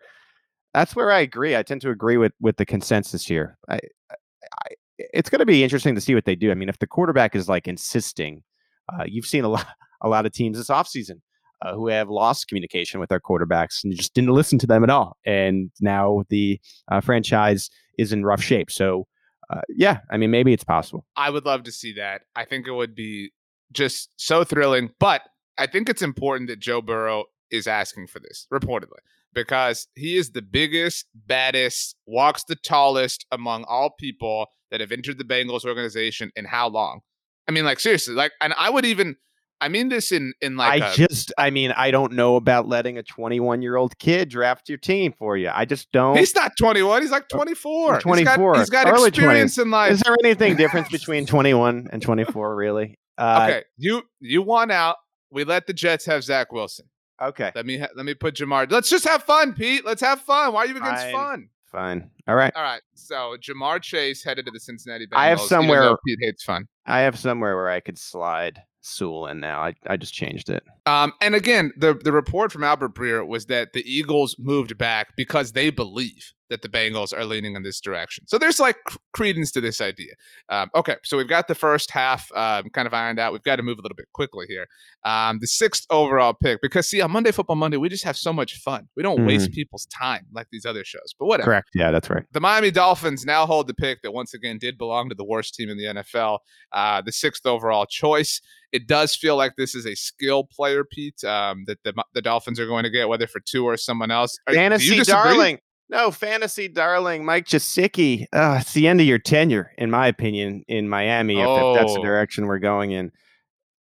that's 0.73 0.95
where 0.95 1.11
I 1.11 1.19
agree. 1.19 1.55
I 1.55 1.63
tend 1.63 1.81
to 1.81 1.89
agree 1.89 2.17
with 2.17 2.33
with 2.39 2.57
the 2.57 2.65
consensus 2.65 3.25
here. 3.25 3.57
I, 3.69 3.79
I 4.09 4.67
it's 4.97 5.29
going 5.29 5.39
to 5.39 5.45
be 5.45 5.63
interesting 5.63 5.95
to 5.95 6.01
see 6.01 6.13
what 6.13 6.25
they 6.25 6.35
do. 6.35 6.51
I 6.51 6.55
mean, 6.55 6.69
if 6.69 6.79
the 6.79 6.87
quarterback 6.87 7.35
is 7.35 7.47
like 7.47 7.67
insisting, 7.67 8.43
uh, 8.91 9.05
you've 9.05 9.25
seen 9.25 9.43
a 9.43 9.49
lot 9.49 9.67
a 10.01 10.09
lot 10.09 10.25
of 10.25 10.31
teams 10.31 10.57
this 10.57 10.67
offseason 10.67 11.21
uh, 11.61 11.73
who 11.73 11.87
have 11.87 12.09
lost 12.09 12.47
communication 12.47 12.99
with 12.99 13.09
their 13.09 13.19
quarterbacks 13.19 13.83
and 13.83 13.95
just 13.95 14.13
didn't 14.13 14.31
listen 14.31 14.59
to 14.59 14.67
them 14.67 14.83
at 14.83 14.89
all. 14.89 15.17
And 15.25 15.71
now 15.81 16.23
the 16.29 16.59
uh, 16.91 17.01
franchise 17.01 17.69
is 17.97 18.13
in 18.13 18.25
rough 18.25 18.41
shape. 18.41 18.71
So, 18.71 19.07
uh, 19.49 19.61
yeah, 19.69 19.99
I 20.11 20.17
mean, 20.17 20.31
maybe 20.31 20.53
it's 20.53 20.63
possible. 20.63 21.05
I 21.15 21.29
would 21.29 21.45
love 21.45 21.63
to 21.63 21.71
see 21.71 21.93
that. 21.93 22.21
I 22.35 22.45
think 22.45 22.67
it 22.67 22.71
would 22.71 22.95
be 22.95 23.31
just 23.71 24.09
so 24.17 24.43
thrilling. 24.43 24.91
But 24.99 25.21
I 25.57 25.67
think 25.67 25.89
it's 25.89 26.01
important 26.01 26.49
that 26.49 26.59
Joe 26.59 26.81
Burrow 26.81 27.25
is 27.51 27.67
asking 27.67 28.07
for 28.07 28.19
this, 28.19 28.47
reportedly, 28.53 28.99
because 29.33 29.87
he 29.95 30.17
is 30.17 30.31
the 30.31 30.41
biggest, 30.41 31.07
baddest, 31.13 31.95
walks 32.05 32.43
the 32.43 32.55
tallest 32.55 33.25
among 33.31 33.65
all 33.65 33.91
people 33.99 34.47
that 34.71 34.81
have 34.81 34.91
entered 34.91 35.17
the 35.17 35.23
Bengals 35.23 35.65
organization 35.65 36.31
in 36.35 36.45
how 36.45 36.69
long? 36.69 37.01
I 37.47 37.51
mean, 37.51 37.65
like, 37.65 37.79
seriously, 37.79 38.13
like, 38.13 38.31
and 38.39 38.53
I 38.55 38.69
would 38.69 38.85
even 38.85 39.15
I 39.61 39.67
mean 39.67 39.89
this 39.89 40.11
in 40.11 40.33
in 40.41 40.55
like 40.55 40.81
I 40.81 40.91
a, 40.91 40.95
just 40.95 41.33
I 41.37 41.49
mean 41.49 41.71
I 41.71 41.91
don't 41.91 42.13
know 42.13 42.35
about 42.35 42.67
letting 42.67 42.97
a 42.97 43.03
21 43.03 43.61
year 43.61 43.75
old 43.75 43.97
kid 43.99 44.29
draft 44.29 44.69
your 44.69 44.77
team 44.77 45.13
for 45.17 45.35
you. 45.37 45.51
I 45.53 45.65
just 45.65 45.91
don't. 45.91 46.17
He's 46.17 46.33
not 46.33 46.53
21. 46.57 47.01
He's 47.01 47.11
like 47.11 47.27
24. 47.27 47.99
24. 47.99 48.55
He's 48.55 48.69
got, 48.69 48.87
he's 48.87 48.95
got 48.95 49.07
experience 49.07 49.57
20s. 49.57 49.61
in 49.61 49.71
life. 49.71 49.91
Is 49.91 50.01
there 50.01 50.15
anything 50.23 50.55
difference 50.55 50.89
between 50.89 51.25
21 51.27 51.89
and 51.91 52.01
24? 52.01 52.55
Really? 52.55 52.97
Uh, 53.17 53.47
okay, 53.49 53.63
you 53.77 54.03
you 54.19 54.41
won 54.41 54.71
out. 54.71 54.95
We 55.29 55.43
let 55.43 55.67
the 55.67 55.73
Jets 55.73 56.05
have 56.05 56.23
Zach 56.23 56.51
Wilson. 56.51 56.85
Okay. 57.21 57.51
Let 57.53 57.65
me 57.65 57.79
ha- 57.79 57.89
let 57.95 58.05
me 58.05 58.13
put 58.13 58.35
Ja'Marr. 58.35 58.71
Let's 58.71 58.89
just 58.89 59.05
have 59.05 59.23
fun, 59.23 59.53
Pete. 59.53 59.85
Let's 59.85 60.01
have 60.01 60.21
fun. 60.21 60.53
Why 60.53 60.61
are 60.61 60.67
you 60.67 60.77
against 60.77 61.03
Fine. 61.03 61.13
fun? 61.13 61.49
Fine. 61.65 62.09
All 62.27 62.35
right. 62.35 62.53
All 62.55 62.63
right. 62.63 62.81
So 62.95 63.35
Ja'Marr 63.41 63.81
Chase 63.81 64.23
headed 64.23 64.45
to 64.45 64.51
the 64.51 64.59
Cincinnati 64.59 65.05
Bengals. 65.05 65.17
I 65.17 65.27
have 65.27 65.41
somewhere 65.41 65.95
Pete 66.07 66.19
hates 66.21 66.43
fun. 66.43 66.65
I 66.85 67.01
have 67.01 67.19
somewhere 67.19 67.55
where 67.55 67.69
I 67.69 67.81
could 67.81 67.99
slide 67.99 68.63
Sewell 68.81 69.27
in 69.27 69.39
now. 69.39 69.61
I, 69.61 69.75
I 69.87 69.97
just 69.97 70.13
changed 70.13 70.49
it. 70.49 70.63
Um, 70.85 71.13
and 71.21 71.35
again, 71.35 71.71
the 71.77 71.93
the 71.93 72.11
report 72.11 72.51
from 72.51 72.63
Albert 72.63 72.95
Breer 72.95 73.25
was 73.27 73.45
that 73.47 73.73
the 73.73 73.83
Eagles 73.85 74.35
moved 74.39 74.77
back 74.77 75.15
because 75.15 75.51
they 75.51 75.69
believe 75.69 76.33
that 76.49 76.62
the 76.62 76.69
Bengals 76.69 77.17
are 77.17 77.25
leaning 77.25 77.55
in 77.55 77.63
this 77.63 77.79
direction. 77.79 78.27
So 78.27 78.38
there's 78.38 78.59
like 78.59 78.77
credence 79.13 79.51
to 79.51 79.62
this 79.62 79.81
idea. 79.81 80.13
Um, 80.49 80.69
okay, 80.75 80.95
so 81.03 81.17
we've 81.17 81.27
got 81.27 81.47
the 81.47 81.55
first 81.55 81.91
half 81.91 82.31
um, 82.33 82.69
kind 82.71 82.88
of 82.88 82.93
ironed 82.93 83.19
out. 83.19 83.33
We've 83.33 83.43
got 83.43 83.57
to 83.57 83.63
move 83.63 83.79
a 83.79 83.81
little 83.81 83.95
bit 83.95 84.07
quickly 84.13 84.45
here. 84.47 84.67
Um, 85.05 85.39
the 85.39 85.47
sixth 85.47 85.85
overall 85.89 86.33
pick, 86.33 86.62
because 86.62 86.89
see, 86.89 87.01
on 87.01 87.12
Monday 87.12 87.31
Football 87.31 87.55
Monday, 87.55 87.77
we 87.77 87.89
just 87.89 88.03
have 88.03 88.17
so 88.17 88.33
much 88.33 88.57
fun. 88.57 88.88
We 88.95 89.03
don't 89.03 89.17
mm-hmm. 89.17 89.27
waste 89.27 89.51
people's 89.51 89.85
time 89.88 90.25
like 90.33 90.47
these 90.51 90.65
other 90.65 90.83
shows, 90.83 91.13
but 91.17 91.25
whatever. 91.27 91.45
Correct. 91.45 91.69
Yeah, 91.73 91.91
that's 91.91 92.09
right. 92.09 92.23
The 92.31 92.39
Miami 92.39 92.71
Dolphins 92.71 93.25
now 93.25 93.45
hold 93.45 93.67
the 93.67 93.73
pick 93.73 94.01
that 94.01 94.12
once 94.12 94.33
again 94.33 94.57
did 94.57 94.77
belong 94.77 95.09
to 95.09 95.15
the 95.15 95.25
worst 95.25 95.55
team 95.55 95.69
in 95.69 95.77
the 95.77 95.85
NFL, 95.85 96.39
uh, 96.71 97.01
the 97.01 97.12
sixth 97.12 97.45
overall 97.45 97.85
choice. 97.85 98.41
It 98.71 98.88
does 98.88 99.15
feel 99.15 99.35
like 99.35 99.53
this 99.57 99.73
is 99.73 99.88
a 99.88 99.95
skill 99.95 100.43
player, 100.43 100.83
Pete, 100.83 101.23
um, 101.23 101.63
that 101.65 101.79
the, 101.83 101.93
the 102.13 102.21
Dolphins 102.21 102.59
are 102.59 102.67
going 102.67 102.83
to 102.83 102.89
get, 102.89 103.09
whether 103.09 103.25
for 103.25 103.39
Tua 103.39 103.73
or 103.73 103.77
someone 103.77 104.12
else. 104.12 104.38
Fantasy 104.47 105.01
darling. 105.01 105.57
No, 105.89 106.12
fantasy 106.12 106.67
darling 106.67 107.25
Mike 107.25 107.45
Gesicki. 107.45 108.28
Uh, 108.32 108.60
it's 108.62 108.73
the 108.73 108.88
end 108.88 109.02
of 109.02 109.08
your 109.08 109.17
tenure, 109.17 109.71
in 109.78 109.89
my 109.89 110.08
opinion, 110.08 110.63
in 110.67 110.88
Miami. 110.88 111.39
If, 111.39 111.47
oh. 111.47 111.73
if 111.73 111.80
that's 111.80 111.93
the 111.93 111.99
oh. 111.99 112.04
direction 112.04 112.45
we're 112.45 112.60
going 112.60 112.91
in, 112.91 113.12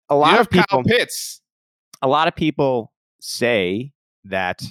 a 0.09 0.15
lot 0.15 0.39
of 0.39 0.49
people. 0.49 0.65
Kyle 0.69 0.83
Pitts. 0.83 1.41
A 2.01 2.07
lot 2.07 2.27
of 2.27 2.35
people 2.35 2.91
say 3.21 3.93
that 4.25 4.63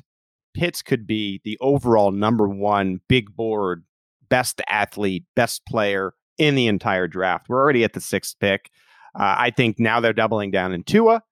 Pitts 0.54 0.82
could 0.82 1.06
be 1.06 1.40
the 1.44 1.56
overall 1.60 2.10
number 2.10 2.48
one 2.48 3.00
big 3.08 3.34
board, 3.34 3.84
best 4.28 4.60
athlete, 4.68 5.24
best 5.36 5.64
player 5.64 6.14
in 6.38 6.56
the 6.56 6.66
entire 6.66 7.06
draft. 7.06 7.48
We're 7.48 7.60
already 7.60 7.84
at 7.84 7.92
the 7.92 8.00
sixth 8.00 8.38
pick. 8.40 8.70
Uh, 9.14 9.36
I 9.38 9.50
think 9.50 9.78
now 9.78 10.00
they're 10.00 10.12
doubling 10.12 10.50
down 10.50 10.72
in 10.72 10.82
Tua. 10.82 11.22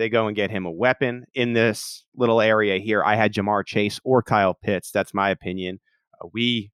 They 0.00 0.08
go 0.08 0.28
and 0.28 0.34
get 0.34 0.50
him 0.50 0.64
a 0.64 0.70
weapon 0.70 1.26
in 1.34 1.52
this 1.52 2.06
little 2.16 2.40
area 2.40 2.78
here. 2.78 3.04
I 3.04 3.16
had 3.16 3.34
Ja'Marr 3.34 3.66
Chase 3.66 4.00
or 4.02 4.22
Kyle 4.22 4.54
Pitts. 4.54 4.90
That's 4.90 5.12
my 5.12 5.28
opinion. 5.28 5.78
Uh, 6.14 6.28
we 6.32 6.70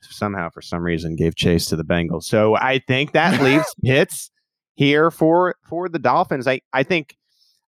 somehow, 0.00 0.48
for 0.48 0.62
some 0.62 0.82
reason, 0.82 1.14
gave 1.14 1.36
Chase 1.36 1.66
to 1.66 1.76
the 1.76 1.84
Bengals. 1.84 2.24
So 2.24 2.56
I 2.56 2.80
think 2.88 3.12
that 3.12 3.42
leaves 3.42 3.66
Pitts 3.84 4.30
here 4.74 5.10
for 5.10 5.54
for 5.68 5.90
the 5.90 5.98
Dolphins. 5.98 6.48
I 6.48 6.62
I 6.72 6.82
think 6.82 7.14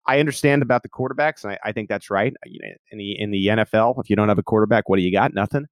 I 0.07 0.21
understand 0.21 0.61
about 0.61 0.83
the 0.83 0.89
quarterbacks, 0.89 1.43
and 1.43 1.51
I, 1.51 1.59
I 1.65 1.71
think 1.73 1.89
that's 1.89 2.09
right. 2.09 2.33
You 2.45 2.59
know, 2.61 2.73
in 2.93 2.97
the 2.97 3.19
in 3.19 3.31
the 3.31 3.47
NFL, 3.47 3.99
if 3.99 4.09
you 4.09 4.15
don't 4.15 4.29
have 4.29 4.39
a 4.39 4.43
quarterback, 4.43 4.87
what 4.87 4.95
do 4.95 5.03
you 5.03 5.11
got? 5.11 5.33
Nothing. 5.33 5.65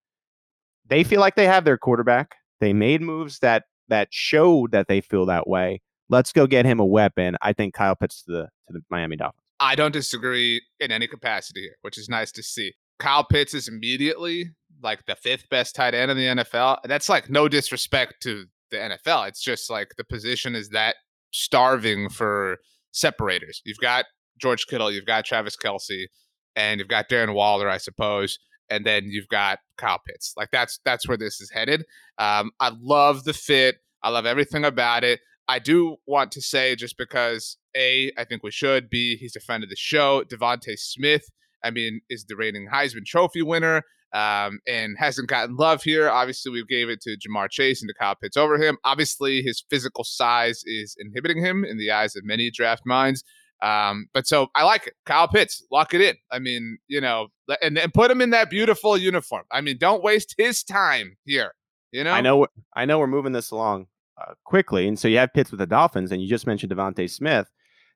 They 0.90 1.06
feel 1.06 1.22
like 1.22 1.36
they 1.36 1.48
have 1.48 1.64
their 1.64 1.78
quarterback. 1.78 2.36
They 2.60 2.74
made 2.74 3.02
moves 3.02 3.40
that 3.40 3.64
that 3.88 4.10
showed 4.12 4.74
that 4.74 4.90
they 4.90 5.00
feel 5.00 5.26
that 5.28 5.48
way. 5.48 5.80
Let's 6.12 6.32
go 6.34 6.46
get 6.46 6.66
him 6.66 6.80
a 6.80 6.86
weapon. 6.86 7.38
I 7.42 7.54
think 7.54 7.74
Kyle 7.74 7.96
Pitts 7.96 8.24
to 8.24 8.32
the 8.32 8.44
to 8.68 8.74
the 8.74 8.82
Miami 8.90 9.16
Dolphins. 9.16 9.42
I 9.60 9.76
don't 9.76 9.94
disagree 9.94 10.62
in 10.80 10.92
any 10.92 11.08
capacity 11.08 11.62
here, 11.62 11.78
which 11.82 11.98
is 11.98 12.10
nice 12.10 12.32
to 12.34 12.44
see. 12.44 12.74
Kyle 13.00 13.24
Pitts 13.24 13.54
is 13.54 13.68
immediately 13.68 14.52
like 14.84 15.06
the 15.06 15.16
fifth 15.16 15.50
best 15.50 15.76
tight 15.76 15.94
end 15.94 16.12
in 16.12 16.18
the 16.18 16.44
NFL. 16.44 16.80
That's 16.84 17.10
like 17.10 17.30
no 17.30 17.48
disrespect 17.48 18.22
to 18.24 18.46
the 18.72 18.78
NFL. 18.78 19.28
It's 19.28 19.42
just 19.42 19.70
like 19.70 19.96
the 19.98 20.04
position 20.04 20.56
is 20.56 20.70
that 20.70 20.98
starving 21.32 22.10
for 22.10 22.58
separators. 22.92 23.62
You've 23.66 23.78
got 23.78 24.06
George 24.38 24.68
Kittle, 24.68 24.92
you've 24.92 25.06
got 25.06 25.26
Travis 25.26 25.56
Kelce, 25.56 26.08
and 26.56 26.80
you've 26.80 26.90
got 26.90 27.10
Darren 27.10 27.34
Waller, 27.34 27.70
I 27.70 27.78
suppose, 27.78 28.38
and 28.70 28.86
then 28.86 29.06
you've 29.06 29.28
got 29.28 29.60
Kyle 29.78 30.02
Pitts. 30.06 30.34
Like 30.36 30.50
that's 30.52 30.80
that's 30.84 31.08
where 31.08 31.18
this 31.18 31.40
is 31.40 31.52
headed. 31.52 31.86
Um, 32.18 32.52
I 32.60 32.72
love 32.82 33.24
the 33.24 33.34
fit. 33.34 33.78
I 34.04 34.10
love 34.10 34.26
everything 34.26 34.66
about 34.66 35.04
it. 35.04 35.20
I 35.48 35.60
do 35.60 35.98
want 36.08 36.32
to 36.34 36.42
say 36.42 36.76
just 36.76 36.98
because 36.98 37.58
a 37.76 38.12
I 38.18 38.24
think 38.26 38.44
we 38.44 38.52
should 38.52 38.90
b 38.90 39.18
he's 39.18 39.36
a 39.36 39.40
friend 39.40 39.64
of 39.64 39.70
the 39.70 39.76
show. 39.76 40.24
DeVonta 40.24 40.78
Smith, 40.78 41.26
I 41.64 41.72
mean, 41.72 42.02
is 42.10 42.26
the 42.26 42.36
reigning 42.36 42.68
Heisman 42.74 43.06
Trophy 43.06 43.42
winner. 43.42 43.84
Um, 44.14 44.60
and 44.68 44.98
hasn't 45.00 45.30
gotten 45.30 45.56
love 45.56 45.84
here. 45.84 46.10
Obviously, 46.10 46.52
we 46.52 46.66
gave 46.66 46.90
it 46.90 47.00
to 47.04 47.12
Ja'Marr 47.12 47.50
Chase 47.50 47.82
and 47.82 47.88
to 47.88 47.94
Kyle 47.98 48.14
Pitts 48.14 48.36
over 48.36 48.62
him. 48.62 48.78
Obviously, 48.84 49.42
his 49.42 49.64
physical 49.70 50.04
size 50.04 50.64
is 50.66 50.98
inhibiting 51.00 51.42
him 51.42 51.64
in 51.64 51.78
the 51.78 51.92
eyes 51.92 52.18
of 52.18 52.26
many 52.26 52.52
draft 52.52 52.82
minds. 52.86 53.24
Um, 53.62 54.08
but 54.14 54.28
so 54.28 54.48
I 54.54 54.66
like 54.66 54.88
it. 54.88 54.96
Kyle 55.06 55.30
Pitts, 55.30 55.66
lock 55.72 55.94
it 55.94 56.02
in. 56.02 56.16
I 56.30 56.40
mean, 56.40 56.80
you 56.90 57.00
know, 57.00 57.28
and, 57.62 57.78
and 57.78 57.94
put 57.94 58.12
him 58.12 58.20
in 58.20 58.32
that 58.32 58.50
beautiful 58.50 58.98
uniform. 58.98 59.44
I 59.50 59.62
mean, 59.62 59.78
don't 59.80 60.04
waste 60.04 60.36
his 60.38 60.62
time 60.62 61.16
here. 61.24 61.54
You 61.94 62.04
know, 62.04 62.12
I 62.12 62.20
know, 62.20 62.48
I 62.76 62.84
know, 62.84 63.00
we're 63.00 63.08
moving 63.08 63.32
this 63.32 63.52
along 63.52 63.88
uh, 64.28 64.34
quickly, 64.46 64.88
and 64.88 64.98
so 64.98 65.08
you 65.08 65.18
have 65.18 65.34
Pitts 65.34 65.52
with 65.52 65.60
the 65.60 65.68
Dolphins, 65.68 66.12
and 66.12 66.22
you 66.22 66.28
just 66.28 66.48
mentioned 66.48 66.72
DeVonta 66.72 67.10
Smith. 67.10 67.48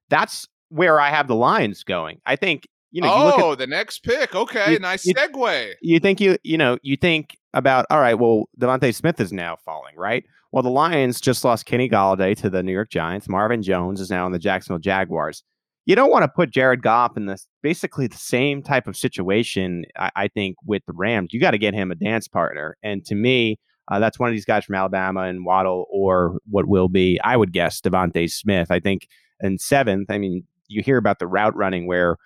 That's 0.10 0.48
where 0.70 1.00
I 1.00 1.10
have 1.10 1.28
the 1.28 1.36
Lions 1.36 1.84
going. 1.84 2.20
I 2.26 2.36
think 2.36 2.68
you 2.92 3.02
know. 3.02 3.12
Oh, 3.12 3.38
you 3.38 3.52
at, 3.54 3.58
the 3.60 3.68
next 3.68 4.00
pick. 4.04 4.36
Okay, 4.36 4.74
you, 4.74 4.80
nice 4.80 5.06
you, 5.06 5.14
segue. 5.14 5.74
You 5.82 6.00
think 6.00 6.20
you 6.20 6.38
you 6.44 6.58
know 6.58 6.78
you 6.82 6.98
think 6.98 7.38
about 7.54 7.86
all 7.90 8.00
right. 8.00 8.16
Well, 8.16 8.50
DeVonta 8.60 8.94
Smith 8.94 9.20
is 9.20 9.32
now 9.32 9.58
falling, 9.64 9.96
right? 9.96 10.24
Well, 10.52 10.64
the 10.64 10.70
Lions 10.70 11.20
just 11.20 11.44
lost 11.44 11.66
Kenny 11.66 11.90
Golladay 11.90 12.36
to 12.38 12.50
the 12.50 12.64
New 12.64 12.72
York 12.72 12.90
Giants. 12.90 13.28
Marvin 13.28 13.62
Jones 13.62 14.00
is 14.00 14.10
now 14.10 14.26
in 14.26 14.32
the 14.32 14.40
Jacksonville 14.40 14.80
Jaguars 14.80 15.44
you 15.86 15.96
don't 15.96 16.10
want 16.10 16.24
to 16.24 16.28
put 16.28 16.52
Jared 16.52 16.82
Goff 16.82 17.16
in 17.16 17.28
this 17.28 17.48
basically 17.62 18.08
the 18.08 18.18
same 18.18 18.64
type 18.64 18.88
of 18.88 18.98
situation. 18.98 19.86
I, 19.98 20.12
I 20.16 20.28
think 20.28 20.58
with 20.66 20.84
the 20.88 20.94
Rams, 20.94 21.30
you 21.32 21.40
got 21.40 21.52
to 21.52 21.58
get 21.58 21.74
him 21.74 21.92
a 21.92 21.96
dance 21.96 22.28
partner, 22.28 22.76
and 22.84 23.06
to 23.06 23.16
me, 23.16 23.60
uh, 23.90 24.00
that's 24.00 24.20
one 24.20 24.30
of 24.30 24.34
these 24.34 24.46
guys 24.46 24.66
from 24.66 24.76
Alabama 24.76 25.22
and 25.22 25.46
Waddle, 25.46 25.86
or 25.92 26.38
what 26.50 26.68
will 26.68 26.90
be, 26.90 27.20
I 27.24 27.38
would 27.38 27.52
guess, 27.52 27.82
DeVonta 27.82 28.30
Smith. 28.32 28.72
I 28.72 28.80
think 28.80 29.08
in 29.42 29.58
seventh. 29.58 30.10
I 30.10 30.18
mean, 30.18 30.44
you 30.68 30.82
hear 30.82 30.98
about 30.98 31.20
the 31.20 31.28
route 31.28 31.56
running 31.56 31.88
where 31.88 32.18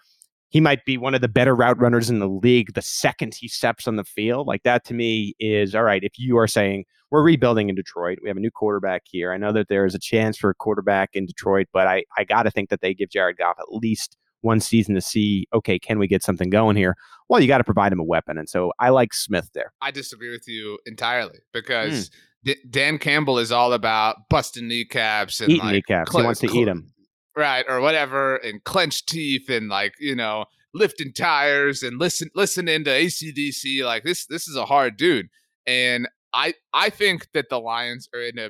he 0.49 0.61
might 0.61 0.85
be 0.85 0.97
one 0.97 1.13
of 1.13 1.21
the 1.21 1.27
better 1.27 1.55
route 1.55 1.79
runners 1.79 2.09
in 2.09 2.19
the 2.19 2.27
league 2.27 2.73
the 2.73 2.81
second 2.81 3.35
he 3.35 3.47
steps 3.47 3.87
on 3.87 3.97
the 3.97 4.03
field. 4.03 4.47
Like 4.47 4.63
that 4.63 4.85
to 4.85 4.93
me 4.93 5.35
is 5.39 5.75
all 5.75 5.83
right. 5.83 6.03
If 6.03 6.17
you 6.17 6.37
are 6.37 6.47
saying 6.47 6.85
we're 7.11 7.23
rebuilding 7.23 7.69
in 7.69 7.75
Detroit. 7.75 8.19
We 8.21 8.29
have 8.29 8.37
a 8.37 8.41
new 8.41 8.51
quarterback 8.51 9.03
here. 9.05 9.33
I 9.33 9.37
know 9.37 9.51
that 9.53 9.67
there 9.67 9.85
is 9.85 9.95
a 9.95 9.99
chance 9.99 10.37
for 10.37 10.51
a 10.51 10.55
quarterback 10.55 11.11
in 11.13 11.25
Detroit, 11.25 11.67
but 11.73 11.87
I, 11.87 12.03
I 12.17 12.23
got 12.23 12.43
to 12.43 12.51
think 12.51 12.69
that 12.69 12.81
they 12.81 12.93
give 12.93 13.09
Jared 13.09 13.37
Goff 13.37 13.57
at 13.59 13.73
least 13.73 14.15
one 14.41 14.59
season 14.59 14.95
to 14.95 15.01
see, 15.01 15.47
okay, 15.53 15.79
can 15.79 15.99
we 15.99 16.07
get 16.07 16.23
something 16.23 16.49
going 16.49 16.75
here? 16.75 16.95
Well, 17.27 17.41
you 17.41 17.47
got 17.47 17.59
to 17.59 17.63
provide 17.63 17.91
him 17.91 17.99
a 17.99 18.03
weapon. 18.03 18.37
And 18.37 18.49
so 18.49 18.71
I 18.79 18.89
like 18.89 19.13
Smith 19.13 19.49
there. 19.53 19.73
I 19.81 19.91
disagree 19.91 20.31
with 20.31 20.47
you 20.47 20.79
entirely 20.85 21.39
because 21.53 22.09
mm. 22.09 22.13
D- 22.45 22.57
Dan 22.69 22.97
Campbell 22.97 23.37
is 23.37 23.51
all 23.51 23.73
about 23.73 24.29
busting 24.29 24.67
kneecaps 24.67 25.41
and 25.41 25.51
Eating 25.51 25.65
like 25.65 25.73
kneecaps. 25.73 26.11
Cl- 26.11 26.23
he 26.23 26.25
wants 26.25 26.39
to 26.41 26.47
cl- 26.47 26.61
eat 26.61 26.65
them. 26.65 26.93
Right. 27.35 27.65
Or 27.67 27.81
whatever, 27.81 28.37
and 28.37 28.63
clenched 28.63 29.07
teeth 29.07 29.49
and 29.49 29.69
like, 29.69 29.93
you 29.99 30.15
know, 30.15 30.45
lifting 30.73 31.13
tires 31.13 31.83
and 31.83 31.99
listen 31.99 32.29
listening 32.35 32.83
to 32.85 32.89
ACDC. 32.89 33.83
Like 33.83 34.03
this, 34.03 34.25
this 34.25 34.47
is 34.47 34.55
a 34.55 34.65
hard 34.65 34.97
dude. 34.97 35.29
And 35.65 36.07
I 36.33 36.53
I 36.73 36.89
think 36.89 37.27
that 37.33 37.49
the 37.49 37.59
Lions 37.59 38.09
are 38.13 38.21
in 38.21 38.39
a 38.39 38.49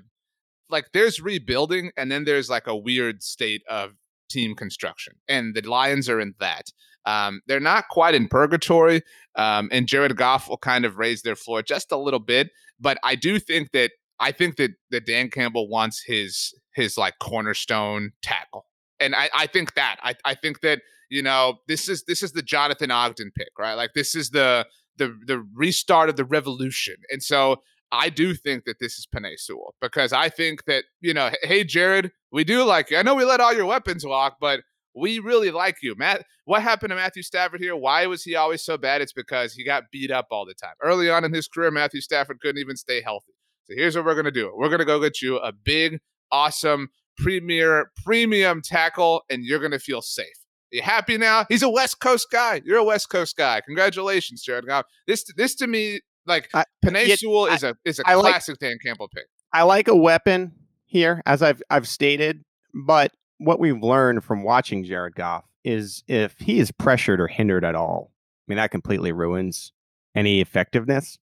like 0.70 0.90
there's 0.94 1.20
rebuilding 1.20 1.92
and 1.98 2.12
then 2.12 2.26
there's 2.26 2.50
like 2.50 2.68
a 2.68 2.76
weird 2.76 3.24
state 3.24 3.64
of 3.70 3.94
team 4.30 4.56
construction 4.56 5.14
and 5.28 5.56
the 5.56 5.62
Lions 5.62 6.10
are 6.10 6.20
in 6.20 6.36
that. 6.40 6.72
Um, 7.06 7.42
they're 7.48 7.60
not 7.60 7.88
quite 7.90 8.14
in 8.14 8.28
purgatory, 8.28 9.02
um, 9.36 9.70
and 9.72 9.88
Jared 9.88 10.16
Goff 10.16 10.50
will 10.50 10.58
kind 10.58 10.86
of 10.86 10.98
raise 10.98 11.22
their 11.22 11.36
floor 11.36 11.62
just 11.62 11.92
a 11.92 11.98
little 11.98 12.20
bit. 12.20 12.52
But 12.80 12.98
I 13.04 13.16
do 13.16 13.40
think 13.40 13.72
that 13.72 13.92
I 14.20 14.32
think 14.32 14.58
that 14.58 14.72
that 14.92 15.06
Dan 15.06 15.30
Campbell 15.30 15.70
wants 15.70 16.04
his 16.04 16.54
his 16.76 16.98
like 16.98 17.16
cornerstone 17.20 18.12
tackle, 18.22 18.66
and 19.00 19.16
I, 19.16 19.30
I 19.34 19.48
think 19.48 19.76
that 19.76 19.98
I, 20.04 20.16
I 20.26 20.36
think 20.36 20.62
that 20.62 20.82
you 21.10 21.24
know 21.24 21.60
this 21.68 21.88
is 21.88 22.04
this 22.04 22.22
is 22.22 22.34
the 22.34 22.42
Jonathan 22.44 22.92
Ogden 22.92 23.32
pick, 23.36 23.58
right? 23.58 23.76
Like 23.76 23.94
this 23.96 24.14
is 24.14 24.30
the 24.32 24.68
the 24.98 25.18
the 25.26 25.44
restart 25.56 26.10
of 26.10 26.16
the 26.16 26.26
revolution. 26.26 26.96
And 27.10 27.24
so 27.24 27.64
I 27.92 28.10
do 28.10 28.34
think 28.36 28.66
that 28.66 28.80
this 28.80 28.94
is 29.00 29.08
Penei 29.14 29.38
Sewell 29.38 29.76
because 29.82 30.14
I 30.14 30.30
think 30.30 30.66
that, 30.66 30.84
you 31.02 31.14
know, 31.14 31.32
hey, 31.42 31.64
Jared, 31.64 32.12
we 32.32 32.44
do 32.44 32.64
like 32.64 32.92
you. 32.92 32.98
I 32.98 33.02
know 33.02 33.16
we 33.16 33.26
let 33.26 33.40
all 33.40 33.54
your 33.54 33.66
weapons 33.66 34.06
walk, 34.06 34.38
but 34.40 34.62
we 34.96 35.20
really 35.20 35.52
like 35.52 35.78
you. 35.82 35.96
Matt, 35.96 36.26
what 36.46 36.62
happened 36.62 36.92
to 36.92 36.96
Matthew 36.96 37.24
Stafford 37.24 37.62
here? 37.62 37.76
Why 37.76 38.06
was 38.06 38.24
he 38.24 38.36
always 38.36 38.64
so 38.64 38.78
bad? 38.78 39.02
It's 39.02 39.14
because 39.14 39.54
he 39.54 39.64
got 39.64 39.92
beat 39.92 40.12
up 40.12 40.28
all 40.32 40.46
the 40.46 40.54
time. 40.54 40.74
Early 40.84 41.10
on 41.10 41.24
in 41.24 41.34
his 41.34 41.48
career, 41.48 41.72
Matthew 41.72 42.02
Stafford 42.02 42.40
couldn't 42.42 42.60
even 42.60 42.76
stay 42.76 43.02
healthy. 43.02 43.34
So 43.66 43.74
here's 43.76 43.96
what 43.96 44.06
we're 44.06 44.16
going 44.16 44.26
to 44.26 44.32
do 44.32 44.52
we're 44.56 44.70
going 44.70 44.80
to 44.80 44.86
go 44.86 45.00
get 45.00 45.22
you 45.22 45.38
a 45.38 45.52
big, 45.52 46.00
awesome, 46.32 46.90
premier, 47.18 47.92
premium 48.04 48.62
tackle, 48.64 49.24
and 49.30 49.44
you're 49.44 49.60
going 49.60 49.72
to 49.72 49.80
feel 49.80 50.02
safe. 50.02 50.28
You 50.72 50.82
happy 50.82 51.18
now? 51.18 51.46
He's 51.50 51.64
a 51.64 51.70
West 51.70 52.00
Coast 52.00 52.28
guy. 52.32 52.62
You're 52.64 52.78
a 52.78 52.84
West 52.84 53.10
Coast 53.10 53.36
guy. 53.36 53.62
Congratulations, 53.62 54.44
Jared 54.44 54.68
Goff. 54.68 54.86
This 55.08 55.26
this 55.36 55.56
to 55.56 55.68
me, 55.68 56.02
like 56.30 56.50
I, 56.54 56.64
Penei 56.84 57.18
Sewell 57.18 57.48
is 57.48 57.64
a 57.64 57.76
is 57.84 58.00
a 58.00 58.08
I 58.08 58.14
classic 58.14 58.54
like, 58.54 58.70
Dan 58.70 58.78
Campbell 58.84 59.10
pick. 59.10 59.26
I 59.52 59.64
like 59.64 59.88
a 59.88 59.96
weapon 59.96 60.54
here, 60.86 61.22
as 61.26 61.42
I've 61.42 61.62
I've 61.70 61.88
stated, 61.88 62.44
but 62.74 63.12
what 63.40 63.60
we've 63.60 63.82
learned 63.82 64.24
from 64.24 64.44
watching 64.44 64.86
Jared 64.86 65.16
Goff 65.16 65.44
is 65.64 66.04
if 66.08 66.36
he 66.40 66.60
is 66.60 66.72
pressured 66.72 67.20
or 67.20 67.28
hindered 67.28 67.66
at 67.66 67.76
all, 67.76 68.12
I 68.14 68.44
mean 68.48 68.58
that 68.58 68.72
completely 68.72 69.12
ruins 69.12 69.74
any 70.16 70.40
effectiveness. 70.40 71.18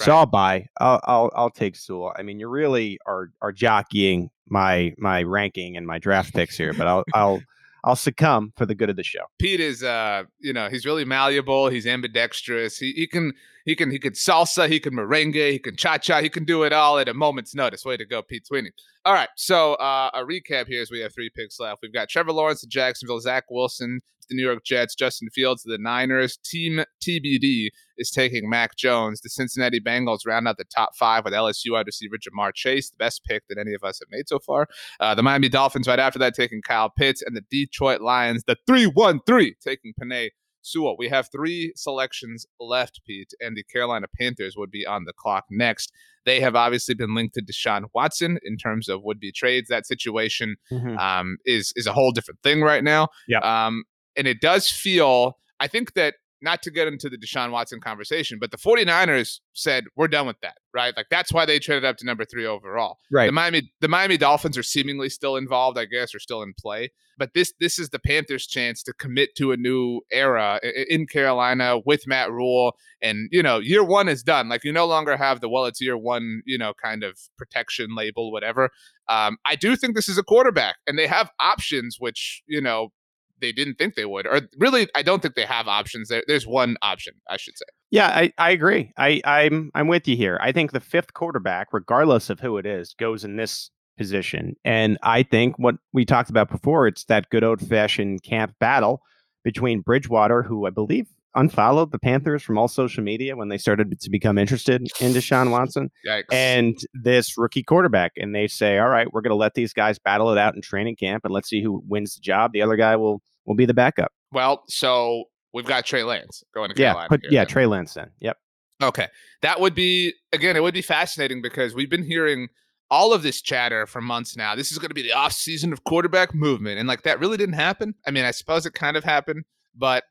Right. 0.00 0.06
So 0.06 0.16
I'll 0.16 0.26
buy. 0.26 0.66
I'll, 0.80 1.00
I'll 1.04 1.30
I'll 1.34 1.50
take 1.50 1.76
Sewell. 1.76 2.12
I 2.18 2.22
mean, 2.22 2.40
you 2.40 2.48
really 2.48 2.98
are 3.06 3.30
are 3.40 3.52
jockeying 3.52 4.30
my 4.48 4.94
my 4.98 5.22
ranking 5.22 5.76
and 5.76 5.86
my 5.86 5.98
draft 5.98 6.34
picks 6.34 6.56
here, 6.56 6.72
but 6.72 6.86
I'll 6.86 7.04
I'll 7.14 7.40
I'll 7.84 7.96
succumb 7.96 8.52
for 8.56 8.66
the 8.66 8.74
good 8.74 8.90
of 8.90 8.96
the 8.96 9.04
show. 9.04 9.24
Pete 9.38 9.60
is, 9.60 9.82
uh, 9.82 10.24
you 10.40 10.52
know, 10.52 10.68
he's 10.68 10.84
really 10.84 11.04
malleable. 11.04 11.68
He's 11.68 11.86
ambidextrous. 11.86 12.76
He, 12.76 12.92
he 12.92 13.06
can, 13.06 13.32
he 13.68 13.76
can, 13.76 13.90
he 13.90 13.98
can 13.98 14.14
salsa. 14.14 14.66
He 14.66 14.80
can 14.80 14.94
merengue. 14.94 15.52
He 15.52 15.58
can 15.58 15.76
cha 15.76 15.98
cha. 15.98 16.22
He 16.22 16.30
can 16.30 16.46
do 16.46 16.62
it 16.62 16.72
all 16.72 16.98
at 16.98 17.06
a 17.06 17.12
moment's 17.12 17.54
notice. 17.54 17.84
Way 17.84 17.98
to 17.98 18.06
go, 18.06 18.22
Pete 18.22 18.46
Sweeney. 18.46 18.70
All 19.04 19.12
right. 19.12 19.28
So 19.36 19.74
uh, 19.74 20.08
a 20.14 20.20
recap 20.24 20.68
here 20.68 20.80
is 20.80 20.90
we 20.90 21.00
have 21.00 21.12
three 21.12 21.28
picks 21.28 21.60
left. 21.60 21.80
We've 21.82 21.92
got 21.92 22.08
Trevor 22.08 22.32
Lawrence 22.32 22.62
to 22.62 22.66
Jacksonville, 22.66 23.20
Zach 23.20 23.44
Wilson 23.50 24.00
to 24.22 24.26
the 24.30 24.36
New 24.36 24.46
York 24.46 24.64
Jets, 24.64 24.94
Justin 24.94 25.28
Fields 25.34 25.64
to 25.64 25.68
the 25.68 25.76
Niners. 25.76 26.38
Team 26.38 26.82
TBD 27.06 27.68
is 27.98 28.10
taking 28.10 28.48
Mac 28.48 28.74
Jones. 28.76 29.20
The 29.20 29.28
Cincinnati 29.28 29.80
Bengals 29.80 30.26
round 30.26 30.48
out 30.48 30.56
the 30.56 30.64
top 30.64 30.96
five 30.96 31.26
with 31.26 31.34
LSU 31.34 31.72
wide 31.72 31.84
receiver 31.84 32.16
Ja'Marr 32.16 32.54
Chase, 32.54 32.88
the 32.88 32.96
best 32.96 33.22
pick 33.24 33.42
that 33.50 33.58
any 33.58 33.74
of 33.74 33.84
us 33.84 33.98
have 33.98 34.08
made 34.10 34.30
so 34.30 34.38
far. 34.38 34.66
Uh, 34.98 35.14
the 35.14 35.22
Miami 35.22 35.50
Dolphins 35.50 35.86
right 35.86 35.98
after 35.98 36.18
that 36.20 36.34
taking 36.34 36.62
Kyle 36.62 36.88
Pitts, 36.88 37.20
and 37.20 37.36
the 37.36 37.42
Detroit 37.50 38.00
Lions, 38.00 38.44
the 38.46 38.56
3 38.66 38.86
1 38.86 39.20
3, 39.26 39.56
taking 39.62 39.92
Penei 40.00 40.30
Sewell. 40.62 40.96
We 40.98 41.08
have 41.08 41.28
three 41.30 41.72
selections 41.76 42.46
left, 42.60 43.00
Pete, 43.06 43.32
and 43.40 43.56
the 43.56 43.62
Carolina 43.64 44.06
Panthers 44.18 44.56
would 44.56 44.70
be 44.70 44.86
on 44.86 45.04
the 45.04 45.12
clock 45.12 45.44
next. 45.50 45.92
They 46.24 46.40
have 46.40 46.54
obviously 46.54 46.94
been 46.94 47.14
linked 47.14 47.34
to 47.34 47.42
Deshaun 47.42 47.84
Watson 47.94 48.38
in 48.42 48.56
terms 48.56 48.88
of 48.88 49.02
would 49.02 49.20
be 49.20 49.32
trades. 49.32 49.68
That 49.68 49.86
situation 49.86 50.56
mm-hmm. 50.70 50.98
um, 50.98 51.38
is 51.46 51.72
is 51.76 51.86
a 51.86 51.92
whole 51.92 52.12
different 52.12 52.40
thing 52.42 52.60
right 52.62 52.84
now. 52.84 53.08
Yeah. 53.26 53.38
Um, 53.38 53.84
and 54.16 54.26
it 54.26 54.40
does 54.40 54.68
feel, 54.70 55.38
I 55.60 55.68
think 55.68 55.94
that 55.94 56.16
not 56.40 56.62
to 56.62 56.70
get 56.70 56.88
into 56.88 57.08
the 57.08 57.18
Deshaun 57.18 57.50
Watson 57.50 57.80
conversation, 57.80 58.38
but 58.40 58.50
the 58.50 58.56
49ers 58.56 59.40
said, 59.52 59.84
we're 59.96 60.08
done 60.08 60.26
with 60.26 60.40
that, 60.42 60.56
right? 60.72 60.96
Like 60.96 61.06
that's 61.10 61.32
why 61.32 61.44
they 61.46 61.58
traded 61.58 61.84
up 61.84 61.96
to 61.98 62.06
number 62.06 62.24
three 62.24 62.46
overall. 62.46 62.98
Right. 63.10 63.26
The 63.26 63.32
Miami, 63.32 63.72
the 63.80 63.88
Miami 63.88 64.16
Dolphins 64.16 64.56
are 64.56 64.62
seemingly 64.62 65.08
still 65.08 65.36
involved, 65.36 65.78
I 65.78 65.84
guess, 65.84 66.14
or 66.14 66.18
still 66.18 66.42
in 66.42 66.54
play. 66.58 66.90
But 67.18 67.34
this 67.34 67.52
this 67.58 67.80
is 67.80 67.90
the 67.90 67.98
Panthers' 67.98 68.46
chance 68.46 68.82
to 68.84 68.92
commit 68.92 69.34
to 69.36 69.50
a 69.50 69.56
new 69.56 70.02
era 70.12 70.60
in 70.88 71.06
Carolina 71.06 71.78
with 71.84 72.06
Matt 72.06 72.30
Rhule. 72.30 72.76
And, 73.02 73.28
you 73.32 73.42
know, 73.42 73.58
year 73.58 73.82
one 73.82 74.08
is 74.08 74.22
done. 74.22 74.48
Like 74.48 74.62
you 74.62 74.72
no 74.72 74.86
longer 74.86 75.16
have 75.16 75.40
the 75.40 75.48
well, 75.48 75.64
it's 75.64 75.80
year 75.80 75.98
one, 75.98 76.42
you 76.46 76.56
know, 76.56 76.72
kind 76.80 77.02
of 77.02 77.18
protection 77.36 77.96
label, 77.96 78.30
whatever. 78.30 78.70
Um, 79.08 79.38
I 79.44 79.56
do 79.56 79.74
think 79.74 79.96
this 79.96 80.08
is 80.08 80.18
a 80.18 80.22
quarterback, 80.22 80.76
and 80.86 80.98
they 80.98 81.06
have 81.06 81.30
options, 81.40 81.96
which, 81.98 82.42
you 82.46 82.60
know, 82.60 82.92
they 83.40 83.52
didn't 83.52 83.74
think 83.74 83.94
they 83.94 84.04
would. 84.04 84.26
Or 84.26 84.42
really, 84.58 84.88
I 84.94 85.02
don't 85.02 85.22
think 85.22 85.34
they 85.34 85.44
have 85.44 85.68
options. 85.68 86.08
There, 86.08 86.22
there's 86.26 86.46
one 86.46 86.76
option, 86.82 87.14
I 87.28 87.36
should 87.36 87.56
say. 87.56 87.66
Yeah, 87.90 88.08
I, 88.08 88.32
I 88.38 88.50
agree. 88.50 88.92
I, 88.96 89.20
I'm 89.24 89.70
I'm 89.74 89.88
with 89.88 90.06
you 90.06 90.16
here. 90.16 90.38
I 90.42 90.52
think 90.52 90.72
the 90.72 90.80
fifth 90.80 91.14
quarterback, 91.14 91.68
regardless 91.72 92.30
of 92.30 92.40
who 92.40 92.58
it 92.58 92.66
is, 92.66 92.94
goes 92.98 93.24
in 93.24 93.36
this 93.36 93.70
position. 93.96 94.54
And 94.64 94.98
I 95.02 95.22
think 95.22 95.58
what 95.58 95.76
we 95.92 96.04
talked 96.04 96.30
about 96.30 96.50
before, 96.50 96.86
it's 96.86 97.04
that 97.04 97.30
good 97.30 97.44
old 97.44 97.60
fashioned 97.60 98.22
camp 98.22 98.54
battle 98.60 99.02
between 99.44 99.80
Bridgewater, 99.80 100.42
who 100.42 100.66
I 100.66 100.70
believe 100.70 101.06
unfollowed 101.38 101.92
the 101.92 101.98
Panthers 101.98 102.42
from 102.42 102.58
all 102.58 102.68
social 102.68 103.02
media 103.02 103.36
when 103.36 103.48
they 103.48 103.58
started 103.58 103.98
to 104.00 104.10
become 104.10 104.36
interested 104.38 104.82
in 105.00 105.12
Deshaun 105.12 105.50
Watson 105.52 105.90
Yikes. 106.06 106.24
and 106.32 106.76
this 106.94 107.38
rookie 107.38 107.62
quarterback. 107.62 108.12
And 108.16 108.34
they 108.34 108.46
say, 108.46 108.78
all 108.78 108.88
right, 108.88 109.12
we're 109.12 109.20
going 109.22 109.30
to 109.30 109.36
let 109.36 109.54
these 109.54 109.72
guys 109.72 109.98
battle 109.98 110.30
it 110.32 110.38
out 110.38 110.54
in 110.54 110.62
training 110.62 110.96
camp 110.96 111.24
and 111.24 111.32
let's 111.32 111.48
see 111.48 111.62
who 111.62 111.82
wins 111.86 112.14
the 112.16 112.20
job. 112.20 112.52
The 112.52 112.62
other 112.62 112.76
guy 112.76 112.96
will 112.96 113.22
will 113.46 113.54
be 113.56 113.66
the 113.66 113.74
backup. 113.74 114.12
Well, 114.32 114.64
so 114.68 115.24
we've 115.54 115.64
got 115.66 115.86
Trey 115.86 116.02
Lance 116.04 116.42
going 116.54 116.70
to 116.74 116.80
Yeah, 116.80 116.88
Carolina. 116.92 117.08
put, 117.08 117.20
here, 117.22 117.30
yeah, 117.32 117.40
then. 117.40 117.48
Trey 117.48 117.66
Lance 117.66 117.94
then. 117.94 118.10
Yep. 118.20 118.36
Okay. 118.82 119.06
That 119.42 119.58
would 119.60 119.74
be, 119.74 120.12
again, 120.32 120.54
it 120.56 120.62
would 120.62 120.74
be 120.74 120.82
fascinating 120.82 121.40
because 121.40 121.74
we've 121.74 121.88
been 121.90 122.04
hearing 122.04 122.48
all 122.90 123.12
of 123.12 123.22
this 123.22 123.40
chatter 123.42 123.86
for 123.86 124.00
months 124.00 124.36
now. 124.36 124.54
This 124.54 124.70
is 124.70 124.78
going 124.78 124.88
to 124.90 124.94
be 124.94 125.02
the 125.02 125.12
off 125.12 125.32
season 125.32 125.72
of 125.72 125.84
quarterback 125.84 126.34
movement. 126.34 126.78
And 126.78 126.86
like 126.88 127.02
that 127.02 127.20
really 127.20 127.36
didn't 127.36 127.54
happen. 127.54 127.94
I 128.06 128.10
mean, 128.10 128.24
I 128.24 128.30
suppose 128.30 128.66
it 128.66 128.74
kind 128.74 128.96
of 128.96 129.04
happened, 129.04 129.44
but 129.74 130.04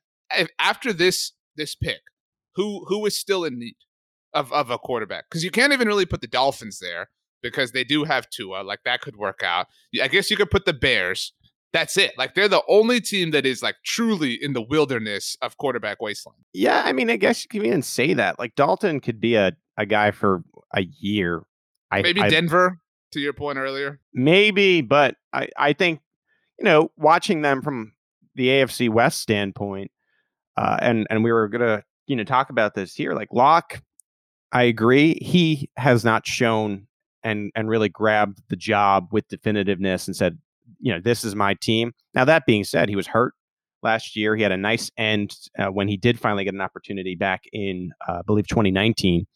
after 0.60 0.94
this 0.94 1.34
this 1.56 1.76
pick, 1.76 2.02
who 2.56 2.86
who 2.88 3.06
is 3.06 3.18
still 3.18 3.44
in 3.44 3.60
need 3.60 3.76
of, 4.34 4.52
of 4.54 4.70
a 4.70 4.78
quarterback? 4.78 5.26
Because 5.30 5.44
you 5.44 5.52
can't 5.52 5.74
even 5.74 5.88
really 5.88 6.06
put 6.06 6.22
the 6.22 6.28
Dolphins 6.28 6.80
there 6.80 7.10
because 7.42 7.72
they 7.72 7.84
do 7.84 8.04
have 8.04 8.30
Tua. 8.30 8.64
Like 8.64 8.80
that 8.86 9.02
could 9.02 9.16
work 9.16 9.42
out. 9.44 9.68
I 10.02 10.08
guess 10.08 10.30
you 10.30 10.38
could 10.38 10.52
put 10.52 10.66
the 10.66 10.74
Bears. 10.74 11.34
That's 11.74 11.98
it. 11.98 12.14
Like 12.18 12.34
they're 12.34 12.48
the 12.48 12.64
only 12.68 13.02
team 13.02 13.32
that 13.32 13.46
is 13.46 13.62
like 13.62 13.76
truly 13.86 14.38
in 14.42 14.54
the 14.54 14.62
wilderness 14.62 15.38
of 15.42 15.58
quarterback 15.58 16.02
wasteland. 16.02 16.40
Yeah, 16.54 16.82
I 16.86 16.94
mean, 16.94 17.10
I 17.10 17.18
guess 17.18 17.44
you 17.44 17.50
can 17.50 17.66
even 17.66 17.82
say 17.82 18.14
that. 18.14 18.40
Like 18.40 18.56
Dalton 18.56 19.00
could 19.00 19.20
be 19.20 19.36
a, 19.36 19.52
a 19.78 19.86
guy 19.86 20.12
for 20.12 20.44
a 20.74 20.84
year. 21.00 21.44
I, 21.92 22.02
Maybe 22.02 22.22
I, 22.22 22.30
Denver, 22.30 22.80
to 23.12 23.20
your 23.20 23.34
point 23.34 23.58
earlier. 23.58 24.00
maybe, 24.14 24.82
but 24.82 25.16
I, 25.34 25.50
I 25.58 25.74
think, 25.74 26.00
you 26.58 26.66
know, 26.66 26.92
watching 26.98 27.42
them 27.42 27.62
from 27.62 27.94
the 28.36 28.48
AFC 28.48 28.90
West 28.90 29.20
standpoint, 29.20 29.92
uh, 30.58 30.78
and 30.82 31.08
and 31.10 31.24
we 31.24 31.32
were 31.32 31.48
gonna, 31.48 31.84
you 32.08 32.16
know, 32.16 32.24
talk 32.24 32.50
about 32.50 32.74
this 32.74 32.94
here. 32.94 33.14
Like 33.14 33.30
Lock, 33.32 33.82
I 34.52 34.64
agree. 34.64 35.16
He 35.22 35.70
has 35.78 36.04
not 36.04 36.26
shown 36.26 36.88
and 37.24 37.52
and 37.56 37.70
really 37.70 37.90
grabbed 37.90 38.42
the 38.50 38.56
job 38.56 39.08
with 39.12 39.28
definitiveness 39.28 40.08
and 40.08 40.16
said, 40.16 40.38
you 40.80 40.94
know, 40.94 41.00
this 41.00 41.24
is 41.24 41.36
my 41.36 41.54
team. 41.56 41.94
Now 42.14 42.26
that 42.26 42.46
being 42.46 42.64
said, 42.64 42.90
he 42.90 42.96
was 42.96 43.08
hurt 43.08 43.34
last 43.84 44.16
year. 44.16 44.36
He 44.36 44.44
had 44.44 44.52
a 44.52 44.58
nice 44.58 44.92
end 44.98 45.36
uh, 45.58 45.68
when 45.68 45.88
he 45.88 45.98
did 45.98 46.20
finally 46.20 46.44
get 46.44 46.54
an 46.54 46.62
opportunity 46.62 47.16
back 47.16 47.44
in, 47.54 47.92
uh, 48.08 48.20
I 48.20 48.22
believe, 48.26 48.48
2019. 48.48 49.28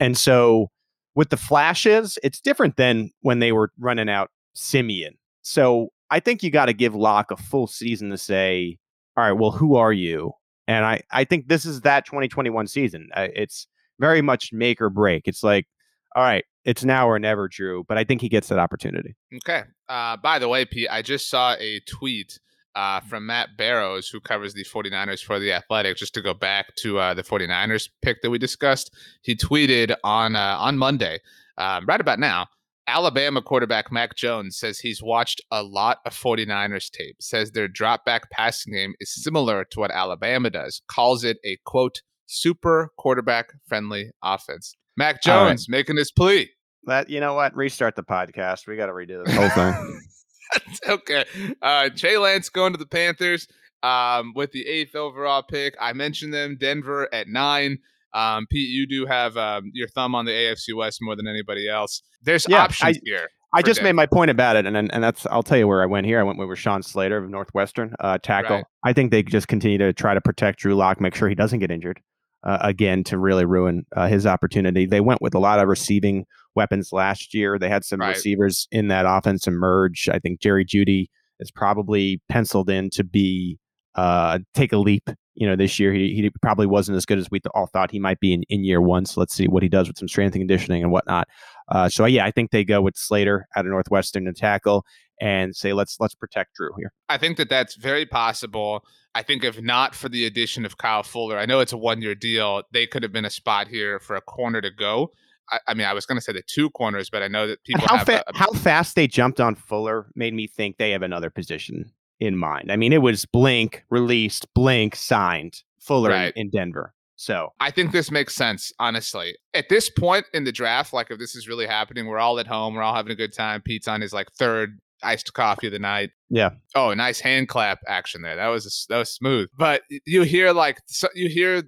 And 0.00 0.16
so 0.16 0.70
with 1.14 1.30
the 1.30 1.36
flashes, 1.36 2.18
it's 2.22 2.40
different 2.40 2.76
than 2.76 3.10
when 3.22 3.38
they 3.38 3.52
were 3.52 3.72
running 3.78 4.08
out 4.08 4.30
Siemian. 4.54 5.14
So 5.42 5.88
I 6.10 6.20
think 6.20 6.42
you 6.42 6.50
got 6.50 6.66
to 6.66 6.72
give 6.72 6.94
Lock 6.94 7.30
a 7.30 7.36
full 7.36 7.66
season 7.66 8.10
to 8.10 8.18
say, 8.18 8.78
all 9.16 9.24
right, 9.24 9.32
well, 9.32 9.50
who 9.50 9.76
are 9.76 9.92
you? 9.92 10.32
And 10.68 10.84
I, 10.84 11.00
I 11.10 11.24
think 11.24 11.48
this 11.48 11.64
is 11.64 11.80
that 11.80 12.04
2021 12.04 12.68
season. 12.68 13.08
Uh, 13.14 13.28
it's 13.34 13.66
very 13.98 14.22
much 14.22 14.52
make 14.52 14.80
or 14.80 14.90
break. 14.90 15.26
It's 15.26 15.42
like, 15.42 15.66
all 16.14 16.22
right, 16.22 16.44
it's 16.64 16.84
now 16.84 17.08
or 17.08 17.18
never, 17.18 17.48
Drew. 17.48 17.84
But 17.88 17.96
I 17.98 18.04
think 18.04 18.20
he 18.20 18.28
gets 18.28 18.48
that 18.48 18.58
opportunity. 18.58 19.16
Okay. 19.34 19.62
Uh, 19.88 20.18
by 20.18 20.38
the 20.38 20.48
way, 20.48 20.66
Pete, 20.66 20.88
I 20.90 21.00
just 21.00 21.30
saw 21.30 21.54
a 21.58 21.80
tweet 21.88 22.38
uh, 22.74 23.00
from 23.00 23.26
Matt 23.26 23.56
Barrows, 23.56 24.08
who 24.08 24.20
covers 24.20 24.52
the 24.52 24.64
49ers 24.64 25.24
for 25.24 25.38
The 25.38 25.52
Athletic, 25.52 25.96
just 25.96 26.14
to 26.14 26.20
go 26.20 26.34
back 26.34 26.76
to 26.76 26.98
uh, 26.98 27.14
the 27.14 27.24
49ers 27.24 27.88
pick 28.02 28.20
that 28.22 28.30
we 28.30 28.38
discussed. 28.38 28.94
He 29.22 29.34
tweeted 29.34 29.96
on 30.04 30.36
uh, 30.36 30.56
on 30.60 30.76
Monday, 30.76 31.18
um, 31.56 31.86
right 31.86 32.00
about 32.00 32.18
now, 32.18 32.46
Alabama 32.88 33.42
quarterback 33.42 33.92
Mac 33.92 34.16
Jones 34.16 34.56
says 34.56 34.78
he's 34.78 35.02
watched 35.02 35.42
a 35.50 35.62
lot 35.62 35.98
of 36.06 36.14
49ers 36.14 36.90
tape, 36.90 37.16
says 37.20 37.52
their 37.52 37.68
drop 37.68 38.06
back 38.06 38.30
passing 38.30 38.72
game 38.72 38.94
is 38.98 39.14
similar 39.14 39.64
to 39.66 39.78
what 39.78 39.90
Alabama 39.90 40.48
does, 40.48 40.80
calls 40.88 41.22
it 41.22 41.36
a 41.44 41.58
quote, 41.66 42.00
super 42.26 42.90
quarterback 42.96 43.52
friendly 43.68 44.10
offense. 44.24 44.74
Mac 44.96 45.20
All 45.26 45.42
right. 45.42 45.48
Jones 45.50 45.68
making 45.68 45.98
his 45.98 46.10
plea. 46.10 46.50
That 46.84 47.10
you 47.10 47.20
know 47.20 47.34
what? 47.34 47.54
Restart 47.54 47.94
the 47.94 48.02
podcast. 48.02 48.66
We 48.66 48.76
got 48.76 48.86
to 48.86 48.92
redo 48.92 49.22
this 49.24 49.36
whole 49.36 49.50
thing. 49.50 50.00
okay. 50.88 51.24
Uh, 51.60 51.90
Trey 51.94 52.16
Lance 52.16 52.48
going 52.48 52.72
to 52.72 52.78
the 52.78 52.86
Panthers 52.86 53.46
um, 53.82 54.32
with 54.34 54.52
the 54.52 54.66
eighth 54.66 54.94
overall 54.94 55.42
pick. 55.42 55.76
I 55.78 55.92
mentioned 55.92 56.32
them. 56.32 56.56
Denver 56.58 57.12
at 57.12 57.28
nine. 57.28 57.80
Um, 58.18 58.46
Pete, 58.50 58.68
you 58.70 58.86
do 58.86 59.06
have 59.06 59.36
um, 59.36 59.70
your 59.74 59.88
thumb 59.88 60.14
on 60.14 60.24
the 60.24 60.32
AFC 60.32 60.74
West 60.76 60.98
more 61.00 61.14
than 61.16 61.28
anybody 61.28 61.68
else. 61.68 62.02
There's 62.22 62.46
Yeah, 62.48 62.64
options 62.64 62.96
I- 62.96 63.00
here. 63.04 63.28
I 63.54 63.62
just 63.62 63.82
made 63.82 63.94
my 63.94 64.04
point 64.04 64.30
about 64.30 64.56
it, 64.56 64.66
and 64.66 64.76
and 64.76 65.02
that's 65.02 65.24
I'll 65.26 65.42
tell 65.42 65.56
you 65.56 65.66
where 65.66 65.82
I 65.82 65.86
went 65.86 66.04
here. 66.06 66.20
I 66.20 66.22
went 66.22 66.38
with 66.38 66.48
Rashawn 66.50 66.84
Slater 66.84 67.16
of 67.16 67.30
Northwestern 67.30 67.94
uh, 67.98 68.18
tackle. 68.22 68.56
Right. 68.56 68.64
I 68.84 68.92
think 68.92 69.10
they 69.10 69.22
just 69.22 69.48
continue 69.48 69.78
to 69.78 69.94
try 69.94 70.12
to 70.12 70.20
protect 70.20 70.58
Drew 70.58 70.74
Lock, 70.74 71.00
make 71.00 71.14
sure 71.14 71.30
he 71.30 71.34
doesn't 71.34 71.58
get 71.60 71.70
injured 71.70 71.98
uh, 72.44 72.58
again 72.60 73.04
to 73.04 73.16
really 73.16 73.46
ruin 73.46 73.86
uh, 73.96 74.06
his 74.06 74.26
opportunity. 74.26 74.84
They 74.84 75.00
went 75.00 75.22
with 75.22 75.34
a 75.34 75.38
lot 75.38 75.60
of 75.60 75.68
receiving 75.68 76.26
weapons 76.56 76.92
last 76.92 77.32
year. 77.32 77.58
They 77.58 77.70
had 77.70 77.86
some 77.86 78.00
Right. 78.00 78.10
receivers 78.10 78.68
in 78.70 78.88
that 78.88 79.06
offense 79.08 79.46
emerge. 79.46 80.10
I 80.12 80.18
think 80.18 80.40
Jerry 80.42 80.66
Jeudy 80.66 81.06
is 81.40 81.50
probably 81.50 82.20
penciled 82.28 82.68
in 82.68 82.90
to 82.90 83.02
be 83.02 83.58
uh, 83.94 84.40
take 84.52 84.74
a 84.74 84.78
leap. 84.78 85.08
You 85.38 85.46
know, 85.46 85.54
this 85.54 85.78
year 85.78 85.92
he, 85.92 86.14
he 86.14 86.30
probably 86.42 86.66
wasn't 86.66 86.96
as 86.96 87.06
good 87.06 87.18
as 87.18 87.30
we 87.30 87.40
all 87.54 87.66
thought 87.66 87.92
he 87.92 88.00
might 88.00 88.18
be 88.18 88.32
in, 88.32 88.42
in 88.48 88.64
year 88.64 88.80
one. 88.80 89.06
So 89.06 89.20
let's 89.20 89.32
see 89.32 89.46
what 89.46 89.62
he 89.62 89.68
does 89.68 89.86
with 89.86 89.96
some 89.96 90.08
strength 90.08 90.34
and 90.34 90.40
conditioning 90.40 90.82
and 90.82 90.90
whatnot. 90.90 91.28
Uh, 91.68 91.88
so 91.88 92.04
yeah, 92.06 92.24
I 92.26 92.32
think 92.32 92.50
they 92.50 92.64
go 92.64 92.82
with 92.82 92.96
Slater 92.96 93.46
out 93.54 93.64
of 93.64 93.70
Northwestern 93.70 94.24
to 94.24 94.32
tackle 94.32 94.84
and 95.20 95.54
say 95.54 95.72
let's 95.72 95.96
let's 96.00 96.14
protect 96.14 96.54
Drew 96.54 96.70
here. 96.76 96.92
I 97.08 97.18
think 97.18 97.36
that 97.36 97.48
that's 97.48 97.76
very 97.76 98.04
possible. 98.04 98.84
I 99.14 99.22
think 99.22 99.44
if 99.44 99.60
not 99.60 99.94
for 99.94 100.08
the 100.08 100.26
addition 100.26 100.64
of 100.64 100.76
Kyle 100.76 101.02
Fuller, 101.02 101.38
I 101.38 101.46
know 101.46 101.60
it's 101.60 101.72
a 101.72 101.78
one 101.78 102.02
year 102.02 102.14
deal. 102.14 102.62
They 102.72 102.86
could 102.86 103.02
have 103.02 103.12
been 103.12 103.24
a 103.24 103.30
spot 103.30 103.68
here 103.68 104.00
for 104.00 104.16
a 104.16 104.20
corner 104.20 104.60
to 104.60 104.70
go. 104.70 105.12
I, 105.50 105.58
I 105.68 105.74
mean, 105.74 105.86
I 105.86 105.94
was 105.94 106.04
going 106.04 106.18
to 106.18 106.22
say 106.22 106.32
the 106.32 106.42
two 106.46 106.70
corners, 106.70 107.10
but 107.10 107.22
I 107.22 107.28
know 107.28 107.46
that 107.46 107.62
people 107.64 107.86
how 107.86 107.98
have 107.98 108.06
fa- 108.06 108.24
a, 108.26 108.30
a- 108.34 108.38
how 108.38 108.52
fast 108.52 108.96
they 108.96 109.06
jumped 109.06 109.40
on 109.40 109.54
Fuller 109.54 110.06
made 110.14 110.34
me 110.34 110.46
think 110.46 110.76
they 110.76 110.90
have 110.90 111.02
another 111.02 111.30
position 111.30 111.90
in 112.20 112.36
mind. 112.36 112.70
I 112.72 112.76
mean, 112.76 112.92
it 112.92 113.02
was 113.02 113.24
blink 113.26 113.84
released, 113.90 114.52
blink 114.54 114.96
signed 114.96 115.62
Fuller 115.80 116.10
in- 116.10 116.16
Right. 116.16 116.32
in 116.36 116.50
Denver. 116.50 116.94
So 117.16 117.52
I 117.58 117.70
think 117.72 117.90
this 117.92 118.10
makes 118.12 118.34
sense, 118.34 118.72
honestly. 118.78 119.36
At 119.52 119.68
this 119.68 119.90
point 119.90 120.26
in 120.32 120.44
the 120.44 120.52
draft, 120.52 120.92
like 120.92 121.10
if 121.10 121.18
this 121.18 121.34
is 121.34 121.48
really 121.48 121.66
happening, 121.66 122.06
we're 122.06 122.18
all 122.20 122.38
at 122.38 122.46
home, 122.46 122.74
we're 122.74 122.82
all 122.82 122.94
having 122.94 123.10
a 123.10 123.16
good 123.16 123.32
time. 123.32 123.60
Pete's 123.60 123.88
on 123.88 124.00
his 124.00 124.12
like 124.12 124.30
third 124.38 124.78
iced 125.02 125.32
coffee 125.34 125.66
of 125.66 125.72
the 125.72 125.78
night. 125.80 126.10
Yeah. 126.30 126.50
Oh, 126.76 126.94
nice 126.94 127.18
hand 127.20 127.48
clap 127.48 127.80
action 127.88 128.22
there. 128.22 128.36
That 128.36 128.48
was 128.48 128.86
that 128.88 128.98
was 128.98 129.10
smooth. 129.12 129.48
But 129.58 129.82
you 130.06 130.22
hear 130.22 130.52
like 130.52 130.78
so 130.86 131.08
you 131.14 131.28
hear 131.28 131.64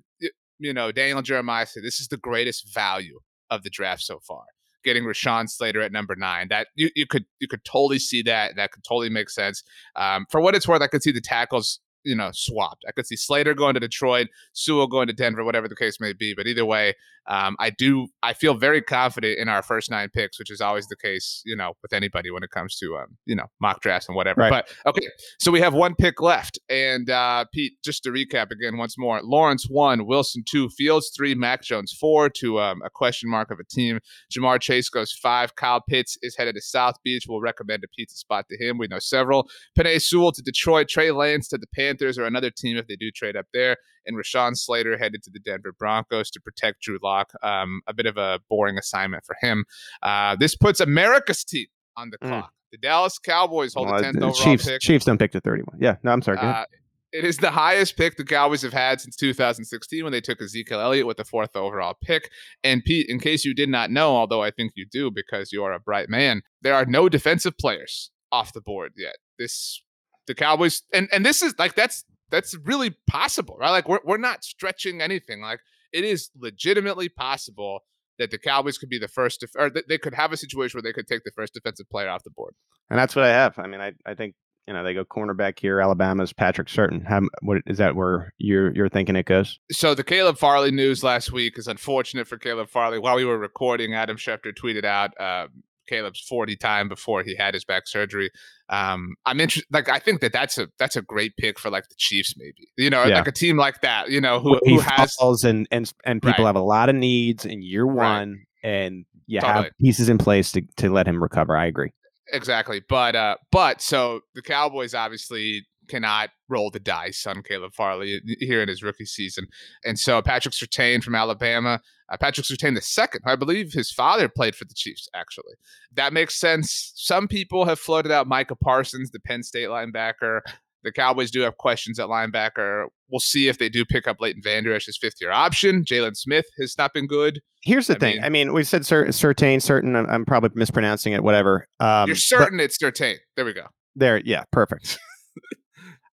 you 0.61 0.73
know 0.73 0.93
Daniel 0.93 1.21
Jeremiah 1.23 1.67
say 1.67 1.81
this 1.81 1.99
is 2.01 2.07
the 2.09 2.17
greatest 2.17 2.73
value 2.73 3.19
of 3.51 3.63
the 3.65 3.71
draft 3.71 4.03
so 4.03 4.21
far. 4.21 4.45
Getting 4.85 5.05
Rashawn 5.05 5.49
Slater 5.49 5.81
at 5.81 5.93
number 5.93 6.17
nine, 6.17 6.49
that 6.49 6.69
you, 6.75 6.91
you 6.95 7.07
could 7.07 7.27
you 7.39 7.49
could 7.49 7.65
totally 7.65 7.99
see 7.99 8.23
that. 8.23 8.57
That 8.57 8.73
could 8.73 8.85
totally 8.85 9.11
make 9.11 9.31
sense. 9.31 9.63
Um, 9.97 10.27
for 10.31 10.41
what 10.41 10.55
it's 10.55 10.67
worth, 10.67 10.83
I 10.83 10.87
could 10.87 11.03
see 11.03 11.13
the 11.13 11.21
tackles 11.21 11.81
you 12.05 12.15
know 12.15 12.31
swapped. 12.33 12.85
I 12.89 12.93
could 12.93 13.07
see 13.07 13.17
Slater 13.17 13.55
going 13.55 13.75
to 13.75 13.81
Detroit, 13.81 14.29
Sewell 14.53 14.87
going 14.87 15.07
to 15.07 15.13
Denver, 15.13 15.45
whatever 15.45 15.69
the 15.69 15.77
case 15.77 16.01
may 16.01 16.13
be. 16.13 16.35
But 16.35 16.47
either 16.47 16.65
way, 16.65 16.95
um, 17.27 17.57
I 17.59 17.71
do 17.71 18.09
I 18.23 18.33
feel 18.33 18.55
very 18.55 18.83
confident 18.83 19.39
in 19.39 19.49
our 19.49 19.63
first 19.63 19.91
nine 19.91 20.09
picks, 20.13 20.39
which 20.39 20.51
is 20.51 20.61
always 20.61 20.87
the 20.89 20.97
case, 20.97 21.43
you 21.45 21.55
know, 21.55 21.75
with 21.83 21.93
anybody 21.93 22.31
when 22.31 22.43
it 22.43 22.51
comes 22.51 22.77
to 22.79 22.97
um, 22.97 23.17
you 23.27 23.37
know 23.37 23.47
mock 23.61 23.81
drafts 23.83 24.09
and 24.09 24.17
whatever. 24.17 24.41
Right. 24.41 24.65
But 24.85 24.91
okay, 24.91 25.07
so 25.39 25.51
we 25.51 25.61
have 25.61 25.75
one 25.75 25.95
pick 25.95 26.21
left, 26.21 26.59
and 26.69 27.09
uh, 27.11 27.45
Pete, 27.53 27.75
just 27.85 28.03
to 28.05 28.11
recap 28.11 28.51
again 28.51 28.79
once 28.79 28.97
more: 28.99 29.21
Lawrence 29.23 29.67
one, 29.69 30.07
Wilson 30.07 30.43
two, 30.49 30.69
Fields 30.71 31.13
three, 31.17 31.35
Mac 31.35 31.63
Jones 31.63 31.93
four. 31.93 32.29
To 32.31 32.61
um, 32.61 32.81
a 32.85 32.91
question 32.91 33.31
mark 33.31 33.51
of 33.51 33.59
a 33.61 33.65
team, 33.65 34.01
Ja'Marr 34.33 34.61
Chase 34.61 34.89
goes 34.89 35.13
five. 35.13 35.55
Kyle 35.57 35.83
Pitts 35.89 36.17
is 36.23 36.37
headed 36.37 36.55
to 36.55 36.63
South 36.63 36.97
Beach. 37.05 37.25
We'll 37.29 37.41
recommend 37.41 37.85
a 37.85 37.89
pizza 37.89 38.17
spot 38.17 38.47
to 38.51 38.57
him. 38.57 38.79
We 38.79 38.89
know 38.89 38.99
several. 38.99 39.49
Penei 39.79 40.01
Sewell 40.01 40.33
to 40.33 40.43
Detroit, 40.43 40.89
Trey 40.89 41.11
Lance 41.11 41.49
to 41.49 41.59
the 41.59 41.67
Panthers 41.75 41.90
or 42.19 42.25
another 42.25 42.51
team 42.51 42.77
if 42.77 42.87
they 42.87 42.97
do 42.97 43.11
trade 43.11 43.37
up 43.37 43.47
there, 43.53 43.77
and 44.07 44.17
Rashawn 44.17 44.57
Slater 44.57 44.97
headed 44.99 45.23
to 45.25 45.31
the 45.31 45.39
Denver 45.41 45.73
Broncos 45.79 46.31
to 46.33 46.41
protect 46.41 46.83
Drew 46.83 46.99
Lock. 47.03 47.33
Um, 47.43 47.81
a 47.87 47.95
bit 47.95 48.07
of 48.07 48.17
a 48.17 48.41
boring 48.49 48.79
assignment 48.79 49.25
for 49.25 49.37
him. 49.41 49.65
Uh, 50.03 50.37
this 50.37 50.57
puts 50.57 50.81
America's 50.81 51.45
team 51.45 51.67
on 51.97 52.11
the 52.11 52.19
Mm. 52.19 52.29
clock. 52.29 52.53
The 52.73 52.79
Dallas 52.79 53.19
Cowboys 53.19 53.75
hold 53.75 53.89
well, 53.89 53.97
the 53.97 54.03
tenth 54.05 54.19
the 54.21 54.27
overall 54.27 54.35
Chiefs 54.45 54.65
pick. 54.67 54.81
Chiefs 54.81 55.05
don't 55.05 55.19
pick 55.19 55.33
to 55.33 55.41
31. 55.41 55.79
Yeah, 55.81 55.97
no, 56.05 56.13
I'm 56.13 56.23
sorry. 56.23 56.39
Uh, 56.39 56.65
it 57.13 57.25
is 57.25 57.39
the 57.39 57.51
highest 57.51 57.97
pick 57.97 58.17
the 58.17 58.23
Cowboys 58.25 58.63
have 58.63 58.73
had 58.73 59.01
since 59.01 59.17
2016 59.17 60.05
when 60.05 60.13
they 60.13 60.21
took 60.21 60.41
Ezekiel 60.41 60.81
Elliott 60.81 61.09
with 61.09 61.17
the 61.17 61.25
fourth 61.25 61.57
overall 61.57 61.97
pick. 62.01 62.31
And 62.63 62.85
Pete, 62.85 63.09
in 63.09 63.19
case 63.19 63.45
you 63.45 63.53
did 63.55 63.69
not 63.69 63.91
know, 63.91 64.15
although 64.17 64.43
I 64.45 64.53
think 64.53 64.73
you 64.77 64.87
do 64.87 65.11
because 65.11 65.51
you 65.51 65.65
are 65.65 65.73
a 65.73 65.81
bright 65.81 66.09
man, 66.09 66.43
there 66.63 66.75
are 66.75 66.85
no 66.87 67.09
defensive 67.09 67.59
players 67.59 68.13
off 68.31 68.53
the 68.53 68.61
board 68.61 68.93
yet. 68.97 69.17
This 69.41 69.83
the 70.31 70.35
Cowboys 70.37 70.83
and 70.95 71.09
and 71.13 71.27
this 71.27 71.43
is 71.43 71.55
like 71.59 71.75
that's 71.75 72.05
that's 72.31 72.57
really 72.65 72.95
possible, 73.09 73.57
right? 73.59 73.71
Like 73.71 73.89
we're 73.89 73.99
we're 74.05 74.17
not 74.17 74.45
stretching 74.45 75.01
anything. 75.03 75.43
Like 75.43 75.59
it 75.93 76.05
is 76.05 76.31
legitimately 76.39 77.09
possible 77.09 77.81
that 78.21 78.31
the 78.31 78.39
Cowboys 78.39 78.79
could 78.79 78.89
be 78.89 78.99
the 78.99 79.09
first, 79.09 79.41
def- 79.41 79.57
or 79.59 79.71
that 79.71 79.89
they 79.89 79.99
could 79.99 80.15
have 80.15 80.31
a 80.31 80.37
situation 80.37 80.77
where 80.79 80.83
they 80.83 80.93
could 80.93 81.09
take 81.09 81.25
the 81.25 81.33
first 81.35 81.55
defensive 81.55 81.89
player 81.91 82.09
off 82.09 82.23
the 82.23 82.31
board. 82.31 82.55
and 82.91 82.99
that's 82.99 83.17
what 83.17 83.25
I 83.25 83.31
have. 83.31 83.59
I 83.59 83.67
mean, 83.67 83.81
I, 83.81 83.93
I 84.07 84.15
think 84.15 84.35
you 84.69 84.75
know 84.75 84.85
they 84.85 84.95
go 84.95 85.05
cornerback 85.05 85.59
here. 85.59 85.81
Alabama's 85.81 86.33
Patrick 86.33 86.69
Surtain. 86.69 87.05
How, 87.05 87.23
what 87.43 87.63
is 87.67 87.79
that? 87.79 87.97
Where 87.97 88.33
you're 88.39 88.73
you're 88.73 88.89
thinking 88.89 89.17
it 89.17 89.27
goes? 89.27 89.59
So 89.73 89.97
the 89.97 90.05
Caleb 90.05 90.39
Farley 90.39 90.71
news 90.71 91.03
last 91.03 91.33
week 91.33 91.59
is 91.59 91.67
unfortunate 91.67 92.29
for 92.29 92.39
Caleb 92.39 92.69
Farley. 92.69 93.01
While 93.01 93.17
we 93.17 93.25
were 93.25 93.39
recording, 93.39 93.95
Adam 93.95 94.17
Schefter 94.17 94.55
tweeted 94.57 94.85
out 94.85 95.21
uh, 95.21 95.49
Caleb's 95.91 96.21
40 96.29 96.57
time 96.57 96.89
before 96.89 97.23
he 97.23 97.35
had 97.37 97.53
his 97.55 97.65
back 97.65 97.87
surgery. 97.87 98.31
Um, 98.69 99.15
I'm 99.27 99.41
interested. 99.41 99.67
Like, 99.73 99.89
I 99.89 99.99
think 99.99 100.21
that 100.21 100.33
that's 100.33 100.57
a 100.57 100.69
that's 100.79 100.95
a 100.97 101.03
great 101.03 101.37
pick 101.37 101.59
for 101.59 101.69
like 101.71 101.89
the 101.89 101.97
Chiefs, 101.99 102.35
maybe. 102.39 102.69
You 102.79 102.89
know, 102.91 103.05
Yeah. 103.05 103.17
like 103.19 103.27
a 103.29 103.33
team 103.33 103.57
like 103.57 103.81
that. 103.81 104.09
You 104.11 104.21
know, 104.21 104.39
who 104.41 104.59
who 104.65 104.79
has 104.81 105.17
and 105.45 105.67
and 105.71 105.93
and 106.05 106.23
people 106.23 106.45
Right. 106.45 106.49
have 106.49 106.57
a 106.57 106.61
lot 106.61 106.89
of 106.89 106.95
needs 106.95 107.45
in 107.45 107.63
year 107.63 107.85
Right. 107.85 108.21
one, 108.21 108.45
and 108.63 109.05
you 109.27 109.41
Totally. 109.41 109.65
have 109.65 109.73
pieces 109.81 110.09
in 110.09 110.19
place 110.19 110.53
to 110.53 110.63
to 110.77 110.89
let 110.91 111.07
him 111.09 111.23
recover. 111.23 111.57
I 111.57 111.67
agree. 111.67 111.91
exactly. 112.33 112.81
But 112.89 113.17
uh, 113.17 113.37
but 113.51 113.81
so 113.81 114.21
the 114.37 114.43
Cowboys 114.43 114.95
obviously 114.95 115.67
cannot 115.91 116.31
roll 116.49 116.71
the 116.71 116.81
dice 116.81 117.27
on 117.27 117.43
Caleb 117.43 117.73
Farley 117.75 118.21
here 118.39 118.63
in 118.63 118.69
his 118.69 118.83
rookie 118.83 119.05
season, 119.05 119.47
and 119.85 119.99
so 119.99 120.23
Patrick 120.23 120.55
Surtain 120.55 121.03
from 121.03 121.15
Alabama. 121.15 121.81
Uh, 122.13 122.17
Patrick 122.17 122.47
Surtain 122.47 122.75
the 122.75 122.81
second, 122.81 123.23
I 123.25 123.37
believe 123.37 123.73
his 123.73 123.93
father 123.93 124.29
played 124.29 124.57
for 124.57 124.65
the 124.65 124.75
Chiefs. 124.75 125.09
Actually, 125.15 125.55
that 125.95 126.13
makes 126.13 126.35
sense. 126.41 126.93
Some 126.97 127.29
people 127.29 127.65
have 127.67 127.79
floated 127.79 128.11
out 128.11 128.27
Micah 128.27 128.57
Parsons, 128.57 129.11
the 129.11 129.21
Penn 129.21 129.43
State 129.43 129.69
linebacker. 129.69 130.41
The 130.83 130.91
Cowboys 130.93 131.31
do 131.31 131.41
have 131.43 131.59
questions 131.59 131.99
at 132.01 132.09
linebacker. 132.09 132.87
We'll 133.11 133.21
see 133.21 133.49
if 133.49 133.59
they 133.59 133.69
do 133.69 133.85
pick 133.85 134.09
up 134.09 134.17
Leighton 134.19 134.41
Vander 134.43 134.73
Esch, 134.75 134.87
his 134.87 134.97
fifth 134.97 135.17
year 135.21 135.31
option. 135.31 135.85
Jaylon 135.85 136.17
Smith 136.17 136.47
has 136.59 136.75
not 136.79 136.95
been 136.95 137.07
good. 137.07 137.43
Here's 137.63 137.87
the 137.87 137.97
I 137.97 137.99
thing. 137.99 138.15
mean- 138.17 138.25
I 138.25 138.29
mean, 138.31 138.53
we 138.55 138.65
said 138.65 138.87
cer- 138.87 139.13
certain, 139.13 139.61
certain. 139.61 139.95
I'm, 139.95 140.07
I'm 140.07 140.25
probably 140.25 140.51
mispronouncing 140.55 141.13
it. 141.13 141.23
Whatever. 141.23 141.69
Um, 141.81 142.09
You're 142.09 142.15
but 142.15 142.21
certain 142.23 142.61
it's 142.61 142.79
Surtain. 142.79 143.17
There 143.37 143.45
we 143.45 143.53
go. 143.53 143.67
There, 143.95 144.21
yeah, 144.25 144.45
perfect. 144.53 144.99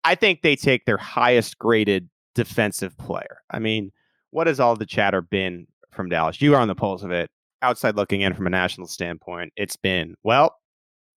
I 0.07 0.15
think 0.15 0.41
they 0.41 0.55
take 0.55 0.85
their 0.85 0.95
highest 0.95 1.57
graded 1.57 2.09
defensive 2.33 2.97
player. 2.97 3.41
I 3.51 3.59
mean, 3.59 3.91
what 4.31 4.47
has 4.47 4.57
all 4.57 4.77
the 4.77 4.85
chatter 4.85 5.21
been 5.21 5.67
from 5.91 6.07
Dallas? 6.07 6.41
You 6.41 6.55
are 6.55 6.61
on 6.61 6.69
the 6.69 6.75
pulse 6.75 7.03
of 7.03 7.11
it. 7.11 7.29
Outside 7.61 7.97
looking 7.97 8.21
in 8.21 8.33
from 8.33 8.47
a 8.47 8.49
national 8.49 8.87
standpoint, 8.87 9.51
it's 9.57 9.75
been, 9.75 10.15
well, 10.23 10.55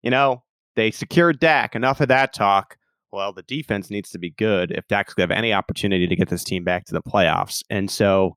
you 0.02 0.10
know, 0.10 0.42
they 0.74 0.90
secured 0.90 1.38
Dak. 1.38 1.74
Enough 1.74 2.00
of 2.00 2.08
that 2.08 2.32
talk. 2.32 2.78
Well, 3.12 3.34
the 3.34 3.42
defense 3.42 3.90
needs 3.90 4.08
to 4.10 4.18
be 4.18 4.30
good 4.30 4.70
if 4.70 4.88
Dak's 4.88 5.12
going 5.12 5.28
to 5.28 5.34
have 5.34 5.38
any 5.38 5.52
opportunity 5.52 6.06
to 6.06 6.16
get 6.16 6.30
this 6.30 6.44
team 6.44 6.64
back 6.64 6.86
to 6.86 6.94
the 6.94 7.02
playoffs. 7.02 7.62
And 7.68 7.90
so, 7.90 8.36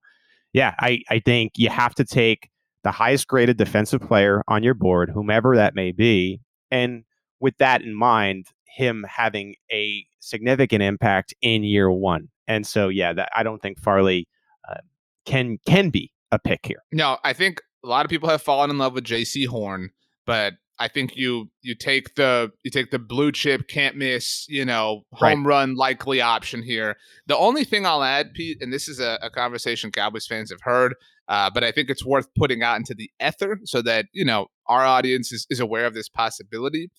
yeah, 0.52 0.76
I, 0.80 1.02
I 1.10 1.20
think 1.20 1.54
you 1.56 1.70
have 1.70 1.96
to 1.96 2.04
take 2.04 2.50
the 2.84 2.92
highest 2.92 3.26
graded 3.28 3.56
defensive 3.56 4.02
player 4.02 4.42
on 4.50 4.64
your 4.64 4.74
board, 4.74 5.12
whomever 5.12 5.56
that 5.56 5.76
may 5.76 5.94
be. 5.94 6.42
And 6.72 7.06
with 7.40 7.58
that 7.60 7.84
in 7.84 7.96
mind, 7.96 8.48
him 8.76 9.06
having 9.10 9.56
a 9.72 10.06
significant 10.20 10.82
impact 10.84 11.34
in 11.42 11.64
year 11.64 11.92
one. 11.92 12.30
And 12.48 12.66
so, 12.66 12.90
yeah, 12.90 13.14
that 13.14 13.30
I 13.36 13.44
don't 13.44 13.62
think 13.62 13.80
Farley 13.80 14.28
uh, 14.70 14.82
can 15.26 15.58
can 15.66 15.90
be 15.90 16.12
a 16.32 16.40
pick 16.40 16.66
here. 16.66 16.84
No, 16.92 17.18
I 17.24 17.34
think 17.34 17.62
a 17.84 17.88
lot 17.88 18.06
of 18.06 18.10
people 18.10 18.30
have 18.30 18.42
fallen 18.42 18.70
in 18.70 18.78
love 18.78 18.94
with 18.94 19.04
Jaycee 19.04 19.48
Horn, 19.48 19.92
but 20.26 20.54
I 20.80 20.88
think 20.88 21.16
you 21.16 21.50
you 21.62 21.76
take 21.76 22.16
the 22.16 22.52
you 22.64 22.72
take 22.72 22.92
the 22.92 23.00
blue 23.00 23.32
chip 23.32 23.68
can't 23.68 23.96
miss 23.96 24.46
you 24.50 24.66
know 24.66 25.04
Right. 25.22 25.32
home 25.32 25.46
run 25.46 25.76
likely 25.76 26.22
option 26.22 26.64
here. 26.64 26.98
The 27.28 27.38
only 27.38 27.64
thing 27.64 27.86
I'll 27.86 28.04
add, 28.04 28.34
Pete, 28.34 28.58
and 28.62 28.74
this 28.74 28.88
is 28.88 29.00
a, 29.00 29.20
a 29.22 29.30
conversation 29.30 29.92
Cowboys 29.92 30.26
fans 30.26 30.50
have 30.50 30.62
heard, 30.62 30.96
uh, 31.28 31.50
but 31.54 31.64
I 31.64 31.72
think 31.72 31.90
it's 31.90 32.06
worth 32.06 32.28
putting 32.36 32.64
out 32.64 32.78
into 32.78 32.96
the 32.96 33.12
ether 33.24 33.60
so 33.64 33.82
that 33.84 34.06
you 34.12 34.26
know 34.26 34.48
our 34.68 34.84
audience 34.84 35.32
is, 35.32 35.46
is 35.50 35.60
aware 35.60 35.86
of 35.86 35.94
this 35.94 36.10
possibility. 36.10 36.90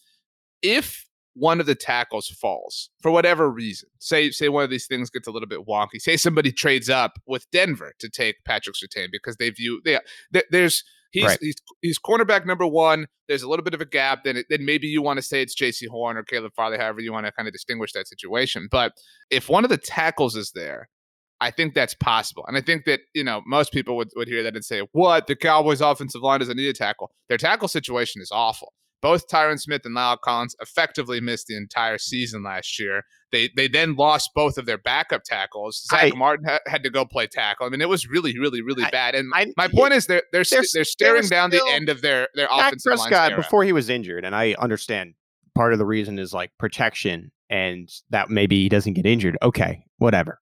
If 0.62 1.07
one 1.35 1.61
of 1.61 1.66
the 1.66 1.74
tackles 1.74 2.28
falls 2.28 2.91
for 3.01 3.11
whatever 3.11 3.51
reason, 3.51 3.89
say 3.99 4.30
say 4.30 4.49
one 4.49 4.64
of 4.64 4.70
these 4.70 4.87
things 4.87 5.11
gets 5.11 5.26
a 5.26 5.30
little 5.30 5.49
bit 5.49 5.66
wonky, 5.66 5.99
say 6.01 6.16
somebody 6.16 6.53
trades 6.53 6.91
up 6.91 7.18
with 7.26 7.51
Denver 7.51 7.93
to 8.01 8.09
take 8.09 8.37
Patrick 8.45 8.76
Surtain 8.76 9.09
because 9.11 9.37
they 9.37 9.51
view 9.51 9.80
they, 9.85 9.99
there- 10.30 10.45
there's 10.51 10.85
he's, 11.11 11.24
Right. 11.24 11.39
he's 11.41 11.55
he's 11.80 11.99
cornerback 11.99 12.45
number 12.47 12.66
one. 12.66 13.07
There's 13.28 13.43
a 13.43 13.49
little 13.49 13.64
bit 13.64 13.72
of 13.74 13.80
a 13.80 13.87
gap. 13.87 14.24
Then 14.24 14.37
it, 14.39 14.47
then 14.51 14.64
maybe 14.66 14.87
you 14.89 15.01
want 15.01 15.16
to 15.18 15.22
say 15.22 15.41
it's 15.41 15.55
Jaycee 15.59 15.89
Horn 15.89 16.16
or 16.18 16.22
Caleb 16.22 16.53
Farley, 16.55 16.76
however 16.78 17.01
you 17.01 17.12
want 17.12 17.24
to 17.26 17.33
kind 17.33 17.49
of 17.49 17.53
distinguish 17.55 17.93
that 17.93 18.07
situation. 18.09 18.68
But 18.70 18.93
if 19.30 19.49
one 19.49 19.64
of 19.64 19.70
the 19.70 19.78
tackles 19.78 20.37
is 20.37 20.53
there, 20.55 20.89
I 21.41 21.51
think 21.51 21.74
that's 21.74 21.95
possible. 21.95 22.45
And 22.47 22.57
I 22.57 22.61
think 22.61 22.85
that, 22.85 23.01
you 23.14 23.24
know, 23.24 23.41
most 23.47 23.72
people 23.72 23.97
would, 23.97 24.11
would 24.16 24.28
hear 24.28 24.43
that 24.45 24.55
and 24.55 24.64
say, 24.64 24.83
what? 24.93 25.26
The 25.26 25.35
Cowboys 25.35 25.80
offensive 25.80 26.20
line 26.22 26.41
doesn't 26.41 26.57
need 26.57 26.68
a 26.68 26.72
tackle. 26.72 27.11
Their 27.28 27.39
tackle 27.39 27.66
situation 27.68 28.20
is 28.22 28.30
awful. 28.30 28.72
Both 29.03 29.28
Tyron 29.28 29.61
Smith 29.61 29.82
and 29.84 29.96
La'el 29.96 30.18
Collins 30.20 30.57
effectively 30.61 31.20
missed 31.20 31.48
the 31.48 31.57
entire 31.57 31.98
season 31.98 32.42
last 32.42 32.78
year. 32.78 33.03
They 33.32 33.50
they 33.57 33.66
then 33.66 33.96
lost 33.96 34.30
both 34.34 34.59
of 34.59 34.66
their 34.66 34.78
backup 34.78 35.24
tackles. 35.24 35.84
Zach 35.90 36.12
I- 36.12 36.16
Martin 36.16 36.46
ha- 36.46 36.61
had 36.66 36.82
to 36.84 36.90
go 36.90 37.05
play 37.05 37.26
tackle. 37.26 37.66
I 37.66 37.70
mean, 37.70 37.80
it 37.80 37.88
was 37.88 38.07
really, 38.07 38.38
really, 38.38 38.62
really 38.62 38.84
I- 38.84 38.90
bad. 38.90 39.14
And 39.14 39.32
I, 39.34 39.46
my 39.57 39.68
point 39.68 39.94
is 39.94 40.07
they're 40.07 40.22
they're, 40.32 40.44
They're 40.44 40.62
they're 40.72 40.84
staring 40.84 41.22
they're 41.22 41.30
down 41.30 41.50
the 41.50 41.64
end 41.70 41.88
of 41.88 42.03
their 42.03 42.28
their 42.34 42.46
Dak 42.46 42.68
offensive 42.68 42.90
line. 42.90 43.09
Prescott 43.09 43.36
before 43.36 43.64
he 43.64 43.72
was 43.72 43.88
injured, 43.88 44.24
and 44.24 44.36
I 44.36 44.55
understand 44.59 45.14
part 45.55 45.72
of 45.72 45.78
the 45.78 45.86
reason 45.86 46.18
is 46.18 46.32
like 46.32 46.53
protection, 46.59 47.32
and 47.50 47.88
that 48.11 48.30
maybe 48.30 48.62
he 48.62 48.68
doesn't 48.68 48.92
get 48.92 49.07
injured. 49.07 49.36
Okay, 49.42 49.84
whatever. 49.96 50.41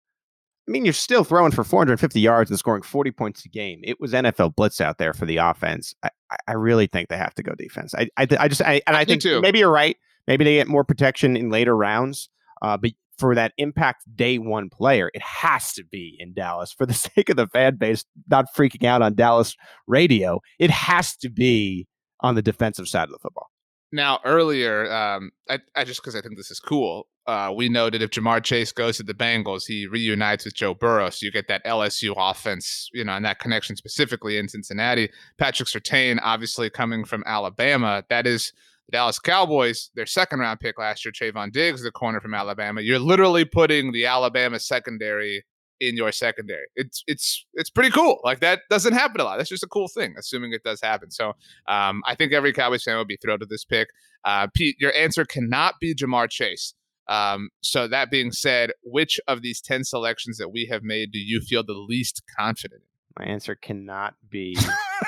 I 0.70 0.72
mean, 0.72 0.84
you're 0.84 0.94
still 0.94 1.24
throwing 1.24 1.50
for 1.50 1.64
450 1.64 2.20
yards 2.20 2.48
and 2.48 2.56
scoring 2.56 2.82
40 2.82 3.10
points 3.10 3.44
a 3.44 3.48
game. 3.48 3.80
It 3.82 4.00
was 4.00 4.12
NFL 4.12 4.54
blitz 4.54 4.80
out 4.80 4.98
there 4.98 5.12
for 5.12 5.26
the 5.26 5.38
offense. 5.38 5.96
I, 6.04 6.10
I- 6.46 6.52
really 6.52 6.86
think 6.86 7.08
they 7.08 7.16
have 7.16 7.34
to 7.34 7.42
go 7.42 7.56
defense. 7.56 7.92
I, 7.92 8.08
I, 8.16 8.28
I 8.38 8.46
just, 8.46 8.62
I, 8.62 8.80
and 8.86 8.96
I 8.96 9.04
think 9.04 9.20
maybe 9.40 9.58
you're 9.58 9.68
right. 9.72 9.96
Maybe 10.28 10.44
they 10.44 10.54
get 10.54 10.68
more 10.68 10.84
protection 10.84 11.36
in 11.36 11.50
later 11.50 11.76
rounds. 11.76 12.28
Uh, 12.62 12.76
but 12.76 12.92
for 13.18 13.34
that 13.34 13.52
impact 13.58 14.04
day 14.14 14.38
one 14.38 14.70
player, 14.70 15.10
it 15.12 15.22
has 15.22 15.72
to 15.72 15.82
be 15.82 16.16
in 16.20 16.34
Dallas 16.34 16.70
for 16.70 16.86
the 16.86 16.94
sake 17.16 17.30
of 17.30 17.36
the 17.36 17.48
fan 17.48 17.74
base, 17.74 18.04
not 18.28 18.46
freaking 18.56 18.86
out 18.86 19.02
on 19.02 19.14
Dallas 19.16 19.56
radio. 19.88 20.40
It 20.60 20.70
has 20.70 21.16
to 21.16 21.30
be 21.30 21.88
on 22.20 22.36
the 22.36 22.42
defensive 22.42 22.88
side 22.88 23.08
of 23.08 23.10
the 23.10 23.18
football. 23.18 23.49
Now, 23.92 24.20
earlier, 24.24 24.90
um, 24.92 25.32
I, 25.48 25.58
I 25.74 25.84
just 25.84 26.00
because 26.00 26.14
I 26.14 26.20
think 26.20 26.36
this 26.36 26.50
is 26.50 26.60
cool, 26.60 27.08
uh, 27.26 27.52
we 27.54 27.68
noted 27.68 28.02
if 28.02 28.10
Ja'Marr 28.10 28.42
Chase 28.42 28.72
goes 28.72 28.96
to 28.96 29.02
the 29.02 29.14
Bengals, 29.14 29.66
he 29.66 29.86
reunites 29.86 30.44
with 30.44 30.54
Joe 30.54 30.74
Burrow. 30.74 31.10
So 31.10 31.26
you 31.26 31.32
get 31.32 31.48
that 31.48 31.64
LSU 31.64 32.14
offense, 32.16 32.88
you 32.92 33.04
know, 33.04 33.12
and 33.12 33.24
that 33.24 33.40
connection 33.40 33.76
specifically 33.76 34.38
in 34.38 34.48
Cincinnati. 34.48 35.10
Patrick 35.38 35.68
Surtain, 35.68 36.18
obviously 36.22 36.70
coming 36.70 37.04
from 37.04 37.24
Alabama, 37.26 38.04
that 38.08 38.26
is 38.26 38.52
the 38.88 38.92
Dallas 38.92 39.18
Cowboys, 39.18 39.90
their 39.94 40.06
second 40.06 40.40
round 40.40 40.60
pick 40.60 40.78
last 40.78 41.04
year, 41.04 41.12
Trevon 41.12 41.52
Diggs, 41.52 41.82
the 41.82 41.90
corner 41.90 42.20
from 42.20 42.34
Alabama. 42.34 42.80
You're 42.80 42.98
literally 42.98 43.44
putting 43.44 43.92
the 43.92 44.06
Alabama 44.06 44.58
secondary 44.58 45.44
in 45.80 45.96
your 45.96 46.12
secondary. 46.12 46.66
It's 46.76 47.02
it's 47.06 47.44
it's 47.54 47.70
pretty 47.70 47.90
cool. 47.90 48.20
Like 48.22 48.40
that 48.40 48.60
doesn't 48.68 48.92
happen 48.92 49.20
a 49.20 49.24
lot. 49.24 49.38
That's 49.38 49.48
just 49.48 49.62
a 49.62 49.68
cool 49.68 49.88
thing, 49.88 50.14
assuming 50.18 50.52
it 50.52 50.62
does 50.62 50.80
happen. 50.80 51.10
So 51.10 51.32
um, 51.66 52.02
I 52.06 52.14
think 52.14 52.32
every 52.32 52.52
Cowboys 52.52 52.84
fan 52.84 52.98
would 52.98 53.08
be 53.08 53.16
thrilled 53.16 53.40
with 53.40 53.50
this 53.50 53.64
pick. 53.64 53.88
Uh, 54.24 54.48
Pete, 54.54 54.76
your 54.78 54.92
answer 54.94 55.24
cannot 55.24 55.74
be 55.80 55.94
Ja'Marr 55.94 56.30
Chase. 56.30 56.74
Um, 57.08 57.48
so 57.60 57.88
that 57.88 58.10
being 58.10 58.30
said, 58.30 58.70
which 58.84 59.18
of 59.26 59.42
these 59.42 59.60
ten 59.60 59.82
selections 59.84 60.36
that 60.38 60.50
we 60.50 60.66
have 60.70 60.82
made 60.82 61.12
do 61.12 61.18
you 61.18 61.40
feel 61.40 61.64
the 61.64 61.72
least 61.72 62.22
confident 62.38 62.82
My 63.18 63.24
answer 63.24 63.54
cannot 63.54 64.14
be 64.28 64.56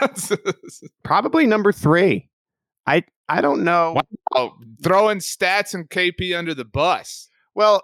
probably 1.04 1.46
number 1.46 1.72
three. 1.72 2.28
I 2.86 3.04
I 3.28 3.40
don't 3.40 3.62
know. 3.62 3.92
Wow. 3.94 4.02
oh, 4.34 4.52
throwing 4.82 5.18
stats 5.18 5.74
and 5.74 5.88
KP 5.88 6.36
under 6.36 6.54
the 6.54 6.64
bus. 6.64 7.28
Well, 7.54 7.82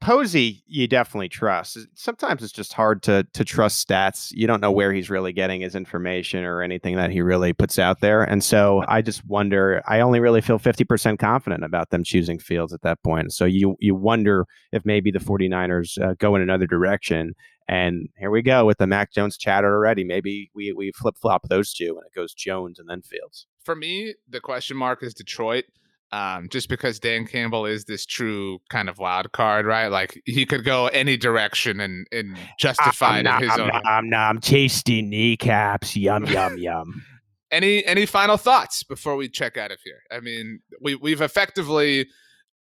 Posey, 0.00 0.62
you 0.66 0.86
definitely 0.86 1.28
trust. 1.28 1.78
Sometimes 1.94 2.42
it's 2.42 2.52
just 2.52 2.74
hard 2.74 3.02
to 3.04 3.26
to 3.32 3.44
trust 3.44 3.88
stats. 3.88 4.30
You 4.32 4.46
don't 4.46 4.60
know 4.60 4.70
where 4.70 4.92
he's 4.92 5.08
really 5.08 5.32
getting 5.32 5.62
his 5.62 5.74
information 5.74 6.44
or 6.44 6.62
anything 6.62 6.96
that 6.96 7.10
he 7.10 7.22
really 7.22 7.54
puts 7.54 7.78
out 7.78 8.00
there. 8.00 8.22
And 8.22 8.44
so 8.44 8.84
I 8.86 9.00
just 9.00 9.24
wonder. 9.24 9.82
I 9.86 10.00
only 10.00 10.20
really 10.20 10.42
feel 10.42 10.58
fifty 10.58 10.84
percent 10.84 11.18
confident 11.18 11.64
about 11.64 11.90
them 11.90 12.04
choosing 12.04 12.38
Fields 12.38 12.74
at 12.74 12.82
that 12.82 13.02
point. 13.02 13.32
So 13.32 13.46
you 13.46 13.76
you 13.80 13.94
wonder 13.94 14.46
if 14.70 14.84
maybe 14.84 15.10
the 15.10 15.18
49ers 15.18 16.00
uh, 16.00 16.14
go 16.18 16.36
in 16.36 16.42
another 16.42 16.66
direction. 16.66 17.34
And 17.68 18.08
here 18.18 18.30
we 18.30 18.42
go 18.42 18.64
with 18.64 18.78
the 18.78 18.86
Mac 18.86 19.12
Jones 19.12 19.36
chatter 19.36 19.74
already. 19.74 20.04
Maybe 20.04 20.50
we 20.54 20.72
we 20.72 20.92
flip 20.92 21.16
flop 21.20 21.48
those 21.48 21.72
two 21.72 21.96
and 21.96 22.06
it 22.06 22.14
goes 22.14 22.34
Jones 22.34 22.78
and 22.78 22.88
then 22.88 23.02
Fields. 23.02 23.46
For 23.64 23.74
me, 23.74 24.14
the 24.28 24.40
question 24.40 24.76
mark 24.76 25.02
is 25.02 25.14
Detroit. 25.14 25.64
Um, 26.12 26.48
just 26.50 26.68
because 26.68 27.00
Dan 27.00 27.26
Campbell 27.26 27.66
is 27.66 27.84
this 27.84 28.06
true 28.06 28.60
kind 28.70 28.88
of 28.88 28.98
wild 28.98 29.32
card, 29.32 29.66
right? 29.66 29.88
Like 29.88 30.22
he 30.24 30.46
could 30.46 30.64
go 30.64 30.86
any 30.86 31.16
direction 31.16 31.80
and 31.80 32.06
and 32.12 32.36
justify 32.58 33.18
it 33.18 33.26
in 33.26 33.42
his 33.42 33.58
own. 33.58 33.70
I'm, 33.84 34.14
I'm 34.14 34.40
tasty 34.40 35.02
kneecaps. 35.02 35.96
Yum 35.96 36.24
yum 36.26 36.58
yum. 36.58 37.02
any 37.50 37.84
any 37.84 38.06
final 38.06 38.36
thoughts 38.36 38.84
before 38.84 39.16
we 39.16 39.28
check 39.28 39.56
out 39.56 39.72
of 39.72 39.78
here? 39.84 40.00
I 40.10 40.20
mean, 40.20 40.60
we 40.80 40.94
we've 40.94 41.20
effectively 41.20 42.06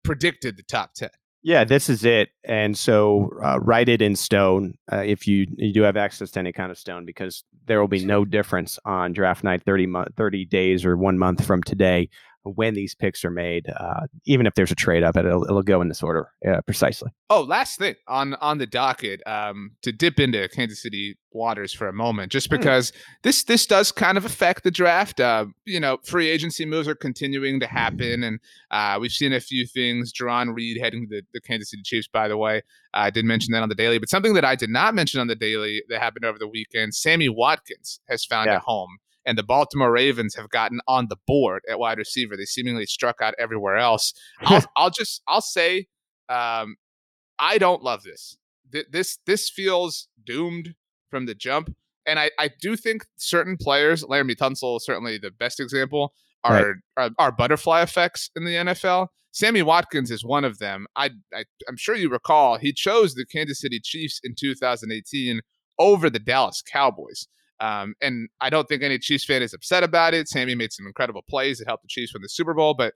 predicted 0.04 0.56
the 0.56 0.62
top 0.62 0.94
ten. 0.94 1.10
Yeah, 1.44 1.64
this 1.64 1.88
is 1.88 2.04
it. 2.04 2.28
And 2.44 2.78
so 2.78 3.30
uh, 3.42 3.58
write 3.60 3.88
it 3.88 4.00
in 4.00 4.14
stone 4.14 4.74
uh, 4.92 4.98
if 4.98 5.26
you 5.26 5.46
you 5.56 5.72
do 5.72 5.82
have 5.82 5.96
access 5.96 6.30
to 6.32 6.38
any 6.38 6.52
kind 6.52 6.70
of 6.70 6.78
stone, 6.78 7.04
because 7.04 7.42
there 7.66 7.80
will 7.80 7.88
be 7.88 8.04
no 8.04 8.24
difference 8.24 8.78
on 8.84 9.12
draft 9.12 9.42
night 9.42 9.62
30, 9.64 9.86
mo- 9.86 10.06
30 10.16 10.44
days 10.44 10.84
or 10.84 10.96
one 10.96 11.18
month 11.18 11.44
from 11.44 11.62
today. 11.62 12.08
When 12.44 12.74
these 12.74 12.94
picks 12.94 13.24
are 13.24 13.30
made. 13.30 13.68
Uh, 13.68 14.06
even 14.24 14.46
if 14.46 14.54
there's 14.54 14.70
a 14.70 14.76
trade 14.76 15.02
up, 15.02 15.16
it'll, 15.16 15.44
it'll 15.44 15.62
go 15.62 15.80
in 15.80 15.88
this 15.88 16.02
order 16.02 16.28
uh, 16.46 16.60
precisely. 16.62 17.10
Oh, 17.30 17.42
last 17.42 17.78
thing 17.78 17.94
on 18.08 18.34
on 18.34 18.58
the 18.58 18.66
docket 18.66 19.26
um, 19.26 19.72
to 19.82 19.92
dip 19.92 20.20
into 20.20 20.48
Kansas 20.48 20.82
City 20.82 21.16
waters 21.30 21.72
for 21.72 21.88
a 21.88 21.92
moment, 21.92 22.30
just 22.32 22.48
hmm. 22.48 22.56
because 22.56 22.90
mm. 22.90 22.96
this 23.22 23.44
this 23.44 23.66
does 23.66 23.92
kind 23.92 24.18
of 24.18 24.24
affect 24.24 24.64
the 24.64 24.70
draft. 24.70 25.20
Uh, 25.20 25.46
you 25.64 25.80
know, 25.80 25.98
free 26.04 26.28
agency 26.28 26.64
moves 26.64 26.88
are 26.88 26.94
continuing 26.94 27.60
to 27.60 27.66
happen, 27.66 28.22
and 28.22 28.40
uh, 28.70 28.98
we've 29.00 29.12
seen 29.12 29.32
a 29.32 29.40
few 29.40 29.66
things. 29.66 30.12
Jarran 30.12 30.54
Reed 30.54 30.78
heading 30.80 31.08
to 31.08 31.16
the, 31.16 31.22
the 31.32 31.40
Kansas 31.40 31.70
City 31.70 31.82
Chiefs, 31.84 32.08
by 32.08 32.28
the 32.28 32.36
way. 32.36 32.62
I 32.94 33.10
did 33.10 33.24
mention 33.24 33.52
that 33.52 33.62
on 33.62 33.68
the 33.68 33.74
daily, 33.74 33.98
but 33.98 34.10
something 34.10 34.34
that 34.34 34.44
I 34.44 34.54
did 34.54 34.68
not 34.68 34.94
mention 34.94 35.20
on 35.20 35.26
the 35.26 35.36
daily 35.36 35.82
that 35.88 36.00
happened 36.00 36.24
over 36.24 36.38
the 36.38 36.48
weekend: 36.48 36.94
Sammy 36.94 37.28
Watkins 37.28 38.00
has 38.08 38.24
found 38.24 38.48
yeah. 38.48 38.56
a 38.56 38.60
home 38.60 38.98
and 39.24 39.38
the 39.38 39.42
Baltimore 39.42 39.92
Ravens 39.92 40.34
have 40.34 40.50
gotten 40.50 40.80
on 40.88 41.08
the 41.08 41.16
board 41.26 41.62
at 41.68 41.78
wide 41.78 41.98
receiver. 41.98 42.36
They 42.36 42.44
seemingly 42.44 42.86
struck 42.86 43.20
out 43.22 43.34
everywhere 43.38 43.76
else. 43.76 44.12
I'll, 44.42 44.64
I'll 44.76 44.90
just 44.90 45.22
I'll 45.28 45.40
say 45.40 45.86
um, 46.28 46.76
I 47.38 47.58
don't 47.58 47.82
love 47.82 48.02
this. 48.02 48.36
This 48.90 49.18
this 49.26 49.50
feels 49.50 50.08
doomed 50.24 50.74
from 51.10 51.26
the 51.26 51.34
jump, 51.34 51.74
and 52.06 52.18
I 52.18 52.30
I 52.38 52.50
do 52.60 52.76
think 52.76 53.04
certain 53.16 53.56
players, 53.60 54.02
Laremy 54.02 54.36
Tunsil, 54.36 54.80
certainly 54.80 55.18
the 55.18 55.30
best 55.30 55.60
example, 55.60 56.14
are, 56.42 56.54
right. 56.54 56.76
are, 56.96 57.10
are 57.18 57.32
butterfly 57.32 57.82
effects 57.82 58.30
in 58.34 58.44
the 58.44 58.52
NFL. 58.52 59.08
Sammy 59.32 59.62
Watkins 59.62 60.10
is 60.10 60.24
one 60.24 60.44
of 60.44 60.58
them. 60.58 60.86
I, 60.96 61.10
I 61.34 61.44
I'm 61.68 61.76
sure 61.76 61.96
you 61.96 62.10
recall 62.10 62.58
he 62.58 62.72
chose 62.72 63.14
the 63.14 63.26
Kansas 63.26 63.60
City 63.60 63.80
Chiefs 63.82 64.20
in 64.22 64.34
2018 64.38 65.40
over 65.78 66.10
the 66.10 66.18
Dallas 66.18 66.62
Cowboys. 66.62 67.26
Um, 67.62 67.94
and 68.00 68.28
I 68.40 68.50
don't 68.50 68.68
think 68.68 68.82
any 68.82 68.98
Chiefs 68.98 69.24
fan 69.24 69.40
is 69.40 69.54
upset 69.54 69.84
about 69.84 70.14
it. 70.14 70.28
Sammy 70.28 70.56
made 70.56 70.72
some 70.72 70.86
incredible 70.86 71.22
plays 71.30 71.58
that 71.58 71.68
helped 71.68 71.84
the 71.84 71.88
Chiefs 71.88 72.12
win 72.12 72.20
the 72.20 72.28
Super 72.28 72.54
Bowl. 72.54 72.74
But 72.74 72.94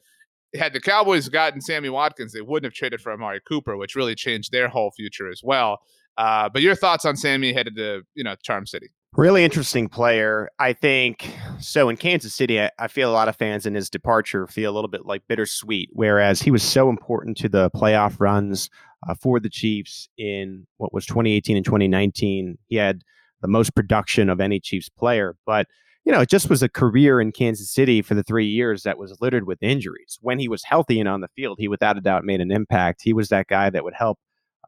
had 0.56 0.72
the 0.72 0.80
Cowboys 0.80 1.28
gotten 1.28 1.60
Sammy 1.60 1.88
Watkins, 1.88 2.32
they 2.32 2.40
wouldn't 2.40 2.64
have 2.64 2.76
traded 2.76 3.00
for 3.00 3.12
Amari 3.12 3.40
Cooper, 3.46 3.76
which 3.76 3.94
really 3.94 4.16
changed 4.16 4.50
their 4.50 4.68
whole 4.68 4.90
future 4.90 5.30
as 5.30 5.40
well. 5.42 5.78
Uh, 6.18 6.48
but 6.48 6.62
your 6.62 6.74
thoughts 6.74 7.04
on 7.04 7.16
Sammy 7.16 7.52
headed 7.52 7.76
to 7.76 8.02
you 8.14 8.24
know 8.24 8.34
Charm 8.42 8.66
City? 8.66 8.88
Really 9.14 9.44
interesting 9.44 9.88
player. 9.88 10.50
I 10.58 10.72
think 10.72 11.30
so. 11.60 11.88
In 11.88 11.96
Kansas 11.96 12.34
City, 12.34 12.60
I, 12.60 12.70
I, 12.78 12.88
feel 12.88 13.10
a 13.10 13.14
lot 13.14 13.28
of 13.28 13.36
fans 13.36 13.64
in 13.64 13.74
his 13.74 13.88
departure 13.88 14.46
feel 14.46 14.70
a 14.70 14.74
little 14.74 14.90
bit 14.90 15.06
like 15.06 15.22
bittersweet, 15.26 15.88
whereas 15.92 16.42
he 16.42 16.50
was 16.50 16.62
so 16.62 16.90
important 16.90 17.36
to 17.38 17.48
the 17.48 17.70
playoff 17.70 18.16
runs 18.18 18.68
uh, 19.08 19.14
for 19.14 19.40
the 19.40 19.48
Chiefs 19.48 20.08
in 20.18 20.66
what 20.76 20.92
was 20.92 21.06
2018 21.06 21.56
and 21.56 21.64
2019. 21.64 22.58
He 22.66 22.76
had 22.76 23.04
the 23.43 23.49
most 23.49 23.74
production 23.74 24.28
of 24.28 24.41
any 24.41 24.61
Chiefs 24.61 24.89
player. 24.89 25.37
But, 25.47 25.66
you 26.05 26.12
know, 26.12 26.20
it 26.20 26.30
just 26.30 26.49
was 26.49 26.62
a 26.62 26.68
career 26.68 27.20
in 27.20 27.32
Kansas 27.32 27.70
City 27.70 28.03
for 28.03 28.14
the 28.14 28.22
three 28.22 28.47
years 28.47 28.82
that 28.84 28.99
was 28.99 29.16
littered 29.20 29.47
with 29.47 29.62
injuries. 29.62 30.18
When 30.22 30.39
he 30.39 30.49
was 30.49 30.62
healthy 30.64 31.01
and 31.01 31.09
on 31.09 31.20
the 31.20 31.28
field, 31.37 31.59
he 31.59 31.68
without 31.68 31.99
a 31.99 32.01
doubt 32.01 32.24
made 32.24 32.41
an 32.41 32.53
impact. 32.53 33.03
He 33.03 33.12
was 33.12 33.28
that 33.28 33.49
guy 33.49 33.70
that 33.70 33.84
would 33.84 33.95
help 33.95 34.18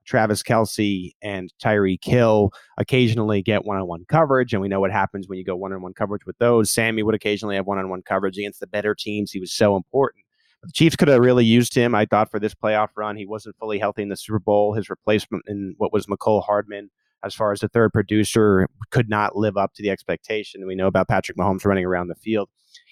Travis 0.05 0.43
Kelce 0.43 1.13
and 1.23 1.53
Tyreek 1.63 2.03
Hill 2.03 2.51
occasionally 2.79 3.43
get 3.43 3.67
one 3.67 3.77
on 3.77 3.87
one 3.87 4.07
coverage. 4.09 4.53
And 4.53 4.63
we 4.63 4.69
know 4.69 4.81
what 4.81 4.91
happens 4.91 5.29
when 5.29 5.39
you 5.39 5.45
go 5.45 5.55
one 5.55 5.73
on 5.73 5.83
one 5.83 5.93
coverage 5.93 6.25
with 6.25 6.39
those. 6.39 6.71
Sammy 6.71 7.03
would 7.03 7.15
occasionally 7.15 7.57
have 7.57 7.67
one 7.67 7.79
on 7.79 7.91
one 7.91 8.03
coverage 8.03 8.39
against 8.39 8.61
the 8.61 8.67
better 8.67 8.95
teams. 8.95 9.31
He 9.31 9.39
was 9.39 9.53
so 9.53 9.77
important. 9.77 10.25
The 10.63 10.73
Chiefs 10.73 10.97
could 10.97 11.09
have 11.09 11.21
really 11.21 11.45
used 11.45 11.75
him, 11.75 11.95
I 11.95 12.07
thought, 12.07 12.31
for 12.31 12.41
this 12.41 12.55
playoff 12.55 12.89
run. 12.97 13.17
He 13.17 13.27
wasn't 13.27 13.57
fully 13.59 13.79
healthy 13.79 14.03
in 14.03 14.09
the 14.09 14.17
Super 14.17 14.41
Bowl. 14.41 14.73
His 14.73 14.91
replacement 14.91 15.45
in 15.47 15.75
what 15.77 15.93
was 15.93 16.07
Mecole 16.07 16.43
Hardman 16.43 16.91
as 17.25 17.35
far 17.35 17.53
as 17.53 17.61
the 17.61 17.69
third 17.69 17.93
producer 17.93 18.69
could 18.91 19.09
not 19.09 19.37
live 19.37 19.57
up 19.57 19.75
to 19.75 19.83
the 19.83 19.91
expectation. 19.91 20.67
We 20.67 20.75
know 20.75 20.87
about 20.87 21.09
Patrick 21.09 21.37
Mahomes 21.37 21.65
running 21.65 21.85
around 21.85 22.09
the 22.09 22.15
field. 22.15 22.49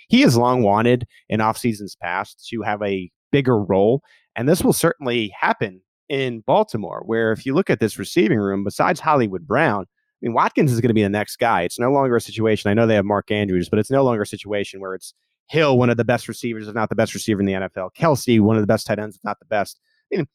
He 0.08 0.20
has 0.22 0.36
long 0.36 0.62
wanted 0.62 1.06
in 1.28 1.40
off 1.40 1.58
seasons 1.58 1.96
past 1.96 2.46
to 2.50 2.62
have 2.62 2.82
a 2.82 3.10
bigger 3.32 3.58
role, 3.58 4.02
and 4.36 4.48
this 4.48 4.62
will 4.62 4.72
certainly 4.72 5.32
happen 5.38 5.80
in 6.08 6.40
Baltimore, 6.40 7.02
where 7.04 7.32
if 7.32 7.44
you 7.44 7.54
look 7.54 7.70
at 7.70 7.80
this 7.80 7.98
receiving 7.98 8.38
room, 8.38 8.62
besides 8.62 9.00
Hollywood 9.00 9.46
Brown, 9.46 9.82
I 9.82 10.18
mean, 10.22 10.34
Watkins 10.34 10.72
is 10.72 10.80
going 10.80 10.88
to 10.88 10.94
be 10.94 11.02
the 11.02 11.08
next 11.08 11.36
guy. 11.36 11.62
It's 11.62 11.78
no 11.78 11.90
longer 11.90 12.16
a 12.16 12.20
situation. 12.20 12.70
I 12.70 12.74
know 12.74 12.86
they 12.86 12.94
have 12.94 13.04
Mark 13.04 13.30
Andrews, 13.30 13.68
but 13.68 13.78
it's 13.78 13.90
no 13.90 14.04
longer 14.04 14.22
a 14.22 14.26
situation 14.26 14.80
where 14.80 14.94
it's 14.94 15.12
Hill, 15.48 15.78
one 15.78 15.90
of 15.90 15.96
the 15.96 16.04
best 16.04 16.26
receivers, 16.28 16.66
if 16.68 16.74
not 16.74 16.88
the 16.88 16.96
best 16.96 17.14
receiver 17.14 17.40
in 17.40 17.46
the 17.46 17.52
NFL. 17.52 17.90
Kelce, 17.96 18.40
one 18.40 18.56
of 18.56 18.62
the 18.62 18.66
best 18.66 18.86
tight 18.86 18.98
ends, 18.98 19.16
if 19.16 19.24
not 19.24 19.38
the 19.38 19.44
best. 19.44 19.80
I 20.12 20.16
mean, 20.16 20.26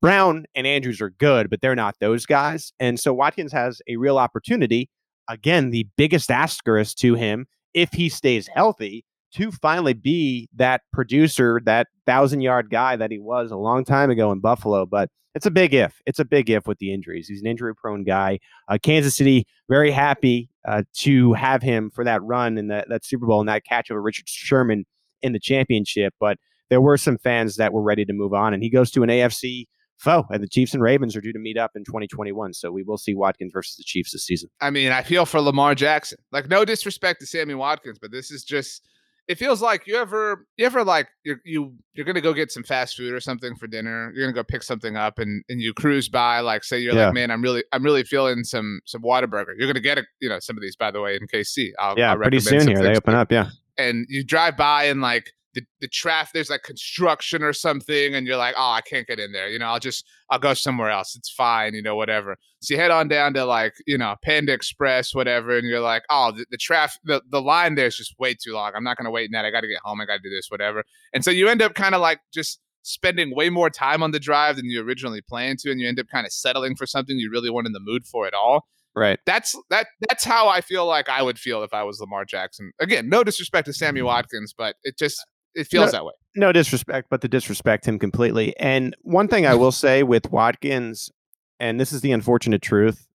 Brown 0.00 0.44
and 0.54 0.66
Andrews 0.66 1.00
are 1.00 1.10
good, 1.10 1.50
but 1.50 1.60
they're 1.60 1.74
not 1.74 1.96
those 2.00 2.26
guys. 2.26 2.72
And 2.78 2.98
so 2.98 3.12
Watkins 3.12 3.52
has 3.52 3.80
a 3.88 3.96
real 3.96 4.18
opportunity. 4.18 4.90
Again, 5.28 5.70
the 5.70 5.86
biggest 5.96 6.30
asterisk 6.30 6.96
to 6.98 7.14
him, 7.14 7.46
if 7.74 7.92
he 7.92 8.08
stays 8.08 8.48
healthy, 8.48 9.04
to 9.34 9.50
finally 9.50 9.92
be 9.92 10.48
that 10.56 10.82
producer, 10.92 11.60
that 11.64 11.88
thousand 12.06 12.40
yard 12.40 12.70
guy 12.70 12.96
that 12.96 13.10
he 13.10 13.18
was 13.18 13.50
a 13.50 13.56
long 13.56 13.84
time 13.84 14.10
ago 14.10 14.32
in 14.32 14.40
Buffalo. 14.40 14.86
But 14.86 15.10
it's 15.34 15.46
a 15.46 15.50
big 15.50 15.74
if. 15.74 16.00
It's 16.06 16.18
a 16.18 16.24
big 16.24 16.48
if 16.48 16.66
with 16.66 16.78
the 16.78 16.92
injuries. 16.92 17.28
He's 17.28 17.42
an 17.42 17.46
injury 17.46 17.74
prone 17.74 18.04
guy. 18.04 18.38
Uh, 18.68 18.78
Kansas 18.82 19.14
City, 19.14 19.46
very 19.68 19.90
happy 19.90 20.48
uh, 20.66 20.82
to 20.98 21.34
have 21.34 21.62
him 21.62 21.90
for 21.90 22.04
that 22.04 22.22
run 22.22 22.56
and 22.58 22.70
that, 22.70 22.88
that 22.88 23.04
Super 23.04 23.26
Bowl 23.26 23.40
and 23.40 23.48
that 23.48 23.64
catch 23.64 23.90
of 23.90 23.96
a 23.96 24.00
Richard 24.00 24.28
Sherman 24.28 24.86
in 25.22 25.32
the 25.32 25.38
championship. 25.38 26.14
But 26.18 26.38
there 26.70 26.80
were 26.80 26.96
some 26.96 27.18
fans 27.18 27.56
that 27.56 27.72
were 27.72 27.82
ready 27.82 28.04
to 28.04 28.12
move 28.12 28.32
on. 28.32 28.54
And 28.54 28.62
he 28.62 28.70
goes 28.70 28.90
to 28.92 29.02
an 29.02 29.10
AFC 29.10 29.66
foe. 29.98 30.24
And 30.30 30.42
the 30.42 30.48
Chiefs 30.48 30.74
and 30.74 30.82
Ravens 30.82 31.16
are 31.16 31.20
due 31.20 31.32
to 31.32 31.38
meet 31.38 31.58
up 31.58 31.72
in 31.74 31.84
2021. 31.84 32.54
So 32.54 32.70
we 32.70 32.82
will 32.82 32.98
see 32.98 33.14
Watkins 33.14 33.52
versus 33.52 33.76
the 33.76 33.84
Chiefs 33.84 34.12
this 34.12 34.24
season. 34.24 34.50
I 34.60 34.70
mean, 34.70 34.92
I 34.92 35.02
feel 35.02 35.26
for 35.26 35.40
Lamar 35.40 35.74
Jackson. 35.74 36.18
Like, 36.32 36.48
no 36.48 36.64
disrespect 36.64 37.20
to 37.20 37.26
Sammy 37.26 37.54
Watkins, 37.54 37.98
but 38.00 38.10
this 38.10 38.30
is 38.30 38.44
just. 38.44 38.82
It 39.26 39.36
feels 39.36 39.60
like 39.60 39.86
you 39.86 39.94
ever, 39.96 40.46
you 40.56 40.64
ever 40.64 40.82
like 40.82 41.06
you're 41.22 41.36
you 41.44 41.74
you're 41.92 42.06
gonna 42.06 42.22
go 42.22 42.32
get 42.32 42.50
some 42.50 42.62
fast 42.62 42.96
food 42.96 43.12
or 43.12 43.20
something 43.20 43.56
for 43.56 43.66
dinner. 43.66 44.10
You're 44.14 44.24
gonna 44.24 44.32
go 44.32 44.42
pick 44.42 44.62
something 44.62 44.96
up, 44.96 45.18
and 45.18 45.44
and 45.50 45.60
you 45.60 45.74
cruise 45.74 46.08
by. 46.08 46.40
Like, 46.40 46.64
say 46.64 46.78
you're 46.78 46.94
yeah. 46.94 47.06
like, 47.06 47.14
man, 47.14 47.30
I'm 47.30 47.42
really, 47.42 47.62
I'm 47.70 47.82
really 47.82 48.04
feeling 48.04 48.42
some 48.42 48.80
some 48.86 49.02
Whataburger. 49.02 49.52
You're 49.58 49.66
gonna 49.66 49.80
get 49.80 49.98
a, 49.98 50.04
you 50.22 50.30
know, 50.30 50.38
some 50.38 50.56
of 50.56 50.62
these 50.62 50.76
by 50.76 50.90
the 50.90 51.02
way 51.02 51.16
in 51.16 51.26
KC. 51.26 51.72
I'll, 51.78 51.98
yeah, 51.98 52.12
I'll 52.12 52.16
pretty 52.16 52.40
soon 52.40 52.68
here 52.68 52.82
they 52.82 52.96
open 52.96 53.14
up. 53.14 53.30
Yeah, 53.30 53.50
and 53.76 54.06
you 54.08 54.24
drive 54.24 54.56
by 54.56 54.84
and 54.84 55.02
like 55.02 55.30
the, 55.54 55.62
the 55.80 55.88
traffic 55.88 56.32
there's 56.34 56.50
like 56.50 56.62
construction 56.62 57.42
or 57.42 57.52
something 57.52 58.14
and 58.14 58.26
you're 58.26 58.36
like 58.36 58.54
oh 58.58 58.72
i 58.72 58.80
can't 58.80 59.06
get 59.06 59.18
in 59.18 59.32
there 59.32 59.48
you 59.48 59.58
know 59.58 59.66
i'll 59.66 59.78
just 59.78 60.04
i'll 60.30 60.38
go 60.38 60.54
somewhere 60.54 60.90
else 60.90 61.16
it's 61.16 61.30
fine 61.30 61.74
you 61.74 61.82
know 61.82 61.96
whatever 61.96 62.36
so 62.60 62.74
you 62.74 62.80
head 62.80 62.90
on 62.90 63.08
down 63.08 63.32
to 63.32 63.44
like 63.44 63.74
you 63.86 63.96
know 63.96 64.14
panda 64.22 64.52
express 64.52 65.14
whatever 65.14 65.56
and 65.56 65.66
you're 65.66 65.80
like 65.80 66.02
oh 66.10 66.32
the, 66.32 66.44
the 66.50 66.56
traffic 66.56 67.00
the, 67.04 67.22
the 67.30 67.40
line 67.40 67.74
there 67.74 67.86
is 67.86 67.96
just 67.96 68.14
way 68.18 68.34
too 68.34 68.52
long 68.52 68.72
i'm 68.74 68.84
not 68.84 68.96
going 68.96 69.06
to 69.06 69.10
wait 69.10 69.26
in 69.26 69.32
that 69.32 69.44
i 69.44 69.50
gotta 69.50 69.68
get 69.68 69.80
home 69.82 70.00
i 70.00 70.04
gotta 70.04 70.20
do 70.22 70.30
this 70.30 70.50
whatever 70.50 70.84
and 71.12 71.24
so 71.24 71.30
you 71.30 71.48
end 71.48 71.62
up 71.62 71.74
kind 71.74 71.94
of 71.94 72.00
like 72.00 72.20
just 72.32 72.60
spending 72.82 73.34
way 73.34 73.50
more 73.50 73.68
time 73.68 74.02
on 74.02 74.12
the 74.12 74.20
drive 74.20 74.56
than 74.56 74.66
you 74.66 74.80
originally 74.82 75.20
planned 75.20 75.58
to 75.58 75.70
and 75.70 75.80
you 75.80 75.88
end 75.88 75.98
up 75.98 76.06
kind 76.08 76.26
of 76.26 76.32
settling 76.32 76.74
for 76.74 76.86
something 76.86 77.18
you 77.18 77.30
really 77.30 77.50
weren't 77.50 77.66
in 77.66 77.72
the 77.72 77.80
mood 77.80 78.06
for 78.06 78.26
at 78.26 78.34
all 78.34 78.66
Right. 78.98 79.20
That's 79.26 79.54
that 79.70 79.86
that's 80.08 80.24
how 80.24 80.48
I 80.48 80.60
feel 80.60 80.84
like 80.84 81.08
I 81.08 81.22
would 81.22 81.38
feel 81.38 81.62
if 81.62 81.72
I 81.72 81.84
was 81.84 82.00
Lamar 82.00 82.24
Jackson. 82.24 82.72
Again, 82.80 83.08
no 83.08 83.22
disrespect 83.22 83.66
to 83.66 83.72
Sammy 83.72 84.00
mm-hmm. 84.00 84.06
Watkins, 84.06 84.52
but 84.56 84.74
it 84.82 84.98
just 84.98 85.24
it 85.58 85.66
feels 85.66 85.92
no, 85.92 85.98
that 85.98 86.04
way. 86.04 86.12
No 86.36 86.52
disrespect, 86.52 87.08
but 87.10 87.20
to 87.22 87.28
disrespect 87.28 87.86
him 87.86 87.98
completely. 87.98 88.56
And 88.58 88.94
one 89.02 89.28
thing 89.28 89.46
I 89.46 89.54
will 89.54 89.72
say 89.72 90.02
with 90.02 90.30
Watkins, 90.30 91.10
and 91.58 91.80
this 91.80 91.92
is 91.92 92.00
the 92.00 92.12
unfortunate 92.12 92.62
truth, 92.62 93.08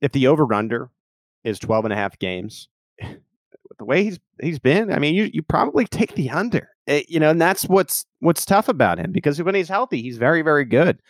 if 0.00 0.12
the 0.12 0.26
over 0.26 0.52
under 0.52 0.90
is 1.42 1.58
12 1.58 1.86
and 1.86 1.92
a 1.92 1.96
half 1.96 2.18
games, 2.18 2.68
the 3.00 3.84
way 3.84 4.04
he's 4.04 4.20
he's 4.40 4.58
been, 4.58 4.92
I 4.92 4.98
mean, 4.98 5.14
you 5.14 5.30
you 5.32 5.42
probably 5.42 5.86
take 5.86 6.14
the 6.14 6.30
under. 6.30 6.68
It, 6.86 6.92
eh, 6.92 7.02
you 7.08 7.18
know, 7.20 7.30
and 7.30 7.40
that's 7.40 7.64
what's 7.64 8.04
what's 8.20 8.44
tough 8.44 8.68
about 8.68 8.98
him 8.98 9.10
because 9.12 9.42
when 9.42 9.54
he's 9.54 9.68
healthy, 9.68 10.02
he's 10.02 10.18
very 10.18 10.42
very 10.42 10.64
good. 10.64 11.00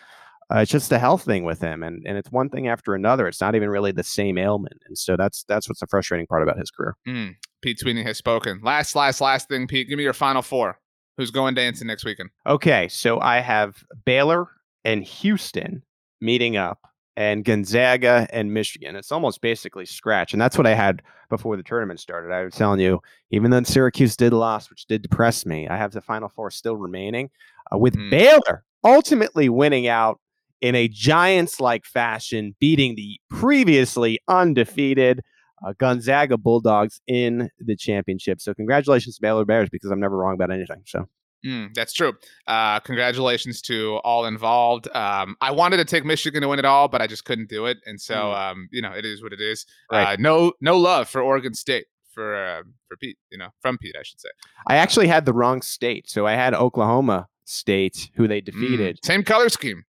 Uh, 0.52 0.58
it's 0.58 0.70
just 0.70 0.90
the 0.90 0.98
health 0.98 1.24
thing 1.24 1.44
with 1.44 1.60
him, 1.60 1.82
and 1.82 2.02
and 2.06 2.18
it's 2.18 2.30
one 2.30 2.50
thing 2.50 2.68
after 2.68 2.94
another. 2.94 3.26
It's 3.26 3.40
not 3.40 3.54
even 3.54 3.70
really 3.70 3.92
the 3.92 4.04
same 4.04 4.38
ailment, 4.38 4.82
and 4.86 4.96
so 4.96 5.16
that's 5.16 5.44
that's 5.44 5.68
what's 5.68 5.80
the 5.80 5.86
frustrating 5.86 6.26
part 6.26 6.42
about 6.42 6.58
his 6.58 6.70
career. 6.70 6.96
Mm, 7.08 7.34
Pete 7.64 7.80
Sweeney 7.80 8.02
has 8.02 8.18
spoken. 8.18 8.60
Last, 8.62 8.94
last, 8.94 9.22
last 9.22 9.48
thing, 9.48 9.66
Pete. 9.66 9.88
Give 9.88 9.96
me 9.96 10.04
your 10.04 10.12
final 10.12 10.42
four. 10.42 10.78
Who's 11.16 11.30
going 11.30 11.54
dancing 11.54 11.86
next 11.86 12.04
weekend? 12.04 12.28
Okay, 12.46 12.88
so 12.88 13.18
I 13.20 13.38
have 13.38 13.82
Baylor 14.04 14.48
and 14.84 15.02
Houston 15.02 15.82
meeting 16.20 16.58
up, 16.58 16.78
and 17.16 17.42
Gonzaga 17.42 18.28
and 18.30 18.52
Michigan. 18.52 18.96
It's 18.96 19.10
almost 19.10 19.40
basically 19.40 19.86
scratch, 19.86 20.34
and 20.34 20.42
that's 20.42 20.58
what 20.58 20.66
I 20.66 20.74
had 20.74 21.00
before 21.30 21.56
the 21.56 21.62
tournament 21.62 22.00
started. 22.00 22.34
I 22.34 22.44
was 22.44 22.54
telling 22.54 22.80
you, 22.80 23.00
even 23.30 23.50
though 23.50 23.62
Syracuse 23.62 24.14
did 24.14 24.34
lost, 24.34 24.68
which 24.68 24.84
did 24.84 25.00
depress 25.00 25.46
me, 25.46 25.66
I 25.66 25.78
have 25.78 25.92
the 25.92 26.02
Final 26.02 26.28
Four 26.28 26.50
still 26.50 26.76
remaining, 26.76 27.30
uh, 27.72 27.78
with 27.78 27.96
mm. 27.96 28.10
Baylor 28.10 28.62
ultimately 28.84 29.48
winning 29.48 29.86
out 29.86 30.20
in 30.60 30.74
a 30.74 30.86
Giants 30.86 31.60
like 31.60 31.86
fashion, 31.86 32.54
beating 32.60 32.94
the 32.94 33.18
previously 33.30 34.18
undefeated 34.28 35.22
uh, 35.64 35.72
Gonzaga 35.78 36.36
Bulldogs 36.36 37.00
in 37.06 37.50
the 37.58 37.76
championship. 37.76 38.40
So, 38.40 38.54
congratulations 38.54 39.16
to 39.16 39.22
Baylor 39.22 39.44
Bears 39.44 39.68
because 39.70 39.90
I'm 39.90 40.00
never 40.00 40.16
wrong 40.16 40.34
about 40.34 40.50
anything. 40.50 40.82
So, 40.86 41.06
Mm, 41.44 41.74
that's 41.74 41.92
true. 41.92 42.14
Uh, 42.46 42.80
congratulations 42.80 43.60
to 43.62 43.96
all 43.96 44.24
involved. 44.24 44.88
Um, 44.94 45.36
I 45.42 45.50
wanted 45.50 45.76
to 45.76 45.84
take 45.84 46.02
Michigan 46.04 46.40
to 46.40 46.48
win 46.48 46.58
it 46.58 46.64
all, 46.64 46.88
but 46.88 47.02
I 47.02 47.06
just 47.06 47.26
couldn't 47.26 47.50
do 47.50 47.66
it, 47.66 47.78
and 47.84 48.00
so 48.00 48.14
mm. 48.14 48.34
um, 48.52 48.68
you 48.72 48.80
know 48.80 48.92
it 48.92 49.04
is 49.04 49.22
what 49.22 49.32
it 49.34 49.40
is. 49.42 49.66
Right. 49.92 50.14
Uh, 50.14 50.16
no, 50.18 50.52
no 50.62 50.78
love 50.78 51.06
for 51.08 51.20
Oregon 51.20 51.52
State 51.52 51.84
for 52.14 52.34
uh, 52.34 52.62
for 52.88 52.96
Pete. 52.96 53.18
You 53.30 53.36
know, 53.36 53.48
from 53.60 53.76
Pete, 53.76 53.94
I 53.98 54.02
should 54.04 54.20
say. 54.20 54.30
I 54.68 54.76
actually 54.76 55.06
had 55.08 55.26
the 55.26 55.34
wrong 55.34 55.60
state, 55.60 56.08
so 56.08 56.26
I 56.26 56.32
had 56.32 56.54
Oklahoma 56.54 57.28
State, 57.44 58.10
who 58.14 58.26
they 58.26 58.40
Mm, 58.40 58.44
defeated. 58.46 58.98
same 59.04 59.22
color 59.22 59.50
scheme. 59.50 59.84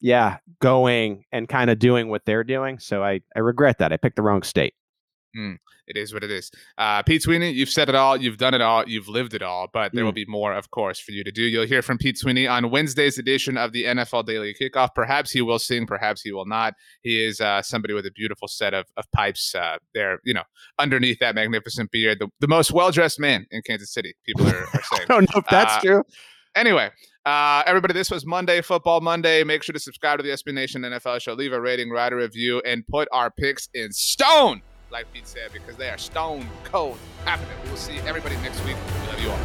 Yeah, 0.00 0.38
going 0.60 1.24
and 1.32 1.48
kind 1.48 1.68
of 1.68 1.80
doing 1.80 2.10
what 2.10 2.24
they're 2.26 2.44
doing. 2.44 2.78
So 2.78 3.02
I 3.02 3.22
I 3.34 3.40
regret 3.40 3.78
that 3.78 3.92
I 3.92 3.96
picked 3.96 4.16
the 4.16 4.22
wrong 4.22 4.42
state. 4.44 4.74
It 5.34 5.96
is 5.96 6.14
what 6.14 6.22
it 6.22 6.30
is. 6.30 6.50
Uh, 6.78 7.02
Pete 7.02 7.22
Sweeney, 7.22 7.50
you've 7.50 7.68
said 7.68 7.88
it 7.88 7.94
all, 7.94 8.16
you've 8.16 8.36
done 8.38 8.54
it 8.54 8.60
all, 8.60 8.88
you've 8.88 9.08
lived 9.08 9.34
it 9.34 9.42
all, 9.42 9.68
but 9.72 9.92
there 9.92 10.04
will 10.04 10.12
Mm. 10.12 10.16
be 10.16 10.24
more, 10.26 10.52
of 10.52 10.70
course, 10.70 11.00
for 11.00 11.10
you 11.12 11.24
to 11.24 11.32
do. 11.32 11.42
You'll 11.42 11.66
hear 11.66 11.82
from 11.82 11.98
Pete 11.98 12.16
Sweeney 12.18 12.46
on 12.46 12.70
Wednesday's 12.70 13.18
edition 13.18 13.56
of 13.56 13.72
the 13.72 13.84
NFL 13.84 14.24
Daily 14.24 14.54
Kickoff. 14.54 14.90
Perhaps 14.94 15.32
he 15.32 15.42
will 15.42 15.58
sing, 15.58 15.86
perhaps 15.86 16.22
he 16.22 16.32
will 16.32 16.46
not. 16.46 16.74
He 17.02 17.22
is 17.22 17.40
uh, 17.40 17.62
somebody 17.62 17.94
with 17.94 18.06
a 18.06 18.12
beautiful 18.12 18.46
set 18.48 18.74
of, 18.74 18.86
of 18.96 19.10
pipes 19.12 19.54
uh, 19.54 19.78
there, 19.94 20.20
you 20.24 20.34
know, 20.34 20.44
underneath 20.78 21.18
that 21.18 21.34
magnificent 21.34 21.90
beard. 21.90 22.18
The, 22.20 22.28
the 22.40 22.48
most 22.48 22.70
well 22.72 22.90
dressed 22.90 23.18
man 23.18 23.46
in 23.50 23.62
Kansas 23.62 23.92
City, 23.92 24.14
people 24.24 24.46
are, 24.48 24.56
are 24.56 24.68
I 24.92 24.96
saying. 24.96 25.06
don't 25.08 25.34
know 25.34 25.40
if 25.40 25.46
that's 25.50 25.74
Uh, 25.76 25.80
true. 25.80 26.02
Anyway, 26.54 26.90
uh, 27.24 27.62
everybody, 27.66 27.94
this 27.94 28.10
was 28.10 28.26
Monday 28.26 28.60
Football 28.60 29.00
Monday. 29.00 29.42
Make 29.42 29.62
sure 29.62 29.72
to 29.72 29.80
subscribe 29.80 30.18
to 30.18 30.22
the 30.22 30.28
SB 30.30 30.52
Nation 30.52 30.82
NFL 30.82 31.20
show, 31.22 31.32
leave 31.32 31.52
a 31.54 31.60
rating, 31.60 31.88
write 31.90 32.12
a 32.12 32.16
review, 32.16 32.60
and 32.66 32.86
put 32.86 33.08
our 33.10 33.30
picks 33.30 33.68
in 33.72 33.90
stone, 33.92 34.60
like 34.92 35.10
Pete 35.12 35.26
said, 35.26 35.52
because 35.52 35.76
they 35.76 35.88
are 35.88 35.98
stone 35.98 36.46
cold 36.64 36.98
happening. 37.24 37.56
We 37.64 37.70
will 37.70 37.76
see 37.76 37.98
everybody 38.00 38.36
next 38.36 38.62
week. 38.64 38.76
We 39.00 39.08
love 39.08 39.20
you 39.20 39.30
all. 39.30 39.38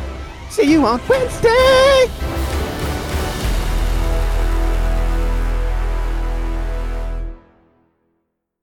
See 0.50 0.70
you 0.70 0.86
on 0.86 1.02
Wednesday. 1.08 2.47